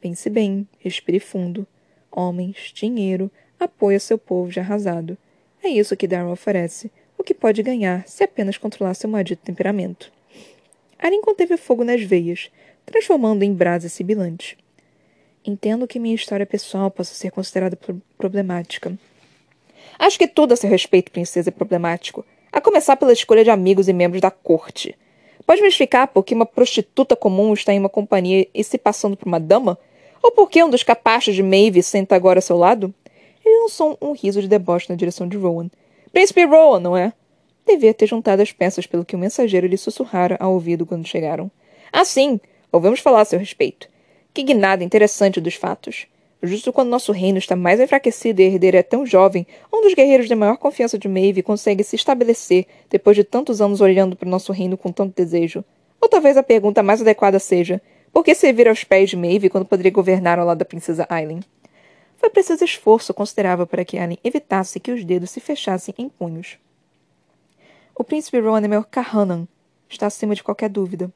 Pense 0.00 0.28
bem, 0.28 0.68
respire 0.78 1.18
fundo. 1.18 1.66
Homens, 2.10 2.72
dinheiro, 2.74 3.30
apoio 3.58 3.96
a 3.96 4.00
seu 4.00 4.18
povo 4.18 4.50
já 4.50 4.60
arrasado. 4.60 5.16
É 5.62 5.68
isso 5.68 5.96
que 5.96 6.06
Darrow 6.06 6.32
oferece, 6.32 6.90
o 7.18 7.24
que 7.24 7.34
pode 7.34 7.62
ganhar 7.62 8.06
se 8.06 8.24
apenas 8.24 8.58
controlar 8.58 8.94
seu 8.94 9.08
maldito 9.08 9.42
temperamento. 9.44 10.12
Arin 10.98 11.20
conteve 11.20 11.56
fogo 11.56 11.84
nas 11.84 12.02
veias, 12.02 12.50
transformando 12.84 13.42
em 13.42 13.52
brasa 13.52 13.88
sibilante. 13.88 14.56
Entendo 15.44 15.86
que 15.86 15.98
minha 15.98 16.14
história 16.14 16.46
pessoal 16.46 16.90
possa 16.90 17.14
ser 17.14 17.30
considerada 17.30 17.78
problemática. 18.16 18.96
Acho 19.98 20.18
que 20.18 20.26
tudo 20.26 20.52
a 20.52 20.56
seu 20.56 20.68
respeito, 20.68 21.12
princesa, 21.12 21.50
é 21.50 21.52
problemático, 21.52 22.24
a 22.52 22.60
começar 22.60 22.96
pela 22.96 23.12
escolha 23.12 23.44
de 23.44 23.50
amigos 23.50 23.88
e 23.88 23.92
membros 23.92 24.20
da 24.20 24.30
corte. 24.30 24.96
Pode 25.46 25.62
me 25.62 25.68
explicar 25.68 26.08
por 26.08 26.24
que 26.24 26.34
uma 26.34 26.46
prostituta 26.46 27.14
comum 27.14 27.54
está 27.54 27.72
em 27.72 27.78
uma 27.78 27.88
companhia 27.88 28.48
e 28.52 28.64
se 28.64 28.76
passando 28.76 29.16
por 29.16 29.28
uma 29.28 29.38
dama? 29.38 29.78
Ou 30.22 30.32
por 30.32 30.50
que 30.50 30.62
um 30.62 30.70
dos 30.70 30.82
capachos 30.82 31.34
de 31.34 31.42
Maeve 31.42 31.82
senta 31.82 32.16
agora 32.16 32.38
ao 32.38 32.42
seu 32.42 32.56
lado? 32.56 32.92
Ele 33.44 33.62
lançou 33.62 33.96
um 34.02 34.12
riso 34.12 34.40
de 34.40 34.48
deboche 34.48 34.90
na 34.90 34.96
direção 34.96 35.28
de 35.28 35.36
Rowan. 35.36 35.70
Príncipe 36.12 36.44
Rowan, 36.44 36.80
não 36.80 36.96
é? 36.96 37.12
Devia 37.66 37.92
ter 37.92 38.06
juntado 38.06 38.42
as 38.42 38.52
peças 38.52 38.86
pelo 38.86 39.04
que 39.04 39.16
o 39.16 39.18
mensageiro 39.18 39.66
lhe 39.66 39.76
sussurrara 39.76 40.36
ao 40.38 40.52
ouvido 40.52 40.86
quando 40.86 41.06
chegaram. 41.06 41.50
Ah, 41.92 42.04
sim! 42.04 42.40
Ouvimos 42.70 43.00
falar 43.00 43.22
a 43.22 43.24
seu 43.24 43.38
respeito. 43.38 43.88
Que 44.32 44.42
guinada 44.42 44.84
interessante 44.84 45.40
dos 45.40 45.54
fatos. 45.54 46.06
Justo 46.42 46.72
quando 46.72 46.90
nosso 46.90 47.10
reino 47.10 47.38
está 47.38 47.56
mais 47.56 47.80
enfraquecido 47.80 48.40
e 48.40 48.44
a 48.44 48.48
herdeira 48.48 48.78
é 48.78 48.82
tão 48.82 49.06
jovem, 49.06 49.46
um 49.72 49.80
dos 49.80 49.94
guerreiros 49.94 50.28
de 50.28 50.34
maior 50.34 50.58
confiança 50.58 50.98
de 50.98 51.08
Maeve 51.08 51.42
consegue 51.42 51.82
se 51.82 51.96
estabelecer 51.96 52.66
depois 52.90 53.16
de 53.16 53.24
tantos 53.24 53.60
anos 53.60 53.80
olhando 53.80 54.14
para 54.14 54.26
o 54.26 54.30
nosso 54.30 54.52
reino 54.52 54.76
com 54.76 54.92
tanto 54.92 55.16
desejo. 55.16 55.64
Ou 56.00 56.08
talvez 56.08 56.36
a 56.36 56.42
pergunta 56.42 56.82
mais 56.82 57.00
adequada 57.00 57.38
seja: 57.38 57.80
por 58.12 58.22
que 58.22 58.34
servir 58.34 58.68
aos 58.68 58.84
pés 58.84 59.10
de 59.10 59.16
Maeve 59.16 59.48
quando 59.48 59.64
poderia 59.64 59.90
governar 59.90 60.38
ao 60.38 60.46
lado 60.46 60.58
da 60.58 60.64
princesa 60.64 61.06
Aileen? 61.08 61.40
Foi 62.16 62.30
preciso 62.30 62.64
esforço 62.64 63.14
considerável 63.14 63.66
para 63.66 63.84
que 63.84 63.98
Aileen 63.98 64.18
evitasse 64.24 64.80
que 64.80 64.90
os 64.90 65.04
dedos 65.04 65.30
se 65.30 65.40
fechassem 65.40 65.94
em 65.98 66.08
punhos. 66.08 66.58
O 67.94 68.04
príncipe 68.04 68.40
Rowan 68.40 68.66
meu 68.68 68.84
Kahanan. 68.84 69.46
Está 69.88 70.06
acima 70.06 70.34
de 70.34 70.42
qualquer 70.42 70.68
dúvida. 70.68 71.10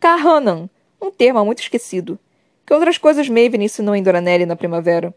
Kahanan! 0.00 0.68
Um 1.00 1.10
termo 1.10 1.44
muito 1.44 1.60
esquecido. 1.60 2.18
Que 2.66 2.74
outras 2.74 2.98
coisas 2.98 3.28
Maven 3.28 3.62
ensinou 3.62 3.94
em 3.94 4.02
Doranelli 4.02 4.44
na 4.44 4.56
primavera? 4.56 5.14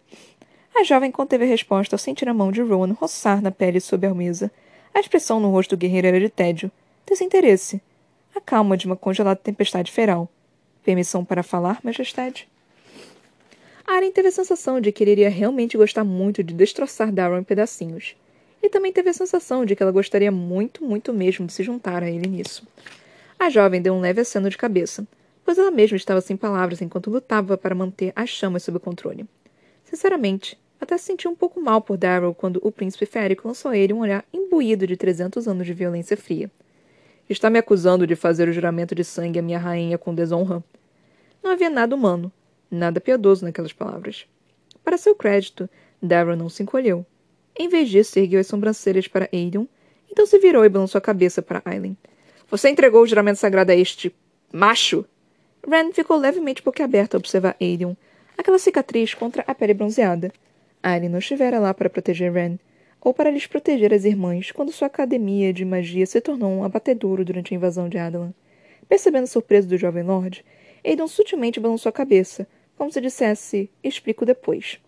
A 0.75 0.83
jovem 0.83 1.11
conteve 1.11 1.43
a 1.43 1.47
resposta 1.47 1.95
ao 1.95 1.99
sentir 1.99 2.29
a 2.29 2.33
mão 2.33 2.51
de 2.51 2.61
Rowan 2.61 2.93
roçar 2.93 3.41
na 3.41 3.51
pele 3.51 3.79
sob 3.81 4.07
a 4.07 4.13
mesa. 4.13 4.51
A 4.93 4.99
expressão 4.99 5.39
no 5.39 5.51
rosto 5.51 5.75
do 5.75 5.79
guerreiro 5.79 6.07
era 6.07 6.19
de 6.19 6.29
tédio, 6.29 6.71
desinteresse, 7.05 7.81
a 8.35 8.39
calma 8.39 8.77
de 8.77 8.85
uma 8.85 8.95
congelada 8.95 9.39
tempestade 9.39 9.91
feral. 9.91 10.29
Permissão 10.83 11.25
para 11.25 11.43
falar, 11.43 11.79
majestade? 11.83 12.47
Aren 13.93 14.09
teve 14.09 14.29
a 14.29 14.31
sensação 14.31 14.79
de 14.79 14.89
que 14.89 15.03
ele 15.03 15.11
iria 15.11 15.29
realmente 15.29 15.75
gostar 15.75 16.05
muito 16.05 16.41
de 16.41 16.53
destroçar 16.53 17.11
Darrow 17.11 17.37
em 17.37 17.43
pedacinhos 17.43 18.15
e 18.63 18.69
também 18.69 18.93
teve 18.93 19.09
a 19.09 19.13
sensação 19.13 19.65
de 19.65 19.75
que 19.75 19.83
ela 19.83 19.91
gostaria 19.91 20.31
muito, 20.31 20.81
muito 20.81 21.13
mesmo 21.13 21.45
de 21.45 21.51
se 21.51 21.61
juntar 21.61 22.01
a 22.01 22.09
ele 22.09 22.25
nisso. 22.25 22.65
A 23.37 23.49
jovem 23.49 23.81
deu 23.81 23.93
um 23.93 23.99
leve 23.99 24.21
aceno 24.21 24.49
de 24.49 24.57
cabeça, 24.57 25.05
pois 25.43 25.57
ela 25.57 25.69
mesma 25.69 25.97
estava 25.97 26.21
sem 26.21 26.37
palavras 26.37 26.81
enquanto 26.81 27.09
lutava 27.09 27.57
para 27.57 27.75
manter 27.75 28.13
as 28.15 28.29
chamas 28.29 28.63
sob 28.63 28.79
controle. 28.79 29.25
Sinceramente, 29.83 30.57
até 30.79 30.97
se 30.97 31.03
sentiu 31.03 31.29
um 31.29 31.35
pouco 31.35 31.59
mal 31.59 31.81
por 31.81 31.97
Darrow 31.97 32.33
quando 32.33 32.61
o 32.63 32.71
príncipe 32.71 33.05
férico 33.05 33.45
lançou 33.45 33.71
a 33.71 33.77
ele 33.77 33.91
um 33.91 33.99
olhar 33.99 34.23
imbuído 34.31 34.87
de 34.87 34.95
trezentos 34.95 35.49
anos 35.49 35.67
de 35.67 35.73
violência 35.73 36.15
fria. 36.15 36.49
Está 37.27 37.49
me 37.49 37.59
acusando 37.59 38.07
de 38.07 38.15
fazer 38.15 38.47
o 38.47 38.53
juramento 38.53 38.95
de 38.95 39.03
sangue 39.03 39.39
à 39.39 39.41
minha 39.41 39.59
rainha 39.59 39.97
com 39.97 40.15
desonra. 40.15 40.63
Não 41.43 41.51
havia 41.51 41.69
nada 41.69 41.93
humano, 41.93 42.31
nada 42.71 43.01
piedoso 43.01 43.45
naquelas 43.45 43.73
palavras. 43.73 44.25
Para 44.83 44.97
seu 44.97 45.13
crédito, 45.13 45.69
Darrow 46.01 46.35
não 46.35 46.49
se 46.49 46.63
encolheu. 46.63 47.05
Em 47.55 47.67
vez 47.67 47.89
disso, 47.89 48.17
ergueu 48.17 48.39
as 48.39 48.47
sobrancelhas 48.47 49.07
para 49.07 49.29
Aiden, 49.31 49.67
então 50.09 50.25
se 50.25 50.39
virou 50.39 50.65
e 50.65 50.69
balançou 50.69 50.97
a 50.97 51.01
cabeça 51.01 51.41
para 51.41 51.61
Aileen. 51.65 51.97
Você 52.49 52.69
entregou 52.69 53.01
o 53.01 53.07
juramento 53.07 53.39
sagrado 53.39 53.71
a 53.71 53.75
este 53.75 54.13
macho? 54.51 55.05
Ren 55.67 55.91
ficou 55.91 56.17
levemente 56.17 56.63
boquiaberta 56.63 57.15
a 57.15 57.19
observar 57.19 57.55
Aiden, 57.61 57.95
aquela 58.37 58.57
cicatriz 58.57 59.13
contra 59.13 59.43
a 59.45 59.53
pele 59.53 59.73
bronzeada. 59.73 60.31
Arryn 60.81 61.09
não 61.09 61.19
estivera 61.19 61.59
lá 61.59 61.73
para 61.73 61.89
proteger 61.89 62.33
Ren, 62.33 62.57
ou 62.99 63.13
para 63.13 63.31
lhes 63.31 63.47
proteger 63.47 63.93
as 63.93 64.03
irmãs 64.05 64.51
quando 64.51 64.71
sua 64.71 64.87
academia 64.87 65.53
de 65.53 65.63
magia 65.63 66.05
se 66.05 66.19
tornou 66.19 66.51
um 66.51 66.63
abatedouro 66.63 67.23
durante 67.23 67.53
a 67.53 67.57
invasão 67.57 67.87
de 67.87 67.97
Adelan. 67.97 68.33
Percebendo 68.89 69.23
a 69.23 69.27
surpresa 69.27 69.67
do 69.67 69.77
jovem 69.77 70.03
lord, 70.03 70.43
Aidon 70.83 71.07
sutilmente 71.07 71.59
balançou 71.59 71.89
a 71.89 71.93
cabeça, 71.93 72.47
como 72.81 72.91
se 72.91 72.99
dissesse, 72.99 73.69
explico 73.83 74.25
depois. 74.25 74.79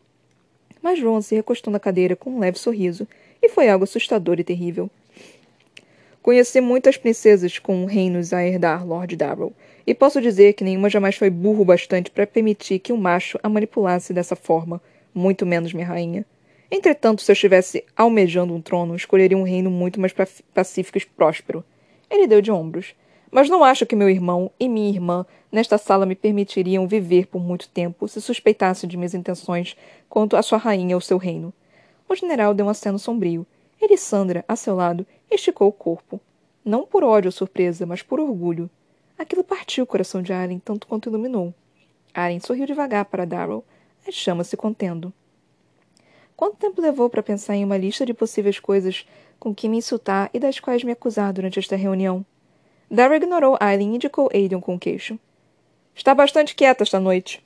Mas 0.82 1.00
Ron 1.00 1.22
se 1.22 1.36
recostou 1.36 1.72
na 1.72 1.80
cadeira 1.80 2.16
com 2.16 2.32
um 2.32 2.39
leve 2.39 2.58
sorriso, 2.58 3.08
e 3.39 3.48
foi 3.48 3.70
algo 3.70 3.84
assustador 3.84 4.39
e 4.39 4.44
terrível. 4.44 4.89
Conheci 6.20 6.60
muitas 6.60 6.98
princesas 6.98 7.60
com 7.60 7.86
reinos 7.86 8.34
a 8.34 8.44
herdar, 8.44 8.84
Lord 8.84 9.16
Darrow, 9.16 9.54
e 9.86 9.94
posso 9.94 10.20
dizer 10.20 10.54
que 10.54 10.64
nenhuma 10.64 10.89
jamais 10.89 11.18
foi 11.18 11.30
burro 11.30 11.64
bastante 11.64 12.10
para 12.10 12.26
permitir 12.26 12.80
que 12.80 12.91
um 12.91 12.98
macho 12.98 13.38
a 13.44 13.48
manipulasse 13.48 14.12
dessa 14.12 14.36
forma, 14.36 14.82
muito 15.14 15.46
menos 15.46 15.72
minha 15.72 15.86
rainha. 15.86 16.26
Entretanto, 16.72 17.22
se 17.22 17.30
eu 17.30 17.34
estivesse 17.34 17.86
almejando 17.96 18.56
um 18.56 18.62
trono, 18.62 18.96
escolheria 18.96 19.38
um 19.38 19.44
reino 19.44 19.70
muito 19.70 20.00
mais 20.00 20.16
pacífico 20.52 20.98
e 20.98 21.06
próspero. 21.06 21.64
Ele 22.10 22.26
deu 22.26 22.41
de 22.41 22.52
ombros. 22.52 22.96
Mas 23.34 23.50
não 23.50 23.64
acho 23.64 23.88
que 23.88 23.96
meu 23.96 24.08
irmão 24.08 24.52
e 24.60 24.70
minha 24.70 24.88
irmã 24.88 25.26
nesta 25.52 25.80
sala 25.80 26.06
me 26.06 26.14
permitiriam 26.14 26.88
viver 26.88 27.26
por 27.26 27.42
muito 27.42 27.68
tempo 27.68 28.08
se 28.08 28.22
suspeitasse 28.22 28.86
de 28.86 28.96
minhas 28.96 29.16
intenções 29.16 29.76
quanto 30.08 30.38
à 30.38 30.44
sua 30.44 30.60
rainha 30.60 30.96
ou 30.96 31.02
seu 31.02 31.18
reino. 31.18 31.52
O 32.08 32.14
general 32.14 32.54
deu 32.54 32.68
um 32.68 32.70
aceno 32.70 33.00
sombrio. 33.00 33.44
Elisandra, 33.82 34.46
a 34.48 34.56
seu 34.56 34.76
lado, 34.76 35.04
esticou 35.32 35.68
o 35.68 35.72
corpo. 35.72 36.22
Não 36.64 36.86
por 36.86 37.04
ódio 37.04 37.30
ou 37.30 37.32
surpresa, 37.32 37.88
mas 37.88 38.04
por 38.04 38.20
orgulho. 38.20 38.70
Aquilo 39.18 39.44
partiu 39.44 39.84
o 39.84 39.88
coração 39.88 40.22
de 40.22 40.32
Aren 40.32 40.60
tanto 40.60 40.86
quanto 40.86 41.10
iluminou. 41.10 41.52
Aren 42.14 42.40
sorriu 42.40 42.68
devagar 42.68 43.06
para 43.06 43.26
Darrow, 43.26 43.66
as 44.08 44.14
chamas 44.14 44.46
se 44.46 44.56
contendo. 44.56 45.12
Quanto 46.36 46.58
tempo 46.58 46.80
levou 46.80 47.10
para 47.10 47.24
pensar 47.24 47.56
em 47.56 47.66
uma 47.66 47.78
lista 47.78 48.06
de 48.06 48.14
possíveis 48.14 48.60
coisas 48.60 49.08
com 49.40 49.56
que 49.56 49.68
me 49.68 49.78
insultar 49.78 50.30
e 50.32 50.40
das 50.40 50.60
quais 50.60 50.84
me 50.84 50.92
acusar 50.92 51.34
durante 51.34 51.58
esta 51.58 51.76
reunião? 51.76 52.24
Dara 52.94 53.16
ignorou 53.16 53.58
Aileen 53.60 53.94
e 53.94 53.96
indicou 53.96 54.30
Aiden 54.32 54.60
com 54.60 54.76
o 54.76 54.80
queixo. 54.80 55.18
Está 55.96 56.14
bastante 56.14 56.54
quieta 56.54 56.84
esta 56.84 57.00
noite. 57.00 57.44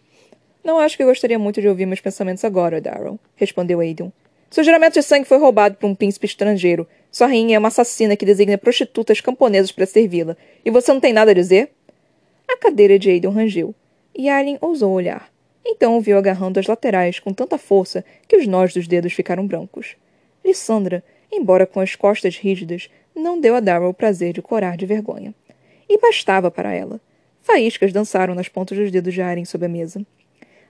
Não 0.62 0.78
acho 0.78 0.98
que 0.98 1.06
gostaria 1.06 1.40
muito 1.40 1.62
de 1.62 1.70
ouvir 1.70 1.86
meus 1.86 2.02
pensamentos 2.02 2.44
agora, 2.44 2.82
Darrow, 2.82 3.18
respondeu 3.34 3.80
Aiden. 3.80 4.12
Seu 4.52 4.62
juramento 4.62 4.96
de 4.96 5.04
sangue 5.04 5.24
foi 5.24 5.38
roubado 5.38 5.78
por 5.78 5.88
um 5.88 5.96
príncipe 5.96 6.26
estrangeiro. 6.26 6.86
Sua 7.10 7.28
rainha 7.28 7.56
é 7.56 7.60
uma 7.60 7.70
assassina 7.70 8.18
que 8.18 8.26
designa 8.26 8.58
prostitutas 8.58 9.22
camponesas 9.22 9.72
para 9.72 9.86
servi-la. 9.86 10.36
E 10.66 10.70
você 10.70 10.92
não 10.92 11.00
tem 11.00 11.14
nada 11.14 11.32
a 11.32 11.34
dizer? 11.34 11.72
A 12.46 12.58
cadeira 12.58 13.00
de 13.00 13.10
Aiden 13.10 13.32
rangeu, 13.32 13.74
e 14.14 14.28
Aileen 14.28 14.58
ousou 14.60 14.92
olhar. 14.92 15.32
Então 15.66 15.98
o 15.98 16.02
viu 16.02 16.18
agarrando 16.18 16.60
as 16.60 16.68
laterais 16.68 17.20
com 17.20 17.32
tanta 17.32 17.58
força 17.58 18.04
que 18.28 18.36
os 18.36 18.46
nós 18.46 18.74
dos 18.74 18.86
dedos 18.86 19.14
ficaram 19.14 19.48
brancos. 19.48 19.96
Lissandra, 20.44 21.02
embora 21.32 21.66
com 21.66 21.80
as 21.80 21.96
costas 21.96 22.36
rígidas, 22.36 22.90
não 23.18 23.40
deu 23.40 23.56
a 23.56 23.60
Darrow 23.60 23.90
o 23.90 23.94
prazer 23.94 24.34
de 24.34 24.42
corar 24.42 24.78
de 24.78 24.86
vergonha. 24.86 25.34
E 25.90 25.98
bastava 25.98 26.52
para 26.52 26.74
ela. 26.74 27.00
Faíscas 27.42 27.94
dançaram 27.94 28.36
nas 28.36 28.48
pontas 28.48 28.78
dos 28.78 28.92
dedos 28.92 29.14
de 29.14 29.22
Aren 29.22 29.46
sob 29.46 29.66
a 29.66 29.70
mesa. 29.70 30.06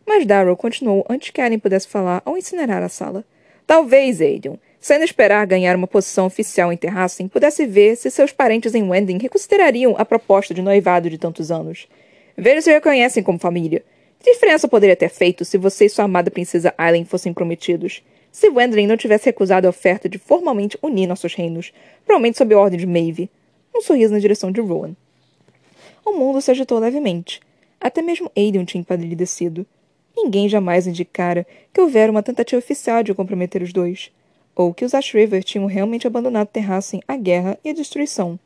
Mas 0.05 0.25
Darrow 0.25 0.55
continuou 0.55 1.05
antes 1.09 1.31
que 1.31 1.41
Aren 1.41 1.59
pudesse 1.59 1.87
falar 1.87 2.21
ou 2.23 2.37
incinerar 2.37 2.83
a 2.83 2.89
sala. 2.89 3.25
Talvez, 3.65 4.21
Aiden, 4.21 4.59
sem 4.79 5.03
esperar 5.03 5.45
ganhar 5.45 5.75
uma 5.75 5.87
posição 5.87 6.25
oficial 6.27 6.71
em 6.71 6.77
Terrassen, 6.77 7.27
pudesse 7.27 7.65
ver 7.65 7.97
se 7.97 8.09
seus 8.09 8.31
parentes 8.31 8.73
em 8.73 8.89
Wending 8.89 9.17
reconsiderariam 9.17 9.95
a 9.97 10.05
proposta 10.05 10.53
de 10.53 10.61
noivado 10.61 11.09
de 11.09 11.17
tantos 11.17 11.51
anos. 11.51 11.87
Veja 12.37 12.61
se 12.61 12.71
reconhecem 12.71 13.23
como 13.23 13.39
família. 13.39 13.83
Que 14.19 14.31
diferença 14.31 14.67
poderia 14.67 14.95
ter 14.95 15.09
feito 15.09 15.43
se 15.43 15.57
você 15.57 15.85
e 15.85 15.89
sua 15.89 16.05
amada 16.05 16.31
princesa 16.31 16.73
Aileen 16.77 17.03
fossem 17.03 17.33
prometidos? 17.33 18.01
Se 18.38 18.49
Wendling 18.49 18.85
não 18.85 18.95
tivesse 18.95 19.25
recusado 19.25 19.65
a 19.65 19.71
oferta 19.71 20.07
de 20.07 20.19
formalmente 20.19 20.77
unir 20.83 21.07
nossos 21.07 21.33
reinos, 21.33 21.73
provavelmente 22.05 22.38
sob 22.38 22.53
ordem 22.53 22.77
de 22.77 22.85
Maeve. 22.85 23.31
Um 23.75 23.81
sorriso 23.81 24.13
na 24.13 24.19
direção 24.19 24.51
de 24.51 24.61
Rowan. 24.61 24.95
O 26.05 26.11
mundo 26.11 26.39
se 26.39 26.51
agitou 26.51 26.77
levemente. 26.77 27.41
Até 27.81 27.99
mesmo 27.99 28.31
Aiden 28.38 28.63
tinha 28.63 28.81
empalidecido. 28.81 29.65
Ninguém 30.15 30.47
jamais 30.47 30.85
indicara 30.85 31.47
que 31.73 31.81
houvera 31.81 32.11
uma 32.11 32.21
tentativa 32.21 32.59
oficial 32.59 33.01
de 33.01 33.11
comprometer 33.11 33.63
os 33.63 33.73
dois, 33.73 34.11
ou 34.55 34.71
que 34.71 34.85
os 34.85 34.93
Ash 34.93 35.13
River 35.13 35.43
tinham 35.43 35.65
realmente 35.65 36.05
abandonado 36.05 36.47
Terrassen 36.49 37.01
à 37.07 37.17
guerra 37.17 37.57
e 37.65 37.71
à 37.71 37.73
destruição. 37.73 38.39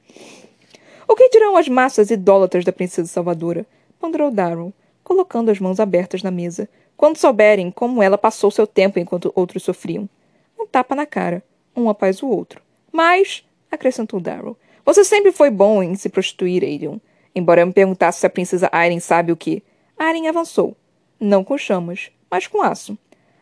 O 1.05 1.15
que 1.17 1.27
dirão 1.27 1.57
as 1.57 1.67
massas 1.67 2.09
idólatras 2.09 2.63
da 2.63 2.71
princesa 2.71 3.09
Salvadora? 3.09 3.65
ponderou 3.99 4.31
Darrow, 4.31 4.71
colocando 5.03 5.51
as 5.51 5.59
mãos 5.59 5.81
abertas 5.81 6.23
na 6.23 6.31
mesa, 6.31 6.69
quando 7.01 7.17
souberem 7.17 7.71
como 7.71 8.03
ela 8.03 8.15
passou 8.15 8.51
seu 8.51 8.67
tempo 8.67 8.99
enquanto 8.99 9.33
outros 9.35 9.63
sofriam. 9.63 10.07
Um 10.55 10.67
tapa 10.67 10.93
na 10.93 11.03
cara, 11.03 11.43
um 11.75 11.89
após 11.89 12.21
o 12.21 12.27
outro. 12.27 12.61
Mas, 12.91 13.43
acrescentou 13.71 14.19
Darrow, 14.19 14.55
você 14.85 15.03
sempre 15.03 15.31
foi 15.31 15.49
bom 15.49 15.81
em 15.81 15.95
se 15.95 16.09
prostituir, 16.09 16.63
Aiden. 16.63 17.01
Embora 17.33 17.61
eu 17.61 17.65
me 17.65 17.73
perguntasse 17.73 18.19
se 18.19 18.27
a 18.27 18.29
princesa 18.29 18.69
Aileen 18.71 18.99
sabe 18.99 19.31
o 19.31 19.35
que. 19.35 19.63
Aileen 19.97 20.27
avançou. 20.27 20.77
Não 21.19 21.43
com 21.43 21.57
chamas, 21.57 22.11
mas 22.29 22.45
com 22.45 22.61
aço. 22.61 22.95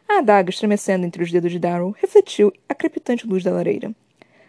A 0.07 0.19
adaga 0.19 0.49
estremecendo 0.49 1.05
entre 1.05 1.21
os 1.21 1.29
dedos 1.29 1.51
de 1.51 1.59
Darrow 1.59 1.93
refletiu 1.99 2.53
a 2.69 2.73
crepitante 2.73 3.27
luz 3.27 3.43
da 3.43 3.51
lareira. 3.51 3.93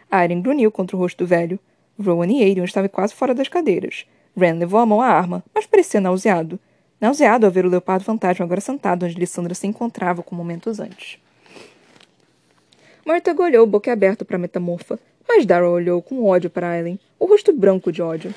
Aileen 0.09 0.41
grunhiu 0.41 0.71
contra 0.71 0.97
o 0.97 1.01
rosto 1.01 1.25
do 1.25 1.27
velho. 1.27 1.59
Rowan 2.01 2.31
e 2.31 2.45
Aiden 2.45 2.63
estavam 2.63 2.89
quase 2.89 3.13
fora 3.13 3.35
das 3.35 3.49
cadeiras. 3.49 4.07
Ren 4.37 4.53
levou 4.53 4.79
a 4.79 4.87
mão 4.87 5.03
à 5.03 5.09
arma, 5.09 5.43
mas 5.53 5.67
parecia 5.67 6.01
nauseado 6.01 6.61
nauseado 7.01 7.47
ao 7.47 7.53
ver 7.53 7.65
o 7.65 7.69
leopardo 7.69 8.05
fantasma 8.05 8.45
agora 8.45 8.61
sentado 8.61 9.07
onde 9.07 9.15
Lissandra 9.15 9.55
se 9.55 9.67
encontrava 9.67 10.23
com 10.23 10.35
momentos 10.35 10.79
antes. 10.79 11.19
Marta 13.05 13.35
olhou 13.41 13.67
boquiaberto 13.67 14.25
para 14.25 14.37
a 14.37 14.39
metamorfa, 14.39 14.99
mas 15.27 15.47
Darrow 15.47 15.73
olhou 15.73 16.03
com 16.03 16.25
ódio 16.25 16.51
para 16.51 16.69
Aileen, 16.69 16.99
o 17.19 17.27
rosto 17.27 17.53
branco 17.53 17.91
de 17.91 18.03
ódio. 18.03 18.35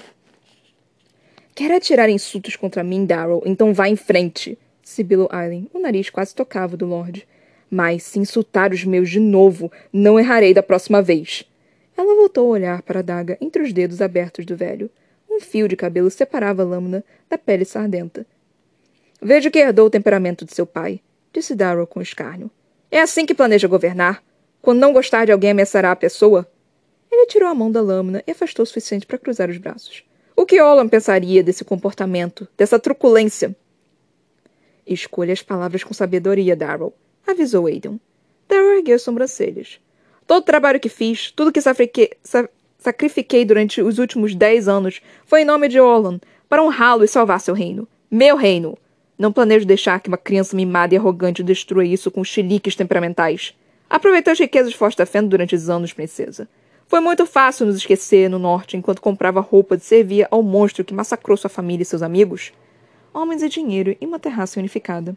Quer 1.53 1.71
atirar 1.71 2.09
insultos 2.09 2.55
contra 2.55 2.83
mim, 2.83 3.05
Darrow? 3.05 3.43
Então 3.45 3.73
vá 3.73 3.89
em 3.89 3.95
frente, 3.95 4.57
sibilou 4.81 5.27
Aileen, 5.31 5.69
o 5.73 5.79
nariz 5.79 6.09
quase 6.09 6.33
tocava 6.33 6.77
do 6.77 6.85
Lorde. 6.85 7.27
Mas, 7.69 8.03
se 8.03 8.19
insultar 8.19 8.71
os 8.71 8.83
meus 8.85 9.09
de 9.09 9.19
novo, 9.19 9.71
não 9.91 10.19
errarei 10.19 10.53
da 10.53 10.63
próxima 10.63 11.01
vez. 11.01 11.43
Ela 11.97 12.15
voltou 12.15 12.47
a 12.47 12.51
olhar 12.51 12.81
para 12.83 12.99
a 12.99 13.03
daga 13.03 13.37
entre 13.41 13.61
os 13.61 13.73
dedos 13.73 14.01
abertos 14.01 14.45
do 14.45 14.55
velho. 14.55 14.89
Um 15.29 15.39
fio 15.39 15.67
de 15.67 15.75
cabelo 15.75 16.09
separava 16.09 16.61
a 16.61 16.65
lâmina 16.65 17.03
da 17.29 17.37
pele 17.37 17.65
sardenta, 17.65 18.25
Vejo 19.23 19.49
que 19.49 19.59
herdou 19.59 19.87
o 19.87 19.89
temperamento 19.89 20.43
de 20.43 20.53
seu 20.53 20.65
pai, 20.65 20.99
disse 21.31 21.55
Darrow 21.55 21.87
com 21.87 22.01
escárnio. 22.01 22.51
É 22.91 22.99
assim 22.99 23.25
que 23.25 23.33
planeja 23.33 23.69
governar? 23.69 24.21
Quando 24.61 24.79
não 24.79 24.91
gostar 24.91 25.23
de 25.23 25.31
alguém 25.31 25.51
ameaçará 25.51 25.91
a 25.91 25.95
pessoa? 25.95 26.45
Ele 27.09 27.25
tirou 27.25 27.47
a 27.47 27.55
mão 27.55 27.71
da 27.71 27.79
lâmina 27.81 28.21
e 28.27 28.31
afastou 28.31 28.63
o 28.63 28.65
suficiente 28.65 29.05
para 29.05 29.17
cruzar 29.17 29.49
os 29.49 29.57
braços. 29.57 30.03
O 30.35 30.45
que 30.45 30.61
Olam 30.61 30.89
pensaria 30.89 31.41
desse 31.41 31.63
comportamento, 31.63 32.45
dessa 32.57 32.77
truculência? 32.77 33.55
Escolha 34.85 35.31
as 35.31 35.41
palavras 35.41 35.85
com 35.85 35.93
sabedoria, 35.93 36.53
Darrow, 36.53 36.93
avisou 37.25 37.67
Aiden. 37.67 38.01
Darrow 38.49 38.73
ergueu 38.73 38.97
as 38.97 39.03
sobrancelhas. 39.03 39.79
Todo 40.27 40.41
o 40.41 40.45
trabalho 40.45 40.81
que 40.81 40.89
fiz, 40.89 41.31
tudo 41.31 41.51
que 41.51 41.61
sacrifiquei 42.77 43.45
durante 43.45 43.81
os 43.81 43.99
últimos 43.99 44.35
dez 44.35 44.67
anos, 44.67 44.99
foi 45.25 45.43
em 45.43 45.45
nome 45.45 45.69
de 45.69 45.79
Olam, 45.79 46.19
para 46.49 46.61
honrá-lo 46.61 47.05
e 47.05 47.07
salvar 47.07 47.39
seu 47.39 47.53
reino. 47.53 47.87
Meu 48.11 48.35
reino! 48.35 48.77
Não 49.17 49.31
planejo 49.31 49.65
deixar 49.65 49.99
que 49.99 50.07
uma 50.07 50.17
criança 50.17 50.55
mimada 50.55 50.93
e 50.93 50.97
arrogante 50.97 51.43
destrua 51.43 51.85
isso 51.85 52.09
com 52.09 52.23
chiliques 52.23 52.75
temperamentais. 52.75 53.55
Aproveitei 53.89 54.33
as 54.33 54.39
riquezas 54.39 54.71
de 54.71 54.77
Fosta 54.77 55.05
Fen 55.05 55.27
durante 55.27 55.55
os 55.55 55.69
anos, 55.69 55.93
princesa. 55.93 56.47
Foi 56.87 56.99
muito 56.99 57.25
fácil 57.25 57.65
nos 57.65 57.75
esquecer 57.75 58.29
no 58.29 58.39
norte 58.39 58.75
enquanto 58.75 59.01
comprava 59.01 59.39
roupa 59.39 59.77
de 59.77 59.83
servir 59.83 60.27
ao 60.29 60.43
monstro 60.43 60.83
que 60.83 60.93
massacrou 60.93 61.37
sua 61.37 61.49
família 61.49 61.83
e 61.83 61.85
seus 61.85 62.01
amigos. 62.01 62.51
Homens 63.13 63.43
e 63.43 63.49
dinheiro 63.49 63.95
e 64.01 64.05
uma 64.05 64.19
terraça 64.19 64.59
unificada. 64.59 65.15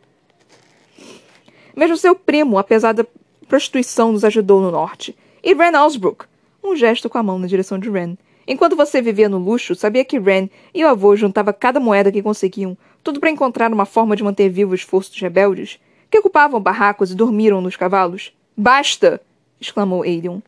Mesmo 1.75 1.97
seu 1.97 2.15
primo, 2.15 2.59
apesar 2.59 2.93
da 2.93 3.07
prostituição, 3.49 4.13
nos 4.13 4.25
ajudou 4.25 4.61
no 4.61 4.71
norte. 4.71 5.17
E 5.43 5.55
Ren 5.55 5.79
Osbrook. 5.79 6.25
Um 6.63 6.75
gesto 6.75 7.09
com 7.09 7.19
a 7.19 7.23
mão 7.23 7.39
na 7.39 7.47
direção 7.47 7.79
de 7.79 7.91
Ren. 7.91 8.17
Enquanto 8.47 8.77
você 8.77 9.03
vivia 9.03 9.29
no 9.29 9.39
luxo, 9.39 9.75
sabia 9.75 10.05
que 10.05 10.19
Ren 10.19 10.49
e 10.73 10.85
o 10.85 10.89
avô 10.89 11.17
juntavam 11.17 11.55
cada 11.59 11.81
moeda 11.81 12.13
que 12.13 12.23
conseguiam 12.23 12.77
tudo 13.07 13.21
para 13.21 13.31
encontrar 13.31 13.73
uma 13.73 13.87
forma 13.87 14.17
de 14.17 14.25
manter 14.25 14.49
vivo 14.49 14.73
o 14.73 14.75
esforço 14.75 15.13
dos 15.13 15.21
rebeldes, 15.21 15.79
que 16.11 16.19
ocupavam 16.19 16.61
barracos 16.61 17.13
e 17.13 17.15
dormiram 17.15 17.61
nos 17.61 17.77
cavalos. 17.77 18.37
Basta! 18.57 19.21
exclamou 19.61 20.03
Aelion. 20.03 20.41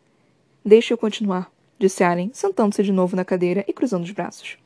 Deixe-o 0.65 0.99
continuar, 0.99 1.53
disse 1.79 2.03
Aren, 2.03 2.31
sentando-se 2.33 2.83
de 2.83 2.91
novo 2.91 3.15
na 3.15 3.25
cadeira 3.25 3.65
e 3.69 3.73
cruzando 3.73 4.03
os 4.03 4.11
braços. 4.11 4.59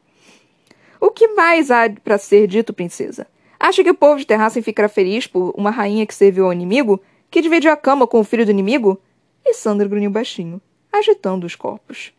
O 0.98 1.10
que 1.10 1.28
mais 1.34 1.70
há 1.70 1.90
para 2.02 2.16
ser 2.16 2.46
dito, 2.46 2.72
princesa? 2.72 3.26
Acha 3.60 3.84
que 3.84 3.90
o 3.90 3.94
povo 3.94 4.18
de 4.18 4.26
Terrassen 4.26 4.62
ficará 4.62 4.88
feliz 4.88 5.26
por 5.26 5.52
uma 5.54 5.70
rainha 5.70 6.06
que 6.06 6.14
serviu 6.14 6.46
ao 6.46 6.52
inimigo? 6.52 6.98
Que 7.30 7.42
dividiu 7.42 7.70
a 7.70 7.76
cama 7.76 8.06
com 8.06 8.20
o 8.20 8.24
filho 8.24 8.46
do 8.46 8.50
inimigo? 8.50 8.98
E 9.44 9.52
Sandra 9.52 9.86
grunhiu 9.86 10.10
baixinho, 10.10 10.62
agitando 10.90 11.46
os 11.46 11.54
corpos. 11.54 12.10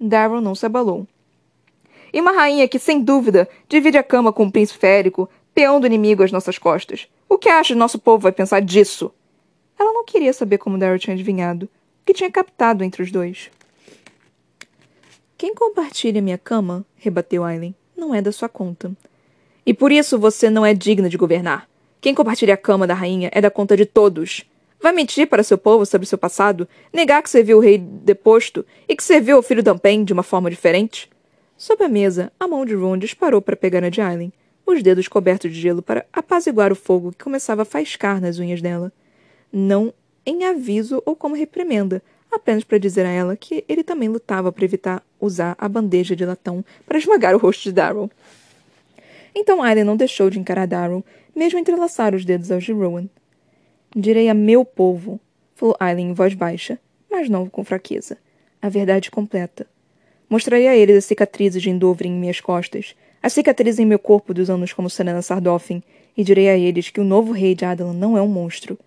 Darrow 0.00 0.40
não 0.40 0.56
se 0.56 0.66
abalou. 0.66 1.06
E 2.12 2.20
uma 2.20 2.32
rainha 2.32 2.68
que, 2.68 2.78
sem 2.78 3.02
dúvida, 3.02 3.48
divide 3.68 3.98
a 3.98 4.02
cama 4.02 4.32
com 4.32 4.44
um 4.44 4.50
príncipe 4.50 4.80
férico, 4.80 5.28
peão 5.54 5.80
do 5.80 5.86
inimigo 5.86 6.22
às 6.22 6.32
nossas 6.32 6.58
costas. 6.58 7.08
O 7.28 7.38
que 7.38 7.48
acha 7.48 7.74
nosso 7.74 7.98
povo 7.98 8.22
vai 8.22 8.32
pensar 8.32 8.60
disso? 8.60 9.12
Ela 9.78 9.92
não 9.92 10.04
queria 10.04 10.32
saber 10.32 10.58
como 10.58 10.78
Daryl 10.78 10.98
tinha 10.98 11.14
adivinhado, 11.14 11.66
o 11.66 11.68
que 12.04 12.12
tinha 12.12 12.30
captado 12.30 12.84
entre 12.84 13.02
os 13.02 13.10
dois. 13.10 13.50
Quem 15.38 15.54
compartilha 15.54 16.20
minha 16.20 16.36
cama, 16.36 16.84
rebateu 16.96 17.44
Aileen, 17.44 17.74
não 17.96 18.14
é 18.14 18.20
da 18.20 18.32
sua 18.32 18.48
conta. 18.48 18.92
E 19.64 19.72
por 19.72 19.92
isso 19.92 20.18
você 20.18 20.50
não 20.50 20.66
é 20.66 20.74
digna 20.74 21.08
de 21.08 21.16
governar. 21.16 21.68
Quem 22.00 22.14
compartilha 22.14 22.54
a 22.54 22.58
cama 22.58 22.86
da 22.86 22.94
rainha 22.94 23.30
é 23.32 23.40
da 23.40 23.50
conta 23.50 23.76
de 23.76 23.86
todos. 23.86 24.44
Vai 24.82 24.92
mentir 24.92 25.28
para 25.28 25.42
seu 25.42 25.58
povo 25.58 25.84
sobre 25.84 26.06
seu 26.06 26.16
passado, 26.16 26.66
negar 26.92 27.22
que 27.22 27.30
serviu 27.30 27.58
o 27.58 27.60
rei 27.60 27.78
deposto 27.78 28.64
e 28.88 28.96
que 28.96 29.02
serviu 29.02 29.36
ao 29.36 29.42
filho 29.42 29.62
Dampen 29.62 30.04
de 30.04 30.12
uma 30.12 30.22
forma 30.22 30.50
diferente? 30.50 31.10
Sob 31.60 31.84
a 31.84 31.90
mesa, 31.90 32.32
a 32.40 32.48
mão 32.48 32.64
de 32.64 32.72
Ron 32.74 32.96
disparou 32.96 33.42
para 33.42 33.54
pegar 33.54 33.82
na 33.82 33.90
de 33.90 34.00
Aileen, 34.00 34.32
os 34.64 34.82
dedos 34.82 35.06
cobertos 35.08 35.52
de 35.52 35.60
gelo 35.60 35.82
para 35.82 36.06
apaziguar 36.10 36.72
o 36.72 36.74
fogo 36.74 37.12
que 37.12 37.22
começava 37.22 37.60
a 37.60 37.66
faiscar 37.66 38.18
nas 38.18 38.38
unhas 38.38 38.62
dela. 38.62 38.90
Não 39.52 39.92
em 40.24 40.46
aviso 40.46 41.02
ou 41.04 41.14
como 41.14 41.34
reprimenda, 41.34 42.02
apenas 42.32 42.64
para 42.64 42.78
dizer 42.78 43.04
a 43.04 43.10
ela 43.10 43.36
que 43.36 43.62
ele 43.68 43.84
também 43.84 44.08
lutava 44.08 44.50
para 44.50 44.64
evitar 44.64 45.02
usar 45.20 45.54
a 45.58 45.68
bandeja 45.68 46.16
de 46.16 46.24
latão 46.24 46.64
para 46.86 46.96
esmagar 46.96 47.34
o 47.34 47.38
rosto 47.38 47.64
de 47.64 47.72
Darrow. 47.72 48.10
Então 49.34 49.62
Aileen 49.62 49.84
não 49.84 49.98
deixou 49.98 50.30
de 50.30 50.40
encarar 50.40 50.66
Darrow, 50.66 51.04
mesmo 51.36 51.58
entrelaçar 51.58 52.14
os 52.14 52.24
dedos 52.24 52.50
aos 52.50 52.64
de 52.64 52.72
Rowan. 52.72 53.06
Direi 53.94 54.30
a 54.30 54.34
meu 54.34 54.64
povo, 54.64 55.20
falou 55.54 55.76
Aileen 55.78 56.08
em 56.08 56.14
voz 56.14 56.32
baixa, 56.32 56.78
mas 57.10 57.28
não 57.28 57.50
com 57.50 57.62
fraqueza. 57.62 58.16
A 58.62 58.70
verdade 58.70 59.10
completa. 59.10 59.66
Mostrarei 60.30 60.68
a 60.68 60.76
eles 60.76 60.96
as 60.96 61.04
cicatrizes 61.06 61.60
de 61.60 61.70
Endovrin 61.70 62.10
em 62.10 62.20
minhas 62.20 62.40
costas, 62.40 62.94
as 63.20 63.32
cicatrizes 63.32 63.80
em 63.80 63.84
meu 63.84 63.98
corpo 63.98 64.32
dos 64.32 64.48
anos 64.48 64.72
como 64.72 64.88
Serena 64.88 65.20
Sardoffin, 65.20 65.82
e 66.16 66.22
direi 66.22 66.48
a 66.48 66.56
eles 66.56 66.88
que 66.88 67.00
o 67.00 67.04
novo 67.04 67.32
rei 67.32 67.52
de 67.52 67.64
Adelan 67.64 67.92
não 67.92 68.16
é 68.16 68.22
um 68.22 68.28
monstro. 68.28 68.78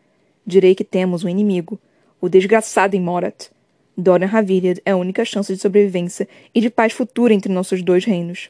Direi 0.47 0.73
que 0.73 0.85
temos 0.85 1.25
um 1.25 1.29
inimigo, 1.29 1.77
o 2.21 2.29
desgraçado 2.29 2.95
em 2.95 3.01
Morat. 3.01 3.49
Dorian 3.97 4.29
Haviliad 4.31 4.81
é 4.85 4.91
a 4.91 4.95
única 4.95 5.25
chance 5.25 5.53
de 5.53 5.61
sobrevivência 5.61 6.29
e 6.55 6.61
de 6.61 6.69
paz 6.69 6.93
futura 6.93 7.33
entre 7.33 7.51
nossos 7.51 7.83
dois 7.83 8.05
reinos. 8.05 8.49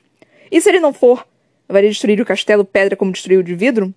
E 0.52 0.62
se 0.62 0.70
ele 0.70 0.80
não 0.80 0.94
for? 0.94 1.28
Vai 1.68 1.82
destruir 1.82 2.22
o 2.22 2.26
castelo 2.26 2.64
pedra 2.64 2.96
como 2.96 3.12
destruiu 3.12 3.40
o 3.40 3.44
de 3.44 3.56
vidro? 3.56 3.92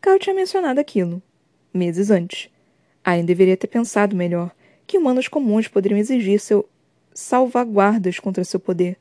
Cal 0.00 0.18
tinha 0.18 0.34
mencionado 0.34 0.80
aquilo, 0.80 1.22
meses 1.72 2.10
antes. 2.10 2.50
Ayn 3.04 3.24
deveria 3.24 3.56
ter 3.56 3.68
pensado 3.68 4.16
melhor 4.16 4.50
que 4.86 4.98
humanos 4.98 5.28
comuns 5.28 5.68
poderiam 5.68 5.98
exigir 5.98 6.40
seu 6.40 6.68
salvaguardas 7.14 8.18
contra 8.18 8.44
seu 8.44 8.58
poder, 8.58 8.98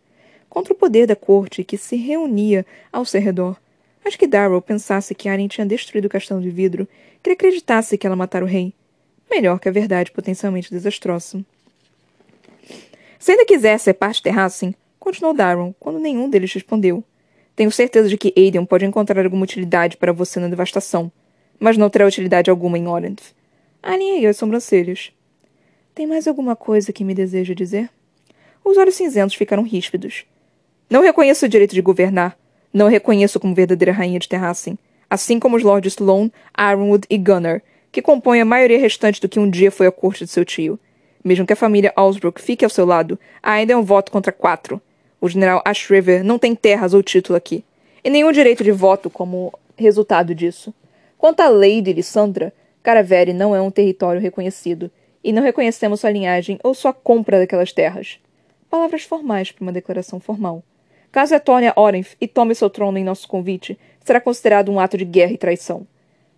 contra 0.47 0.72
o 0.72 0.76
poder 0.76 1.07
da 1.07 1.16
corte 1.16 1.64
que 1.64 1.78
se 1.78 1.95
reunia 1.95 2.66
ao 2.91 3.03
seu 3.03 3.20
redor. 3.20 3.57
Acho 4.05 4.20
que 4.20 4.28
Darrow 4.28 4.61
pensasse 4.61 5.16
que 5.16 5.28
Arryn 5.28 5.47
tinha 5.47 5.66
destruído 5.66 6.05
o 6.05 6.09
castelo 6.09 6.41
de 6.41 6.49
vidro, 6.49 6.88
que 7.22 7.30
ele 7.30 7.34
acreditasse 7.34 7.97
que 7.97 8.05
ela 8.05 8.16
matara 8.16 8.45
o 8.45 8.47
rei. 8.47 8.74
Melhor 9.32 9.59
que 9.59 9.68
a 9.68 9.72
verdade 9.72 10.11
potencialmente 10.11 10.70
desastrosa. 10.70 11.43
Se 13.18 13.32
ainda 13.32 13.45
quiser 13.45 13.80
ser 13.80 13.93
parte 13.93 14.18
de 14.18 14.24
Terracin, 14.24 14.76
continuou 14.99 15.34
Darrow, 15.34 15.74
quando 15.80 15.99
nenhum 15.99 16.30
deles 16.30 16.53
respondeu. 16.53 17.03
Tenho 17.55 17.72
certeza 17.72 18.09
de 18.09 18.18
que 18.18 18.34
Aiden 18.36 18.66
pode 18.66 18.86
encontrar 18.86 19.24
alguma 19.24 19.43
utilidade 19.43 19.97
para 19.97 20.11
você 20.11 20.39
na 20.39 20.47
devastação, 20.47 21.11
mas 21.59 21.78
não 21.78 21.89
terá 21.89 22.05
utilidade 22.05 22.49
alguma 22.49 22.78
em 22.78 22.88
Orenth. 22.88 23.34
Alinhei 23.82 24.26
as 24.26 24.38
sobrancelhas. 24.38 25.11
Tem 25.95 26.05
mais 26.05 26.28
alguma 26.28 26.55
coisa 26.55 26.91
que 26.91 27.03
me 27.03 27.14
deseja 27.14 27.53
dizer? 27.53 27.89
Os 28.64 28.78
olhos 28.78 28.95
cinzentos 28.95 29.36
ficaram 29.36 29.64
ríspidos. 29.64 30.26
Não 30.89 31.01
reconheço 31.01 31.45
o 31.45 31.49
direito 31.49 31.76
de 31.76 31.82
governar. 31.82 32.38
Não 32.74 32.88
reconheço 32.88 33.39
como 33.39 33.53
verdadeira 33.53 33.91
rainha 33.91 34.20
de 34.20 34.28
Terracin, 34.28 34.78
assim 35.09 35.38
como 35.39 35.55
os 35.57 35.64
Lords 35.64 35.93
Sloane, 35.93 36.32
Ironwood 36.57 37.05
e 37.09 37.18
Gunnar, 37.18 37.61
que 37.91 38.01
compõem 38.01 38.41
a 38.41 38.45
maioria 38.45 38.80
restante 38.80 39.22
do 39.22 39.30
que 39.30 39.39
um 39.39 39.49
dia 39.49 39.70
foi 39.70 39.86
a 39.86 39.91
corte 39.91 40.26
de 40.26 40.32
seu 40.32 40.43
tio. 40.43 40.80
Mesmo 41.24 41.45
que 41.45 41.53
a 41.53 41.57
família 41.57 41.93
Alsbrook 41.95 42.41
fique 42.41 42.66
ao 42.66 42.70
seu 42.70 42.86
lado, 42.86 43.20
ainda 43.41 43.74
é 43.74 43.78
um 43.78 43.84
voto 43.84 44.11
contra 44.11 44.32
quatro. 44.32 44.82
O 45.22 45.30
general 45.30 45.61
Ashriver 45.64 46.24
não 46.24 46.39
tem 46.39 46.55
terras 46.55 46.93
ou 46.93 47.03
título 47.03 47.38
aqui, 47.38 47.64
e 48.03 48.09
nenhum 48.09 48.32
direito 48.32 48.64
de 48.64 48.72
voto 48.72 49.09
como 49.09 49.53
resultado 49.78 50.34
disso. 50.34 50.74
Quanto 51.18 51.41
à 51.41 51.49
Lady 51.49 51.93
Lissandra, 51.93 52.51
Caravere 52.82 53.34
não 53.34 53.55
é 53.55 53.61
um 53.61 53.72
território 53.72 54.20
reconhecido, 54.20 54.89
e 55.24 55.32
não 55.32 55.43
reconhecemos 55.43 56.01
sua 56.01 56.11
linhagem 56.11 56.59
ou 56.64 56.74
sua 56.74 56.91
compra 56.91 57.39
daquelas 57.39 57.72
terras. 57.72 58.20
Palavras 58.74 59.03
formais 59.03 59.51
para 59.51 59.61
uma 59.61 59.71
declaração 59.71 60.19
formal. 60.19 60.63
Caso 61.11 61.36
retorne 61.36 61.67
a 61.67 61.80
Orenth 61.80 62.17
e 62.19 62.28
tome 62.28 62.55
seu 62.55 62.71
trono 62.71 62.97
em 62.97 63.03
nosso 63.03 63.28
convite, 63.28 63.78
será 64.03 64.19
considerado 64.19 64.71
um 64.71 64.80
ato 64.80 64.97
de 64.97 65.05
guerra 65.05 65.32
e 65.32 65.38
traição. 65.38 65.86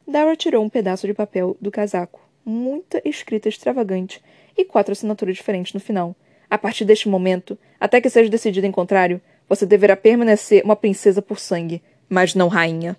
Dara 0.06 0.36
tirou 0.36 0.62
um 0.62 0.68
pedaço 0.68 1.08
de 1.08 1.14
papel 1.14 1.56
do 1.62 1.72
casaco, 1.72 2.20
muita 2.44 3.02
escrita 3.06 3.48
extravagante 3.48 4.22
e 4.58 4.66
quatro 4.66 4.92
assinaturas 4.92 5.38
diferentes 5.38 5.74
no 5.74 5.80
final. 5.80 6.14
A 6.50 6.58
partir 6.58 6.84
deste 6.84 7.08
momento, 7.08 7.58
até 7.80 8.02
que 8.02 8.10
seja 8.10 8.30
decidido 8.30 8.68
em 8.68 8.72
contrário, 8.72 9.22
você 9.48 9.66
deverá 9.66 9.96
permanecer 9.96 10.62
uma 10.66 10.76
princesa 10.76 11.22
por 11.22 11.40
sangue, 11.40 11.82
mas 12.10 12.36
não 12.36 12.50
rainha. 12.50 12.98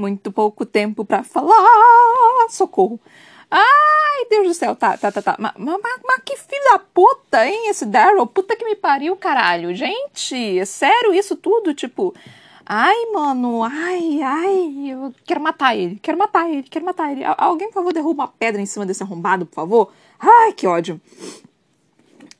Muito 0.00 0.32
pouco 0.32 0.64
tempo 0.64 1.04
para 1.04 1.22
falar. 1.22 2.48
Socorro. 2.48 2.98
Ai, 3.50 4.26
Deus 4.30 4.48
do 4.48 4.54
céu, 4.54 4.74
tá, 4.74 4.96
tá, 4.96 5.12
tá, 5.12 5.20
tá. 5.20 5.36
Mas, 5.38 5.52
que 6.24 6.36
filho 6.38 6.72
da 6.72 6.78
puta, 6.78 7.46
hein, 7.46 7.68
esse 7.68 7.84
Daryl? 7.84 8.26
Puta 8.26 8.56
que 8.56 8.64
me 8.64 8.74
pariu, 8.74 9.14
caralho. 9.14 9.74
Gente, 9.74 10.58
é 10.58 10.64
sério 10.64 11.12
isso 11.12 11.36
tudo? 11.36 11.74
Tipo, 11.74 12.14
ai, 12.64 12.96
mano, 13.12 13.62
ai, 13.62 14.22
ai, 14.22 14.90
eu 14.90 15.12
quero 15.26 15.42
matar 15.42 15.76
ele, 15.76 15.98
quero 16.00 16.16
matar 16.16 16.48
ele, 16.48 16.62
quero 16.62 16.84
matar 16.86 17.12
ele. 17.12 17.22
Alguém, 17.36 17.68
por 17.68 17.74
favor, 17.74 17.92
derruba 17.92 18.22
uma 18.22 18.28
pedra 18.28 18.62
em 18.62 18.66
cima 18.66 18.86
desse 18.86 19.02
arrombado, 19.02 19.44
por 19.44 19.54
favor? 19.54 19.92
Ai, 20.18 20.54
que 20.54 20.66
ódio. 20.66 20.98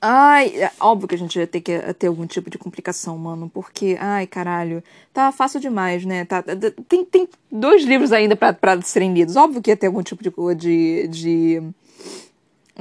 Ai, 0.02 0.48
é 0.62 0.72
óbvio 0.80 1.06
que 1.06 1.14
a 1.14 1.18
gente 1.18 1.38
ia 1.38 1.46
ter 1.46 1.60
que 1.60 1.78
ter 1.94 2.06
algum 2.06 2.26
tipo 2.26 2.48
de 2.48 2.56
complicação, 2.56 3.18
mano, 3.18 3.50
porque, 3.52 3.98
ai, 4.00 4.26
caralho, 4.26 4.82
tá 5.12 5.30
fácil 5.30 5.60
demais, 5.60 6.06
né? 6.06 6.24
Tá, 6.24 6.42
tem, 6.88 7.04
tem 7.04 7.28
dois 7.52 7.84
livros 7.84 8.10
ainda 8.10 8.34
para 8.34 8.80
serem 8.80 9.12
lidos. 9.12 9.36
Óbvio 9.36 9.60
que 9.60 9.70
ia 9.70 9.76
ter 9.76 9.88
algum 9.88 10.02
tipo 10.02 10.22
de, 10.22 10.30
de, 10.54 11.08
de, 11.08 11.62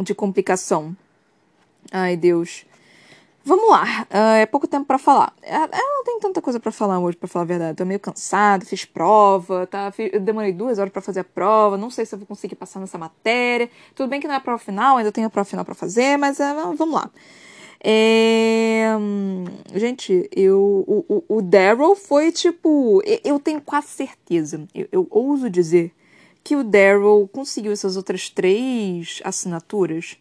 de 0.02 0.16
complicação. 0.16 0.96
Ai, 1.92 2.16
Deus. 2.16 2.66
Vamos 3.50 3.68
lá, 3.68 4.06
uh, 4.12 4.36
é 4.36 4.46
pouco 4.46 4.68
tempo 4.68 4.86
para 4.86 5.00
falar. 5.00 5.34
Eu 5.42 5.52
é, 5.52 5.64
é, 5.64 5.82
não 5.82 6.04
tenho 6.04 6.20
tanta 6.20 6.40
coisa 6.40 6.60
para 6.60 6.72
falar 6.72 7.00
hoje, 7.00 7.18
para 7.18 7.28
falar 7.28 7.46
a 7.46 7.48
verdade. 7.48 7.78
Tô 7.78 7.84
meio 7.84 8.00
cansado, 8.00 8.64
fiz 8.64 8.86
prova, 8.86 9.66
tá? 9.66 9.92
Eu 9.98 10.20
demorei 10.20 10.54
duas 10.54 10.78
horas 10.78 10.94
para 10.94 11.02
fazer 11.02 11.22
a 11.22 11.24
prova, 11.24 11.76
não 11.76 11.90
sei 11.90 12.06
se 12.06 12.14
eu 12.14 12.20
vou 12.20 12.28
conseguir 12.28 12.54
passar 12.54 12.80
nessa 12.80 13.00
matéria. 13.00 13.68
Tudo 13.96 14.08
bem 14.08 14.22
que 14.22 14.28
não 14.28 14.36
é 14.36 14.38
a 14.38 14.40
prova 14.40 14.60
final, 14.60 14.98
ainda 14.98 15.12
tenho 15.12 15.26
a 15.26 15.32
prova 15.32 15.50
final 15.50 15.66
para 15.66 15.74
fazer, 15.74 16.16
mas 16.16 16.38
uh, 16.38 16.76
vamos 16.78 16.94
lá. 16.94 17.10
É... 17.84 18.92
Gente, 19.74 20.30
eu, 20.36 20.86
o, 20.88 21.24
o, 21.28 21.42
Daryl 21.42 21.96
foi 21.96 22.32
tipo. 22.32 23.02
Eu 23.24 23.40
tenho 23.40 23.62
quase 23.62 23.88
certeza, 23.88 24.64
eu, 24.76 24.88
eu 24.92 25.08
ouso 25.10 25.50
dizer, 25.50 25.92
que 26.44 26.56
o 26.56 26.64
Daryl 26.64 27.28
conseguiu 27.34 27.72
essas 27.72 27.98
outras 27.98 28.30
três 28.30 29.22
assinaturas 29.24 30.20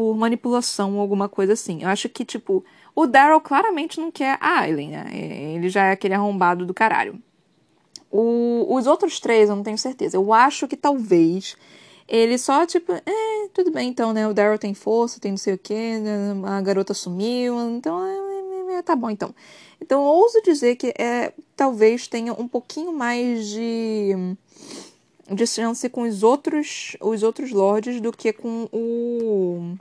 por 0.00 0.16
manipulação 0.16 0.94
ou 0.94 1.00
alguma 1.02 1.28
coisa 1.28 1.52
assim. 1.52 1.82
Eu 1.82 1.90
acho 1.90 2.08
que, 2.08 2.24
tipo, 2.24 2.64
o 2.96 3.06
Daryl 3.06 3.38
claramente 3.38 4.00
não 4.00 4.10
quer 4.10 4.38
a 4.40 4.60
Aileen, 4.60 4.92
né? 4.92 5.10
Ele 5.12 5.68
já 5.68 5.88
é 5.88 5.92
aquele 5.92 6.14
arrombado 6.14 6.64
do 6.64 6.72
caralho. 6.72 7.20
O, 8.10 8.66
os 8.74 8.86
outros 8.86 9.20
três 9.20 9.50
eu 9.50 9.56
não 9.56 9.62
tenho 9.62 9.76
certeza. 9.76 10.16
Eu 10.16 10.32
acho 10.32 10.66
que 10.66 10.74
talvez 10.74 11.54
ele 12.08 12.38
só, 12.38 12.64
tipo, 12.64 12.94
é, 12.94 13.48
tudo 13.52 13.70
bem 13.70 13.90
então, 13.90 14.14
né? 14.14 14.26
O 14.26 14.32
Daryl 14.32 14.58
tem 14.58 14.72
força, 14.72 15.20
tem 15.20 15.32
não 15.32 15.36
sei 15.36 15.52
o 15.52 15.58
que, 15.58 15.74
a 16.46 16.62
garota 16.62 16.94
sumiu, 16.94 17.60
então 17.68 18.02
é, 18.02 18.78
é, 18.78 18.82
tá 18.82 18.96
bom 18.96 19.10
então. 19.10 19.34
Então 19.82 20.02
ouso 20.02 20.40
dizer 20.42 20.76
que 20.76 20.94
é, 20.98 21.34
talvez 21.54 22.08
tenha 22.08 22.32
um 22.32 22.48
pouquinho 22.48 22.90
mais 22.90 23.48
de 23.48 24.16
de 25.30 25.46
chance 25.46 25.88
com 25.88 26.02
os 26.02 26.22
outros, 26.22 26.96
os 27.00 27.22
outros 27.22 27.52
lords 27.52 28.00
do 28.00 28.12
que 28.12 28.32
com 28.32 28.68
o. 28.72 29.76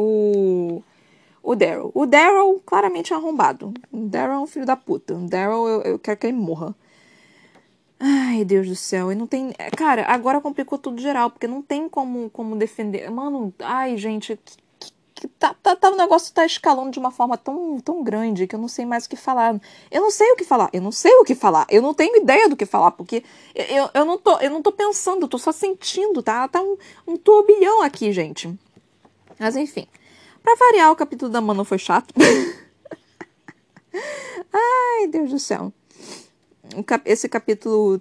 O. 0.00 0.82
O 1.42 1.54
Daryl. 1.54 1.90
O 1.94 2.06
Daryl 2.06 2.62
claramente 2.64 3.12
arrombado. 3.14 3.72
O 3.90 4.08
Daryl 4.08 4.34
é 4.34 4.38
um 4.38 4.46
filho 4.46 4.66
da 4.66 4.76
puta. 4.76 5.14
O 5.14 5.26
Daryl, 5.26 5.68
eu, 5.68 5.82
eu 5.82 5.98
quero 5.98 6.18
que 6.18 6.26
ele 6.26 6.36
morra. 6.36 6.74
Ai, 7.98 8.44
Deus 8.44 8.68
do 8.68 8.76
céu. 8.76 9.12
E 9.12 9.14
não 9.14 9.26
tem. 9.26 9.52
Cara, 9.76 10.04
agora 10.06 10.40
complicou 10.40 10.78
tudo 10.78 11.00
geral, 11.00 11.30
porque 11.30 11.46
não 11.46 11.62
tem 11.62 11.88
como, 11.88 12.30
como 12.30 12.56
defender. 12.56 13.10
Mano, 13.10 13.52
ai, 13.60 13.96
gente, 13.96 14.38
tá, 15.38 15.54
tá, 15.62 15.76
tá, 15.76 15.90
o 15.90 15.96
negócio 15.96 16.32
tá 16.32 16.46
escalando 16.46 16.90
de 16.90 16.98
uma 16.98 17.10
forma 17.10 17.36
tão, 17.36 17.78
tão 17.80 18.02
grande 18.02 18.46
que 18.46 18.54
eu 18.54 18.60
não 18.60 18.68
sei 18.68 18.86
mais 18.86 19.04
o 19.04 19.08
que 19.08 19.16
falar. 19.16 19.60
Eu 19.90 20.00
não 20.02 20.10
sei 20.10 20.30
o 20.32 20.36
que 20.36 20.44
falar, 20.44 20.70
eu 20.72 20.80
não 20.80 20.92
sei 20.92 21.12
o 21.16 21.24
que 21.24 21.34
falar, 21.34 21.66
eu 21.68 21.82
não 21.82 21.92
tenho 21.92 22.16
ideia 22.16 22.48
do 22.48 22.56
que 22.56 22.66
falar, 22.66 22.92
porque 22.92 23.22
eu, 23.54 23.90
eu, 23.92 24.04
não, 24.04 24.18
tô, 24.18 24.38
eu 24.38 24.50
não 24.50 24.62
tô 24.62 24.72
pensando, 24.72 25.22
eu 25.22 25.28
tô 25.28 25.38
só 25.38 25.52
sentindo, 25.52 26.22
tá? 26.22 26.46
Tá 26.48 26.62
um, 26.62 26.76
um 27.06 27.16
turbilhão 27.16 27.82
aqui, 27.82 28.12
gente. 28.12 28.48
Mas 29.40 29.56
enfim. 29.56 29.86
Pra 30.42 30.54
variar, 30.54 30.92
o 30.92 30.96
capítulo 30.96 31.30
da 31.30 31.40
Mano 31.40 31.64
foi 31.64 31.78
chato. 31.78 32.14
Ai, 34.52 35.06
Deus 35.08 35.30
do 35.30 35.38
céu. 35.38 35.72
esse 37.06 37.28
capítulo 37.28 38.00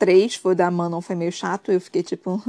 3 0.00 0.34
foi 0.34 0.54
da 0.54 0.70
Manon, 0.70 1.00
foi 1.00 1.14
meio 1.14 1.30
chato. 1.30 1.70
Eu 1.70 1.80
fiquei 1.80 2.02
tipo, 2.02 2.42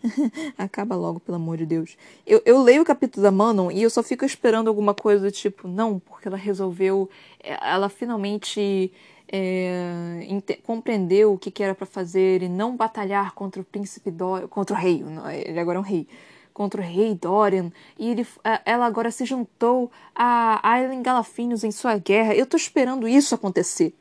acaba 0.56 0.94
logo, 0.94 1.20
pelo 1.20 1.36
amor 1.36 1.58
de 1.58 1.66
Deus. 1.66 1.96
Eu, 2.26 2.40
eu 2.46 2.62
leio 2.62 2.82
o 2.82 2.84
capítulo 2.84 3.22
da 3.22 3.30
Manon 3.30 3.70
e 3.70 3.82
eu 3.82 3.90
só 3.90 4.02
fico 4.02 4.24
esperando 4.24 4.68
alguma 4.68 4.94
coisa 4.94 5.30
tipo, 5.30 5.68
não, 5.68 5.98
porque 5.98 6.28
ela 6.28 6.36
resolveu, 6.36 7.10
ela 7.42 7.88
finalmente 7.88 8.92
é, 9.28 10.20
compreendeu 10.62 11.32
o 11.32 11.38
que, 11.38 11.50
que 11.50 11.62
era 11.62 11.74
para 11.74 11.86
fazer 11.86 12.42
e 12.42 12.48
não 12.48 12.76
batalhar 12.76 13.32
contra 13.32 13.60
o 13.60 13.64
príncipe 13.64 14.10
Dorian, 14.10 14.46
contra 14.46 14.76
o 14.76 14.78
rei, 14.78 15.04
ele 15.44 15.58
agora 15.58 15.78
é 15.78 15.80
um 15.80 15.84
rei, 15.84 16.06
contra 16.52 16.80
o 16.80 16.84
rei 16.84 17.14
Dorian, 17.14 17.70
e 17.98 18.10
ele, 18.10 18.26
ela 18.64 18.86
agora 18.86 19.10
se 19.10 19.24
juntou 19.24 19.90
a 20.14 20.60
Aileen 20.68 21.02
Galafinhos 21.02 21.64
em 21.64 21.70
sua 21.70 21.96
guerra. 21.98 22.34
Eu 22.34 22.46
tô 22.46 22.56
esperando 22.56 23.08
isso 23.08 23.34
acontecer. 23.34 23.94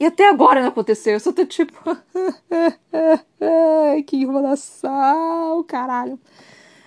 E 0.00 0.06
até 0.06 0.28
agora 0.28 0.60
não 0.60 0.68
aconteceu. 0.68 1.14
Eu 1.14 1.20
só 1.20 1.32
tô 1.32 1.44
tipo. 1.44 1.76
que 4.06 4.16
enrolação, 4.16 5.64
caralho. 5.64 6.18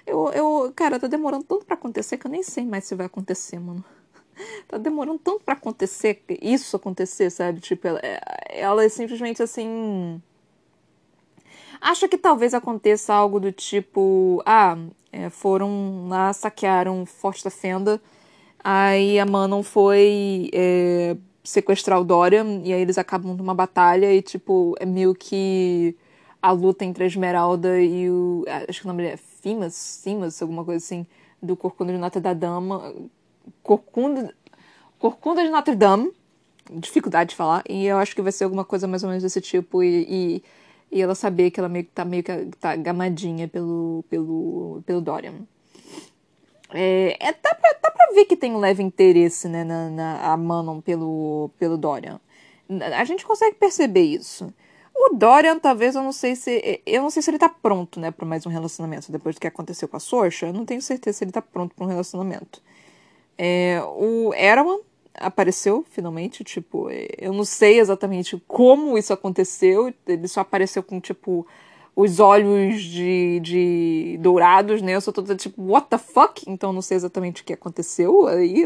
Eu, 0.05 0.29
eu, 0.29 0.73
cara, 0.75 0.99
tá 0.99 1.07
demorando 1.07 1.43
tanto 1.43 1.65
pra 1.65 1.75
acontecer 1.75 2.17
que 2.17 2.25
eu 2.25 2.31
nem 2.31 2.43
sei 2.43 2.65
mais 2.65 2.85
se 2.85 2.95
vai 2.95 3.05
acontecer, 3.05 3.59
mano. 3.59 3.83
Tá 4.67 4.77
demorando 4.77 5.19
tanto 5.19 5.43
pra 5.43 5.53
acontecer, 5.53 6.23
isso 6.41 6.75
acontecer, 6.75 7.29
sabe? 7.29 7.59
Tipo, 7.59 7.87
ela, 7.87 8.01
ela 8.49 8.83
é 8.83 8.89
simplesmente 8.89 9.43
assim. 9.43 10.21
Acho 11.81 12.07
que 12.07 12.17
talvez 12.17 12.53
aconteça 12.53 13.13
algo 13.13 13.39
do 13.39 13.51
tipo: 13.51 14.41
ah, 14.45 14.77
é, 15.11 15.29
foram 15.29 16.07
lá, 16.07 16.31
saquearam 16.31 17.05
Forte 17.05 17.43
da 17.43 17.49
Fenda, 17.49 18.01
aí 18.63 19.19
a 19.19 19.25
Manon 19.25 19.63
foi. 19.63 20.49
É, 20.53 21.17
sequestrar 21.43 21.99
o 21.99 22.03
Dorian, 22.03 22.61
e 22.63 22.73
aí 22.73 22.81
eles 22.81 22.97
acabam 22.97 23.35
numa 23.35 23.53
batalha 23.53 24.13
e, 24.13 24.21
tipo, 24.21 24.75
é 24.79 24.85
meio 24.85 25.15
que 25.15 25.95
a 26.41 26.51
luta 26.51 26.85
entre 26.85 27.03
a 27.03 27.07
Esmeralda 27.07 27.79
e 27.81 28.09
o. 28.09 28.43
Acho 28.67 28.81
que 28.81 28.85
o 28.85 28.87
nome 28.87 29.03
dele 29.03 29.15
é 29.15 29.17
Fimas, 29.17 29.73
Simas, 29.73 30.41
alguma 30.41 30.63
coisa 30.63 30.83
assim, 30.83 31.05
do 31.41 31.55
Corcunda 31.55 31.91
de 31.91 31.99
Notre 31.99 32.19
Dame. 32.19 33.09
Corcunda, 33.63 34.33
Corcunda 34.99 35.43
de 35.43 35.49
Notre 35.49 35.75
Dame. 35.75 36.11
Dificuldade 36.71 37.31
de 37.31 37.35
falar. 37.35 37.63
E 37.67 37.85
eu 37.85 37.97
acho 37.97 38.15
que 38.15 38.21
vai 38.21 38.31
ser 38.31 38.45
alguma 38.45 38.63
coisa 38.63 38.87
mais 38.87 39.03
ou 39.03 39.09
menos 39.09 39.23
desse 39.23 39.41
tipo. 39.41 39.83
E, 39.83 40.05
e, 40.07 40.43
e 40.91 41.01
ela 41.01 41.15
saber 41.15 41.51
que 41.51 41.59
ela 41.59 41.69
meio 41.69 41.85
que 41.85 41.91
tá 41.91 42.03
meio 42.03 42.23
que 42.23 42.45
tá 42.59 42.75
gamadinha 42.75 43.47
pelo, 43.47 44.03
pelo, 44.09 44.83
pelo 44.85 45.01
Dorian. 45.01 45.35
É, 46.73 47.17
é, 47.19 47.33
dá, 47.33 47.53
pra, 47.55 47.73
dá 47.81 47.91
pra 47.91 48.13
ver 48.13 48.25
que 48.25 48.35
tem 48.35 48.53
um 48.53 48.59
leve 48.59 48.81
interesse, 48.83 49.47
né, 49.47 49.63
na, 49.63 49.89
na 49.89 50.33
a 50.33 50.37
Manon 50.37 50.81
pelo, 50.81 51.49
pelo 51.57 51.77
Dorian. 51.77 52.19
A 52.95 53.03
gente 53.03 53.25
consegue 53.25 53.55
perceber 53.55 54.03
isso. 54.03 54.53
O 54.95 55.15
Dorian, 55.15 55.59
talvez, 55.59 55.95
eu 55.95 56.03
não 56.03 56.11
sei 56.11 56.35
se. 56.35 56.81
Eu 56.85 57.01
não 57.01 57.09
sei 57.09 57.21
se 57.21 57.29
ele 57.31 57.37
tá 57.37 57.49
pronto, 57.49 57.99
né, 57.99 58.11
pra 58.11 58.25
mais 58.25 58.45
um 58.45 58.49
relacionamento. 58.49 59.11
Depois 59.11 59.35
do 59.35 59.41
que 59.41 59.47
aconteceu 59.47 59.87
com 59.87 59.97
a 59.97 59.99
Sorcha, 59.99 60.47
eu 60.47 60.53
não 60.53 60.65
tenho 60.65 60.81
certeza 60.81 61.17
se 61.17 61.23
ele 61.23 61.31
tá 61.31 61.41
pronto 61.41 61.75
pra 61.75 61.85
um 61.85 61.87
relacionamento. 61.87 62.61
É, 63.37 63.81
o 63.97 64.33
Erawan 64.33 64.79
apareceu, 65.13 65.85
finalmente, 65.89 66.43
tipo, 66.43 66.89
eu 67.17 67.33
não 67.33 67.43
sei 67.43 67.79
exatamente 67.79 68.41
como 68.47 68.97
isso 68.97 69.13
aconteceu. 69.13 69.93
Ele 70.07 70.27
só 70.27 70.41
apareceu 70.41 70.81
com, 70.83 70.99
tipo, 70.99 71.45
os 71.95 72.19
olhos 72.19 72.81
de, 72.81 73.39
de 73.41 74.17
dourados, 74.21 74.81
né? 74.81 74.95
Eu 74.95 75.01
sou 75.01 75.13
toda 75.13 75.35
tipo, 75.35 75.61
what 75.61 75.87
the 75.89 75.97
fuck? 75.97 76.43
Então 76.47 76.71
não 76.71 76.81
sei 76.81 76.95
exatamente 76.97 77.41
o 77.41 77.45
que 77.45 77.53
aconteceu 77.53 78.27
aí. 78.27 78.63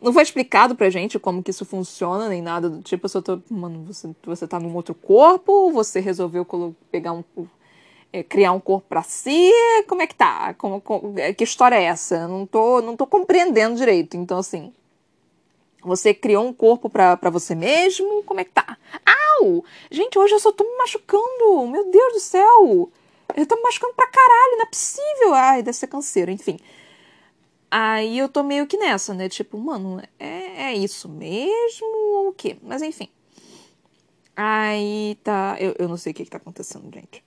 Não 0.00 0.12
foi 0.12 0.22
explicado 0.22 0.74
pra 0.74 0.90
gente 0.90 1.18
como 1.18 1.42
que 1.42 1.50
isso 1.50 1.64
funciona, 1.64 2.28
nem 2.28 2.42
nada 2.42 2.68
do 2.68 2.82
tipo. 2.82 3.06
Eu 3.06 3.10
só 3.10 3.22
tô, 3.22 3.40
mano, 3.48 3.84
você, 3.84 4.10
você 4.24 4.46
tá 4.46 4.58
num 4.58 4.74
outro 4.74 4.94
corpo, 4.94 5.70
você 5.70 6.00
resolveu 6.00 6.46
pegar 6.90 7.12
um. 7.12 7.24
É, 8.12 8.22
criar 8.22 8.52
um 8.52 8.60
corpo 8.60 8.86
para 8.88 9.02
si, 9.02 9.50
como 9.88 10.00
é 10.00 10.06
que 10.06 10.14
tá? 10.14 10.54
Como, 10.54 10.80
como, 10.80 11.14
que 11.36 11.42
história 11.42 11.74
é 11.74 11.82
essa? 11.82 12.14
Eu 12.14 12.28
não 12.28 12.46
tô, 12.46 12.80
não 12.80 12.96
tô 12.96 13.08
compreendendo 13.08 13.74
direito. 13.74 14.16
Então, 14.16 14.38
assim, 14.38 14.72
você 15.84 16.14
criou 16.14 16.46
um 16.46 16.52
corpo 16.52 16.88
para 16.88 17.30
você 17.30 17.54
mesmo? 17.54 18.22
Como 18.24 18.40
é 18.40 18.44
que 18.44 18.50
tá? 18.50 18.78
Au! 19.40 19.64
Gente, 19.90 20.18
hoje 20.18 20.34
eu 20.34 20.40
só 20.40 20.50
tô 20.50 20.64
me 20.64 20.76
machucando. 20.78 21.66
Meu 21.68 21.90
Deus 21.90 22.12
do 22.14 22.20
céu! 22.20 22.90
Eu 23.36 23.46
tô 23.46 23.56
me 23.56 23.62
machucando 23.62 23.94
pra 23.94 24.06
caralho, 24.06 24.56
não 24.56 24.62
é 24.62 24.66
possível. 24.66 25.34
Ai, 25.34 25.62
deve 25.62 25.76
ser 25.76 25.86
canseiro, 25.86 26.30
enfim. 26.30 26.58
Aí 27.70 28.18
eu 28.18 28.28
tô 28.28 28.42
meio 28.42 28.66
que 28.66 28.76
nessa, 28.76 29.12
né? 29.12 29.28
Tipo, 29.28 29.58
mano, 29.58 30.00
é, 30.18 30.70
é 30.70 30.74
isso 30.74 31.08
mesmo 31.08 31.86
ou 31.86 32.28
o 32.28 32.32
quê? 32.32 32.56
Mas 32.62 32.82
enfim. 32.82 33.08
Aí 34.36 35.18
tá. 35.22 35.56
Eu, 35.58 35.74
eu 35.78 35.88
não 35.88 35.96
sei 35.96 36.12
o 36.12 36.14
que, 36.14 36.24
que 36.24 36.30
tá 36.30 36.36
acontecendo, 36.38 36.88
gente. 36.92 37.24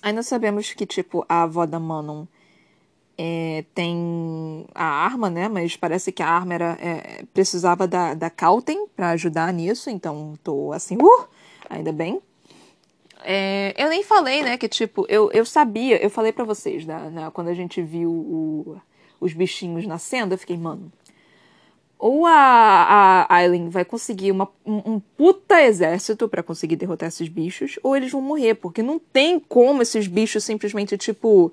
Aí 0.00 0.12
nós 0.12 0.26
sabemos 0.26 0.72
que, 0.72 0.86
tipo, 0.86 1.24
a 1.28 1.42
avó 1.42 1.64
da 1.66 1.78
Manon 1.78 2.26
é, 3.16 3.64
tem 3.74 4.66
a 4.74 4.84
arma, 4.84 5.28
né? 5.28 5.48
Mas 5.48 5.76
parece 5.76 6.12
que 6.12 6.22
a 6.22 6.28
arma 6.28 6.54
era, 6.54 6.78
é, 6.80 7.24
precisava 7.32 7.86
da, 7.86 8.14
da 8.14 8.30
Calten 8.30 8.86
para 8.96 9.10
ajudar 9.10 9.52
nisso, 9.52 9.90
então 9.90 10.34
tô 10.42 10.72
assim, 10.72 10.96
uh, 10.96 11.28
ainda 11.68 11.92
bem. 11.92 12.20
É, 13.24 13.74
eu 13.76 13.88
nem 13.88 14.02
falei, 14.02 14.42
né, 14.42 14.56
que 14.56 14.68
tipo, 14.68 15.06
eu, 15.08 15.30
eu 15.32 15.44
sabia, 15.44 16.02
eu 16.02 16.10
falei 16.10 16.32
para 16.32 16.44
vocês, 16.44 16.84
né, 16.84 17.08
né, 17.10 17.30
quando 17.32 17.48
a 17.48 17.54
gente 17.54 17.80
viu 17.80 18.10
o, 18.10 18.76
os 19.20 19.32
bichinhos 19.32 19.86
nascendo, 19.86 20.34
eu 20.34 20.38
fiquei, 20.38 20.56
mano, 20.56 20.90
ou 21.96 22.26
a, 22.26 22.32
a 22.32 23.36
Aileen 23.36 23.68
vai 23.68 23.84
conseguir 23.84 24.32
uma, 24.32 24.48
um, 24.66 24.94
um 24.94 25.00
puta 25.16 25.62
exército 25.62 26.28
para 26.28 26.42
conseguir 26.42 26.74
derrotar 26.74 27.08
esses 27.08 27.28
bichos, 27.28 27.78
ou 27.80 27.96
eles 27.96 28.10
vão 28.10 28.20
morrer, 28.20 28.54
porque 28.54 28.82
não 28.82 28.98
tem 28.98 29.38
como 29.38 29.82
esses 29.82 30.08
bichos 30.08 30.42
simplesmente, 30.42 30.98
tipo, 30.98 31.52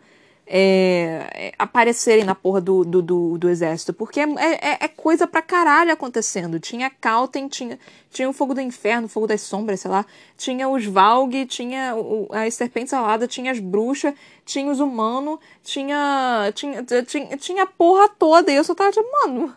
é, 0.52 1.54
aparecerem 1.60 2.24
na 2.24 2.34
porra 2.34 2.60
do, 2.60 2.84
do, 2.84 3.02
do, 3.04 3.38
do 3.38 3.50
exército, 3.50 3.94
porque 3.94 4.20
é, 4.20 4.24
é, 4.24 4.78
é, 4.82 4.88
coisa 4.88 5.28
pra 5.28 5.44
caralho 5.44 5.92
acontecendo. 5.92 6.60
Tinha 6.60 6.90
Calten, 6.90 7.48
tinha, 7.48 7.78
tinha 8.10 8.28
o 8.28 8.34
Fogo 8.34 8.56
do 8.56 8.62
Inferno, 8.62 9.06
o 9.06 9.10
Fogo 9.10 9.28
das 9.28 9.42
Sombras, 9.42 9.82
sei 9.82 9.92
lá, 9.92 10.04
tinha 10.36 10.68
os 10.68 10.84
Valg, 10.88 11.46
tinha 11.46 11.96
o, 11.96 12.28
as 12.32 12.56
Serpentes 12.56 12.94
Aladas, 12.94 13.30
tinha 13.30 13.52
as 13.52 13.60
Bruxas, 13.60 14.16
tinha 14.44 14.72
os 14.72 14.80
Humanos, 14.80 15.38
tinha, 15.64 16.52
tinha, 16.56 16.84
tinha, 16.84 17.38
tinha 17.38 17.64
a 17.64 17.68
porra 17.68 18.10
toda, 18.10 18.52
e 18.52 18.56
eu 18.56 18.64
só 18.64 18.74
tava 18.74 18.92
tipo, 18.92 19.08
mano, 19.22 19.56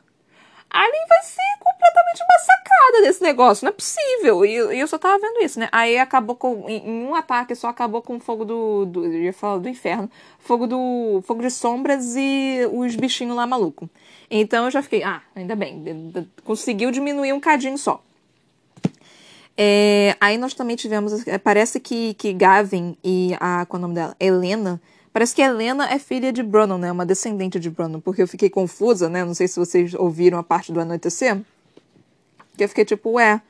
Alien 0.73 1.07
vai 1.07 1.23
ser 1.23 1.59
completamente 1.61 2.25
massacrada 2.27 3.03
desse 3.03 3.23
negócio. 3.23 3.65
Não 3.65 3.71
é 3.71 3.73
possível. 3.73 4.45
E, 4.45 4.77
e 4.77 4.81
eu 4.81 4.87
só 4.89 4.99
tava 4.99 5.19
vendo 5.19 5.45
isso, 5.45 5.61
né? 5.61 5.69
Aí 5.71 5.99
acabou 5.99 6.35
com. 6.35 6.65
Em, 6.67 6.89
em, 6.89 7.05
um 7.05 7.15
ataque 7.15 7.55
só 7.55 7.69
acabou 7.69 8.01
com 8.01 8.17
o 8.17 8.21
fogo 8.21 8.45
do. 8.45 8.87
do 8.87 9.05
eu 9.05 9.23
ia 9.23 9.33
falar 9.33 9.59
do 9.59 9.69
inferno. 9.69 10.11
Fogo 10.39 10.67
do. 10.67 11.23
Fogo 11.25 11.43
de 11.43 11.51
sombras 11.51 12.17
e 12.17 12.67
os 12.73 12.97
bichinhos 12.97 13.37
lá 13.37 13.47
maluco. 13.47 13.89
Então 14.31 14.65
eu 14.65 14.71
já 14.71 14.83
fiquei, 14.83 15.03
ah, 15.03 15.21
ainda 15.37 15.55
bem. 15.55 15.85
Conseguiu 16.43 16.91
diminuir 16.91 17.35
um 17.35 17.41
cadinho 17.41 17.77
só. 17.77 18.03
É, 19.57 20.17
aí 20.19 20.39
nós 20.39 20.55
também 20.55 20.75
tivemos. 20.75 21.27
É, 21.27 21.37
parece 21.37 21.79
que, 21.79 22.15
que 22.15 22.33
Gavin 22.33 22.97
e 23.05 23.37
a. 23.39 23.67
Qual 23.67 23.79
é 23.79 23.81
o 23.81 23.83
nome 23.83 23.95
dela? 23.95 24.17
Helena 24.19 24.81
Parece 25.13 25.35
que 25.35 25.43
Helena 25.43 25.91
é 25.91 25.99
filha 25.99 26.33
de 26.33 26.43
Bruno, 26.43 26.79
né? 26.79 26.91
Uma 26.91 27.05
descendente 27.05 27.61
de 27.61 27.69
Bruno, 27.69 28.01
porque 28.01 28.23
eu 28.23 28.29
fiquei 28.29 28.49
confusa, 28.49 29.11
né? 29.11 29.25
Não 29.25 29.35
sei 29.35 29.47
se 29.47 29.59
vocês 29.59 29.93
ouviram 29.95 30.39
a 30.39 30.43
parte 30.43 30.73
do 30.73 30.81
anoitecer. 30.81 31.39
Que 32.57 32.65
eu 32.65 32.69
fiquei 32.69 32.85
tipo, 32.85 33.11
ué. 33.13 33.43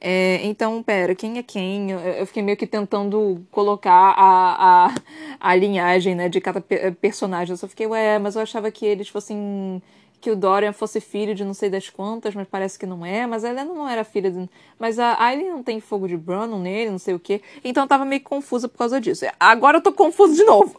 É, 0.00 0.40
então, 0.42 0.82
pera, 0.82 1.14
quem 1.14 1.38
é 1.38 1.42
quem? 1.42 1.92
Eu 1.92 2.26
fiquei 2.26 2.42
meio 2.42 2.56
que 2.56 2.66
tentando 2.66 3.40
colocar 3.52 4.14
a, 4.16 4.86
a, 4.86 4.94
a 5.38 5.54
linhagem 5.54 6.14
né, 6.14 6.28
de 6.28 6.40
cada 6.40 6.60
personagem. 7.00 7.52
Eu 7.52 7.56
só 7.56 7.68
fiquei, 7.68 7.86
ué, 7.86 8.18
mas 8.18 8.34
eu 8.34 8.42
achava 8.42 8.70
que 8.70 8.84
eles 8.84 9.08
fossem 9.08 9.80
que 10.22 10.30
o 10.30 10.36
Dorian 10.36 10.72
fosse 10.72 11.00
filho 11.00 11.34
de 11.34 11.44
não 11.44 11.52
sei 11.52 11.68
das 11.68 11.90
quantas, 11.90 12.32
mas 12.32 12.46
parece 12.48 12.78
que 12.78 12.86
não 12.86 13.04
é. 13.04 13.26
Mas 13.26 13.44
a 13.44 13.50
Helena 13.50 13.74
não 13.74 13.88
era 13.88 14.04
filha 14.04 14.30
de. 14.30 14.48
Mas 14.78 14.96
a 14.96 15.20
Aileen 15.20 15.50
não 15.50 15.64
tem 15.64 15.80
fogo 15.80 16.06
de 16.06 16.16
Bruno 16.16 16.60
nele, 16.60 16.92
não 16.92 16.98
sei 16.98 17.12
o 17.12 17.18
quê. 17.18 17.42
Então 17.64 17.82
eu 17.82 17.88
tava 17.88 18.04
meio 18.04 18.22
confusa 18.22 18.68
por 18.68 18.78
causa 18.78 19.00
disso. 19.00 19.26
Agora 19.38 19.78
eu 19.78 19.82
tô 19.82 19.92
confusa 19.92 20.36
de 20.36 20.44
novo. 20.44 20.72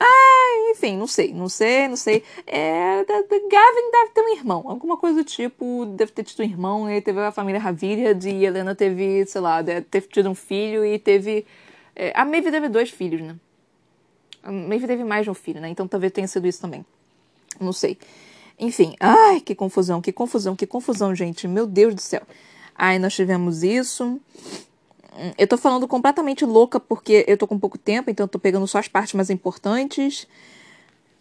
ah, 0.00 0.70
enfim, 0.70 0.96
não 0.96 1.06
sei, 1.06 1.34
não 1.34 1.46
sei, 1.46 1.88
não 1.88 1.96
sei. 1.96 2.24
É, 2.46 3.04
da, 3.04 3.20
da 3.20 3.38
Gavin 3.38 3.90
deve 3.92 4.10
ter 4.14 4.22
um 4.22 4.34
irmão, 4.34 4.64
alguma 4.66 4.96
coisa 4.96 5.22
do 5.22 5.24
tipo, 5.24 5.84
deve 5.94 6.10
ter 6.10 6.24
tido 6.24 6.40
um 6.40 6.44
irmão, 6.44 6.88
ele 6.88 7.02
teve 7.02 7.20
a 7.20 7.30
família 7.30 7.60
Ravilha, 7.60 8.18
e 8.24 8.46
Helena 8.46 8.74
teve, 8.74 9.26
sei 9.26 9.42
lá, 9.42 9.62
ter 9.62 10.00
tido 10.08 10.30
um 10.30 10.34
filho 10.34 10.86
e 10.86 10.98
teve. 10.98 11.44
É, 11.94 12.12
a 12.14 12.24
Maeve 12.24 12.50
teve 12.50 12.70
dois 12.70 12.88
filhos, 12.88 13.20
né? 13.20 13.36
A 14.42 14.50
Maeve 14.50 14.86
teve 14.86 15.04
mais 15.04 15.24
de 15.24 15.30
um 15.30 15.34
filho, 15.34 15.60
né? 15.60 15.68
Então 15.68 15.86
talvez 15.86 16.10
tenha 16.14 16.26
sido 16.26 16.46
isso 16.46 16.62
também. 16.62 16.82
Não 17.60 17.72
sei. 17.72 17.98
Enfim, 18.58 18.94
ai, 19.00 19.40
que 19.40 19.54
confusão, 19.54 20.00
que 20.00 20.12
confusão, 20.12 20.54
que 20.54 20.66
confusão, 20.66 21.14
gente. 21.14 21.48
Meu 21.48 21.66
Deus 21.66 21.94
do 21.94 22.00
céu. 22.00 22.22
Aí 22.74 22.98
nós 22.98 23.14
tivemos 23.14 23.62
isso. 23.62 24.20
Eu 25.36 25.46
tô 25.46 25.58
falando 25.58 25.86
completamente 25.86 26.44
louca 26.44 26.80
porque 26.80 27.24
eu 27.28 27.36
tô 27.36 27.46
com 27.46 27.58
pouco 27.58 27.76
tempo, 27.76 28.10
então 28.10 28.24
eu 28.24 28.28
tô 28.28 28.38
pegando 28.38 28.66
só 28.66 28.78
as 28.78 28.88
partes 28.88 29.14
mais 29.14 29.30
importantes. 29.30 30.26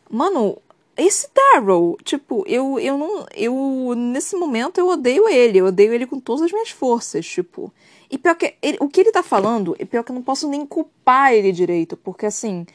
Mano, 0.09 0.57
esse 0.97 1.27
Daryl, 1.33 1.97
tipo, 2.03 2.43
eu, 2.47 2.79
eu 2.79 2.97
não. 2.97 3.25
Eu, 3.33 3.93
nesse 3.95 4.35
momento, 4.35 4.77
eu 4.77 4.87
odeio 4.87 5.27
ele. 5.27 5.57
Eu 5.57 5.65
odeio 5.65 5.93
ele 5.93 6.05
com 6.05 6.19
todas 6.19 6.43
as 6.43 6.51
minhas 6.51 6.69
forças, 6.69 7.25
tipo. 7.25 7.73
E 8.09 8.17
pior 8.17 8.35
que. 8.35 8.55
Ele, 8.61 8.77
o 8.79 8.87
que 8.87 9.01
ele 9.01 9.11
tá 9.11 9.23
falando, 9.23 9.75
pior 9.89 10.03
que 10.03 10.11
eu 10.11 10.15
não 10.15 10.21
posso 10.21 10.49
nem 10.49 10.65
culpar 10.65 11.33
ele 11.33 11.51
direito. 11.51 11.95
Porque, 11.97 12.25
assim, 12.25 12.65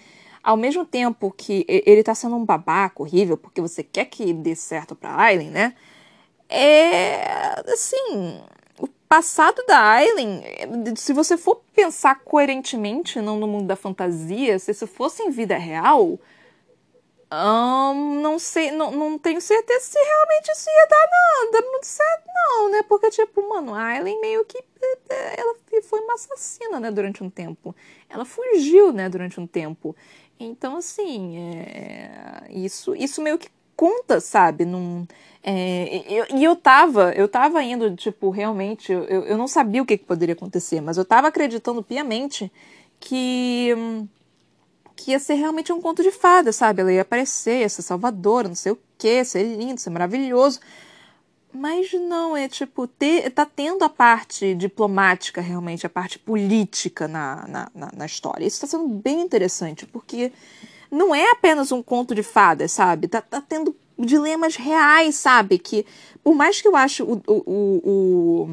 ao 0.47 0.57
mesmo 0.57 0.85
tempo 0.87 1.35
que 1.37 1.67
ele 1.69 2.05
tá 2.05 2.15
sendo 2.15 2.37
um 2.37 2.45
babaca 2.45 3.03
horrível, 3.03 3.37
porque 3.37 3.61
você 3.61 3.83
quer 3.83 4.05
que 4.05 4.33
dê 4.33 4.55
certo 4.55 4.95
pra 4.95 5.21
Aileen, 5.21 5.51
né? 5.51 5.75
É. 6.49 7.61
Assim. 7.67 8.41
O 8.79 8.87
passado 9.09 9.61
da 9.67 9.81
Aileen, 9.81 10.43
se 10.97 11.13
você 11.13 11.37
for 11.37 11.63
pensar 11.75 12.21
coerentemente, 12.21 13.21
não 13.21 13.39
no 13.41 13.49
mundo 13.49 13.67
da 13.67 13.75
fantasia, 13.75 14.57
se 14.59 14.71
isso 14.71 14.87
fosse 14.87 15.23
em 15.25 15.31
vida 15.31 15.57
real 15.57 16.19
não 17.29 18.39
sei, 18.39 18.71
não, 18.71 18.91
não 18.93 19.19
tenho 19.19 19.41
certeza 19.41 19.85
se 19.85 19.99
realmente 19.99 20.53
isso 20.53 20.71
ia 20.71 20.87
dar 20.87 21.09
nada 21.53 21.67
muito 21.71 21.87
certo, 21.87 22.25
não, 22.35 22.71
né? 22.71 22.83
Porque, 22.89 23.11
tipo, 23.11 23.49
mano, 23.49 23.75
a 23.75 23.83
Aileen 23.83 24.21
meio 24.21 24.45
que. 24.45 24.63
Ela 25.37 25.57
foi 25.83 26.01
uma 26.01 26.15
assassina, 26.15 26.79
né, 26.79 26.91
durante 26.91 27.23
um 27.25 27.31
tempo. 27.31 27.75
Ela 28.09 28.25
fugiu, 28.25 28.93
né, 28.93 29.09
durante 29.09 29.41
um 29.41 29.47
tempo. 29.47 29.97
Então, 30.39 30.76
assim, 30.76 31.39
é, 31.39 32.47
isso, 32.51 32.95
isso 32.95 33.22
meio 33.22 33.39
que 33.39 33.49
conta, 33.74 34.20
sabe? 34.20 34.64
Num, 34.64 35.07
é, 35.43 36.03
eu, 36.09 36.26
e 36.37 36.45
eu 36.45 36.57
tava, 36.57 37.12
eu 37.12 37.28
tava 37.28 37.62
indo, 37.62 37.95
tipo, 37.97 38.30
realmente, 38.30 38.93
eu, 38.93 39.05
eu 39.05 39.39
não 39.39 39.47
sabia 39.47 39.82
o 39.82 39.87
que, 39.87 39.97
que 39.97 40.05
poderia 40.05 40.34
acontecer, 40.34 40.80
mas 40.80 40.97
eu 40.97 41.05
tava 41.05 41.28
acreditando 41.28 41.82
piamente 41.82 42.51
que. 43.01 43.74
Que 44.97 45.11
ia 45.11 45.18
ser 45.18 45.34
realmente 45.34 45.70
um 45.72 45.80
conto 45.80 46.03
de 46.03 46.11
fada, 46.11 46.53
sabe? 46.53 46.80
Ela 46.80 46.93
ia 46.93 47.03
aparecer, 47.03 47.61
ia 47.61 47.68
ser 47.68 47.82
salvadora, 47.82 48.49
não 48.49 48.55
sei 48.55 48.72
o 48.72 48.78
quê, 48.97 49.22
ser 49.24 49.43
lindo, 49.45 49.78
ser 49.78 49.91
maravilhoso. 49.91 50.59
Mas 51.57 51.93
não, 51.93 52.37
é 52.37 52.49
tipo, 52.49 52.87
ter, 52.87 53.31
tá 53.31 53.47
tendo 53.47 53.83
a 53.83 53.89
parte 53.89 54.55
diplomática 54.55 55.41
realmente, 55.41 55.87
a 55.87 55.91
parte 55.91 56.19
política 56.19 57.09
na, 57.09 57.47
na, 57.49 57.71
na, 57.75 57.91
na 57.97 58.07
história. 58.07 58.45
Isso 58.45 58.65
está 58.65 58.67
sendo 58.67 58.89
bem 58.89 59.23
interessante, 59.23 59.87
porque 59.87 60.31
não 60.91 61.15
é 61.15 61.31
apenas 61.31 61.73
um 61.73 61.83
conto 61.83 62.15
de 62.15 62.23
fadas, 62.23 62.73
sabe? 62.73 63.09
Tá, 63.09 63.23
tá 63.23 63.41
tendo 63.41 63.75
dilemas 63.99 64.57
reais, 64.57 65.15
sabe? 65.15 65.59
Que 65.59 65.87
por 66.23 66.35
mais 66.35 66.61
que 66.61 66.69
eu 66.69 66.77
ache 66.77 67.03
o, 67.03 67.23
o, 67.27 68.51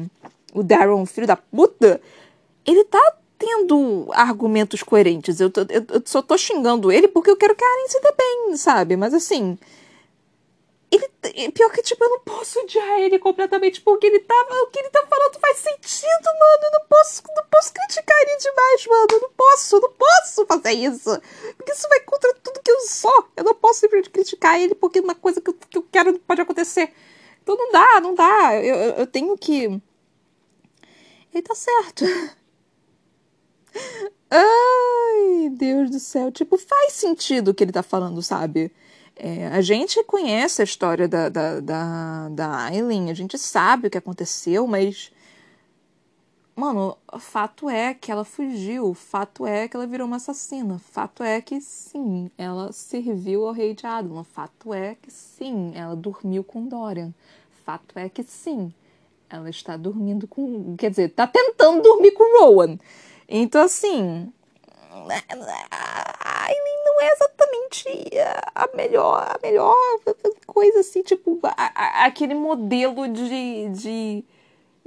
o, 0.54 0.62
o, 1.02 1.06
filho 1.06 1.26
da 1.26 1.36
puta, 1.36 2.00
ele 2.64 2.84
tá 2.84 3.16
tendo 3.38 4.08
argumentos 4.12 4.82
coerentes. 4.82 5.40
Eu, 5.40 5.52
eu, 5.68 5.84
eu, 5.90 6.02
só 6.06 6.22
tô 6.22 6.38
xingando 6.38 6.90
ele 6.90 7.06
porque 7.08 7.30
eu 7.30 7.36
quero 7.36 7.54
que 7.54 7.64
a 7.64 7.68
Aren 7.68 7.88
se 7.88 8.00
dê 8.00 8.14
bem, 8.16 8.56
sabe? 8.56 8.96
Mas 8.96 9.12
assim. 9.12 9.58
Ele, 10.94 11.50
pior 11.50 11.72
que, 11.72 11.82
tipo, 11.82 12.04
eu 12.04 12.08
não 12.08 12.20
posso 12.20 12.60
odiar 12.60 13.00
ele 13.00 13.18
completamente 13.18 13.80
porque 13.80 14.06
ele. 14.06 14.20
Tá, 14.20 14.34
o 14.62 14.66
que 14.68 14.78
ele 14.78 14.90
tá 14.90 15.04
falando 15.06 15.40
faz 15.40 15.58
sentido, 15.58 16.24
mano. 16.24 16.62
Eu 16.62 16.70
não 16.72 16.86
posso, 16.88 17.22
não 17.34 17.44
posso 17.50 17.72
criticar 17.72 18.16
ele 18.20 18.36
demais, 18.36 18.86
mano. 18.86 19.06
Eu 19.10 19.20
não 19.22 19.30
posso, 19.30 19.80
não 19.80 19.92
posso 19.92 20.46
fazer 20.46 20.72
isso. 20.72 21.20
Porque 21.56 21.72
isso 21.72 21.88
vai 21.88 22.00
contra 22.00 22.32
tudo 22.34 22.60
que 22.62 22.70
eu 22.70 22.80
sou. 22.82 23.28
Eu 23.36 23.44
não 23.44 23.54
posso 23.54 23.80
simplesmente 23.80 24.10
criticar 24.10 24.60
ele 24.60 24.74
porque 24.74 25.00
uma 25.00 25.14
coisa 25.14 25.40
que 25.40 25.50
eu, 25.50 25.54
que 25.54 25.78
eu 25.78 25.82
quero 25.90 26.18
pode 26.20 26.40
acontecer. 26.40 26.92
Então 27.42 27.56
não 27.56 27.72
dá, 27.72 28.00
não 28.00 28.14
dá. 28.14 28.56
Eu, 28.56 28.74
eu, 28.76 28.90
eu 28.98 29.06
tenho 29.06 29.36
que. 29.36 29.64
Ele 31.32 31.42
tá 31.42 31.54
certo. 31.54 32.04
Ai, 34.30 35.48
Deus 35.50 35.90
do 35.90 35.98
céu. 35.98 36.30
Tipo, 36.30 36.56
faz 36.56 36.92
sentido 36.92 37.48
o 37.48 37.54
que 37.54 37.64
ele 37.64 37.72
tá 37.72 37.82
falando, 37.82 38.22
sabe? 38.22 38.70
É, 39.16 39.46
a 39.48 39.60
gente 39.60 40.02
conhece 40.04 40.60
a 40.60 40.64
história 40.64 41.06
da, 41.06 41.28
da, 41.28 41.60
da, 41.60 42.28
da 42.30 42.64
Aileen, 42.64 43.10
a 43.10 43.14
gente 43.14 43.38
sabe 43.38 43.86
o 43.86 43.90
que 43.90 43.98
aconteceu, 43.98 44.66
mas. 44.66 45.12
Mano, 46.56 46.96
fato 47.18 47.68
é 47.68 47.94
que 47.94 48.12
ela 48.12 48.24
fugiu, 48.24 48.94
fato 48.94 49.44
é 49.44 49.66
que 49.66 49.76
ela 49.76 49.88
virou 49.88 50.06
uma 50.06 50.16
assassina, 50.16 50.78
fato 50.78 51.24
é 51.24 51.40
que 51.40 51.60
sim, 51.60 52.30
ela 52.38 52.70
serviu 52.70 53.44
ao 53.44 53.52
rei 53.52 53.74
de 53.74 53.84
Adlan, 53.84 54.22
fato 54.22 54.72
é 54.72 54.94
que 54.94 55.10
sim, 55.10 55.72
ela 55.74 55.96
dormiu 55.96 56.44
com 56.44 56.68
Dorian, 56.68 57.12
fato 57.64 57.98
é 57.98 58.08
que 58.08 58.22
sim, 58.22 58.72
ela 59.28 59.50
está 59.50 59.76
dormindo 59.76 60.28
com. 60.28 60.76
Quer 60.76 60.90
dizer, 60.90 61.08
tá 61.08 61.26
tentando 61.26 61.82
dormir 61.82 62.12
com 62.12 62.40
Rowan. 62.40 62.78
Então, 63.28 63.62
assim, 63.62 64.32
Aileen 66.24 66.83
não 66.94 67.02
é 67.02 67.12
exatamente 67.12 68.10
a 68.54 68.68
melhor, 68.76 69.22
a 69.22 69.38
melhor 69.42 69.74
coisa, 70.46 70.80
assim, 70.80 71.02
tipo, 71.02 71.38
a, 71.42 71.52
a, 71.56 72.06
aquele 72.06 72.34
modelo 72.34 73.08
de, 73.08 73.68
de, 73.70 74.24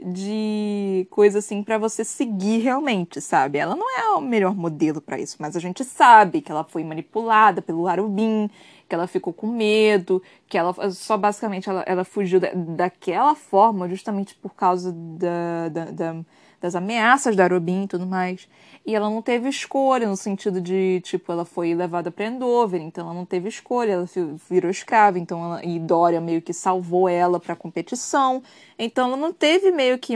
de 0.01 1.07
coisa, 1.09 1.39
assim, 1.39 1.61
para 1.61 1.77
você 1.77 2.03
seguir 2.03 2.59
realmente, 2.59 3.19
sabe? 3.19 3.57
Ela 3.57 3.75
não 3.75 3.99
é 3.99 4.09
o 4.11 4.21
melhor 4.21 4.55
modelo 4.55 5.01
para 5.01 5.19
isso, 5.19 5.37
mas 5.39 5.55
a 5.55 5.59
gente 5.59 5.83
sabe 5.83 6.41
que 6.41 6.51
ela 6.51 6.63
foi 6.63 6.83
manipulada 6.83 7.61
pelo 7.61 7.87
Arubin, 7.87 8.49
que 8.87 8.95
ela 8.95 9.07
ficou 9.07 9.33
com 9.33 9.47
medo, 9.47 10.23
que 10.47 10.57
ela 10.57 10.73
só 10.91 11.17
basicamente 11.17 11.69
ela, 11.69 11.83
ela 11.85 12.05
fugiu 12.05 12.39
da, 12.39 12.51
daquela 12.53 13.35
forma 13.35 13.89
justamente 13.89 14.33
por 14.35 14.55
causa 14.55 14.93
da, 14.93 15.69
da, 15.69 15.85
da 15.91 16.15
das 16.59 16.75
ameaças 16.75 17.35
da 17.35 17.47
Robin 17.47 17.83
e 17.83 17.87
tudo 17.87 18.05
mais. 18.05 18.47
E 18.87 18.95
ela 18.95 19.09
não 19.09 19.21
teve 19.21 19.49
escolha, 19.49 20.07
no 20.07 20.15
sentido 20.15 20.61
de, 20.61 21.01
tipo, 21.03 21.29
ela 21.29 21.43
foi 21.43 21.75
levada 21.75 22.09
para 22.09 22.25
Endover, 22.25 22.81
então 22.81 23.03
ela 23.03 23.13
não 23.13 23.25
teve 23.25 23.49
escolha, 23.49 23.91
ela 23.91 24.09
virou 24.49 24.71
escrava, 24.71 25.19
então 25.19 25.43
ela, 25.43 25.65
e 25.65 25.77
Dória 25.77 26.21
meio 26.21 26.41
que 26.41 26.53
salvou 26.53 27.09
ela 27.09 27.37
para 27.37 27.53
competição. 27.53 28.41
Então 28.79 29.09
ela 29.09 29.17
não 29.17 29.33
teve 29.33 29.71
meio 29.71 29.99
que. 29.99 30.15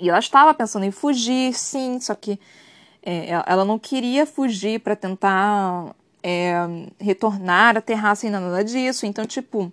E 0.00 0.08
ela 0.08 0.18
estava 0.18 0.52
pensando 0.52 0.84
em 0.84 0.90
fugir, 0.90 1.54
sim, 1.54 2.00
só 2.00 2.16
que 2.16 2.40
é, 3.00 3.28
ela 3.46 3.64
não 3.64 3.78
queria 3.78 4.26
fugir 4.26 4.80
para 4.80 4.96
tentar 4.96 5.94
é, 6.20 6.56
retornar 6.98 7.76
à 7.76 7.80
Terra 7.80 8.16
sem 8.16 8.30
nada 8.30 8.64
disso. 8.64 9.06
Então, 9.06 9.24
tipo, 9.24 9.72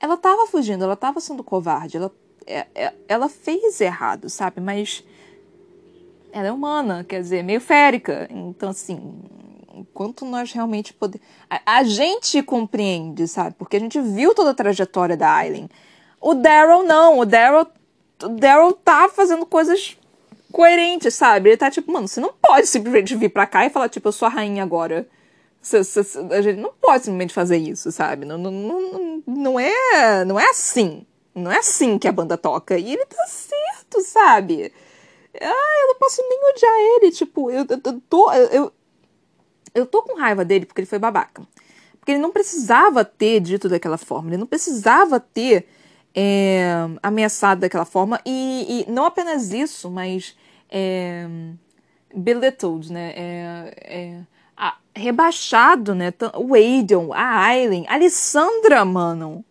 ela 0.00 0.14
estava 0.14 0.48
fugindo, 0.48 0.82
ela 0.82 0.94
estava 0.94 1.20
sendo 1.20 1.44
covarde, 1.44 1.98
ela 1.98 2.10
é, 2.48 2.66
é, 2.74 2.92
ela 3.06 3.28
fez 3.28 3.80
errado, 3.80 4.28
sabe? 4.28 4.60
Mas 4.60 5.04
ela 6.32 6.48
é 6.48 6.52
humana, 6.52 7.04
quer 7.04 7.20
dizer, 7.20 7.44
meio 7.44 7.60
férica. 7.60 8.26
Então, 8.30 8.70
assim, 8.70 8.98
enquanto 9.74 10.24
nós 10.24 10.52
realmente 10.52 10.92
podemos. 10.92 11.26
A, 11.48 11.78
a, 11.78 11.84
gente 11.84 12.42
compreende, 12.42 13.28
sabe? 13.28 13.54
Porque 13.58 13.76
a 13.76 13.80
gente 13.80 14.00
viu 14.00 14.34
toda 14.34 14.50
a 14.50 14.54
trajetória 14.54 15.16
da 15.16 15.30
Aileen. 15.30 15.68
O 16.20 16.34
Daryl 16.34 16.84
não, 16.84 17.18
o 17.18 17.24
Daryl. 17.24 17.66
O 18.22 18.28
Daryl 18.28 18.72
tá 18.72 19.08
fazendo 19.08 19.44
coisas 19.44 19.96
coerentes, 20.52 21.14
sabe? 21.14 21.50
Ele 21.50 21.56
tá 21.56 21.70
tipo, 21.70 21.90
mano, 21.90 22.06
você 22.06 22.20
não 22.20 22.32
pode 22.32 22.66
simplesmente 22.68 23.16
vir 23.16 23.30
pra 23.30 23.46
cá 23.46 23.66
e 23.66 23.70
falar, 23.70 23.88
tipo, 23.88 24.08
eu 24.08 24.12
sou 24.12 24.26
a 24.26 24.30
rainha 24.30 24.62
agora. 24.62 25.08
A 26.30 26.42
gente 26.42 26.60
não 26.60 26.72
pode 26.80 27.04
simplesmente 27.04 27.34
fazer 27.34 27.56
isso, 27.56 27.90
sabe? 27.92 28.24
Não, 28.26 28.36
não, 28.38 28.50
não, 28.50 29.22
não, 29.26 29.60
é, 29.60 30.24
não 30.24 30.38
é 30.38 30.48
assim. 30.50 31.06
Não 31.34 31.50
é 31.50 31.58
assim 31.58 31.98
que 31.98 32.06
a 32.06 32.12
banda 32.12 32.36
toca. 32.36 32.78
E 32.78 32.92
ele 32.92 33.06
tá 33.06 33.26
certo, 33.26 34.00
sabe? 34.02 34.72
Ah, 35.40 35.80
eu 35.82 35.88
não 35.88 35.96
posso 35.96 36.22
nem 36.28 36.50
odiar 36.50 36.74
ele. 36.78 37.12
Tipo, 37.12 37.50
eu, 37.50 37.66
eu, 37.68 37.80
eu 37.84 38.00
tô. 38.08 38.32
Eu, 38.32 38.72
eu 39.74 39.86
tô 39.86 40.02
com 40.02 40.18
raiva 40.18 40.44
dele 40.44 40.66
porque 40.66 40.80
ele 40.80 40.86
foi 40.86 40.98
babaca. 40.98 41.42
Porque 41.98 42.12
ele 42.12 42.20
não 42.20 42.32
precisava 42.32 43.04
ter 43.04 43.40
dito 43.40 43.68
daquela 43.68 43.96
forma. 43.96 44.30
Ele 44.30 44.38
não 44.38 44.46
precisava 44.46 45.20
ter 45.20 45.66
é, 46.14 46.72
ameaçado 47.02 47.60
daquela 47.60 47.84
forma. 47.84 48.20
E, 48.26 48.84
e, 48.86 48.90
não 48.90 49.04
apenas 49.06 49.52
isso, 49.52 49.90
mas. 49.90 50.36
É, 50.68 51.26
belittled, 52.14 52.92
né? 52.92 53.12
É, 53.16 53.74
é, 53.78 54.20
a, 54.56 54.76
rebaixado, 54.94 55.94
né? 55.94 56.12
O 56.34 56.54
Aiden, 56.54 57.08
a 57.12 57.44
Aileen, 57.44 57.86
a 57.88 57.94
Alessandra, 57.94 58.84
mano. 58.84 59.44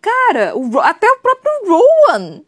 Cara, 0.00 0.56
o, 0.56 0.78
até 0.80 1.10
o 1.10 1.18
próprio 1.18 1.52
Rowan. 1.66 2.42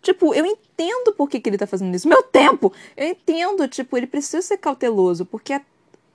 Tipo, 0.00 0.32
eu 0.34 0.46
entendo 0.46 1.12
por 1.12 1.28
que, 1.28 1.40
que 1.40 1.48
ele 1.48 1.58
tá 1.58 1.66
fazendo 1.66 1.94
isso. 1.94 2.08
Meu 2.08 2.22
tempo! 2.22 2.72
Eu 2.96 3.08
entendo, 3.08 3.66
tipo, 3.68 3.96
ele 3.96 4.06
precisa 4.06 4.40
ser 4.40 4.58
cauteloso, 4.58 5.26
porque 5.26 5.52
a, 5.52 5.60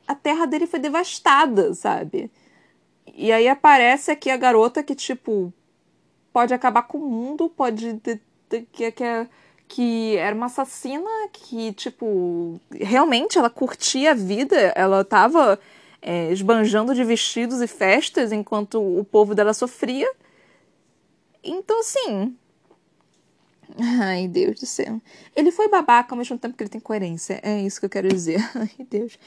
a 0.08 0.16
terra 0.16 0.46
dele 0.46 0.68
foi 0.68 0.80
devastada, 0.80 1.74
sabe? 1.74 2.32
E 3.14 3.32
aí 3.32 3.48
aparece 3.48 4.10
aqui 4.12 4.30
a 4.30 4.38
garota 4.38 4.82
que, 4.82 4.96
tipo, 4.96 5.54
pode 6.32 6.54
acabar 6.54 6.84
com 6.84 6.98
o 6.98 7.10
mundo, 7.10 7.50
pode. 7.50 8.02
que, 8.72 8.92
que, 8.92 9.28
que 9.68 10.18
era 10.18 10.36
uma 10.36 10.48
assassina 10.48 11.10
que, 11.32 11.74
tipo, 11.74 12.60
realmente 12.72 13.38
ela 13.38 13.50
curtia 13.50 14.12
a 14.12 14.16
vida, 14.16 14.56
ela 14.76 15.04
tava 15.04 15.60
é, 16.02 16.32
esbanjando 16.32 16.94
de 16.96 17.04
vestidos 17.04 17.62
e 17.62 17.68
festas 17.68 18.32
enquanto 18.32 18.82
o 18.82 19.04
povo 19.04 19.36
dela 19.36 19.54
sofria. 19.54 20.12
Então, 21.44 21.80
assim. 21.80 22.36
Ai, 23.80 24.28
Deus 24.28 24.60
do 24.60 24.66
céu. 24.66 25.02
Ele 25.36 25.52
foi 25.52 25.68
babaca 25.68 26.14
ao 26.14 26.18
mesmo 26.18 26.38
tempo 26.38 26.56
que 26.56 26.64
ele 26.64 26.70
tem 26.70 26.82
coerência. 26.82 27.40
É 27.44 27.62
isso 27.62 27.80
que 27.80 27.86
eu 27.86 27.90
quero 27.90 28.08
dizer. 28.08 28.40
Ai, 28.56 28.86
Deus. 28.90 29.18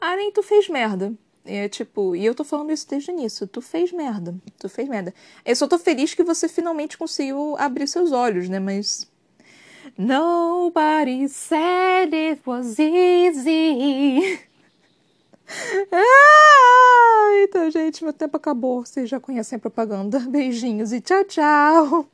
Aren, 0.00 0.30
tu 0.30 0.42
fez 0.42 0.68
merda. 0.68 1.12
É 1.46 1.68
tipo, 1.68 2.16
e 2.16 2.24
eu 2.24 2.34
tô 2.34 2.42
falando 2.42 2.72
isso 2.72 2.88
desde 2.88 3.10
o 3.10 3.12
início. 3.12 3.46
Tu 3.46 3.60
fez 3.60 3.92
merda. 3.92 4.34
Tu 4.58 4.68
fez 4.68 4.88
merda. 4.88 5.14
Eu 5.44 5.54
só 5.56 5.66
tô 5.66 5.78
feliz 5.78 6.14
que 6.14 6.22
você 6.22 6.48
finalmente 6.48 6.96
conseguiu 6.96 7.54
abrir 7.58 7.86
seus 7.86 8.12
olhos, 8.12 8.48
né? 8.48 8.58
Mas. 8.58 9.10
Nobody 9.98 11.28
said 11.28 12.14
it 12.14 12.42
was 12.46 12.78
easy. 12.78 14.40
ah, 15.92 17.44
então, 17.44 17.70
gente, 17.70 18.02
meu 18.02 18.12
tempo 18.12 18.36
acabou. 18.36 18.84
Vocês 18.84 19.08
já 19.08 19.20
conhecem 19.20 19.56
a 19.56 19.60
propaganda. 19.60 20.18
Beijinhos 20.20 20.92
e 20.92 21.00
tchau, 21.00 21.24
tchau. 21.24 22.13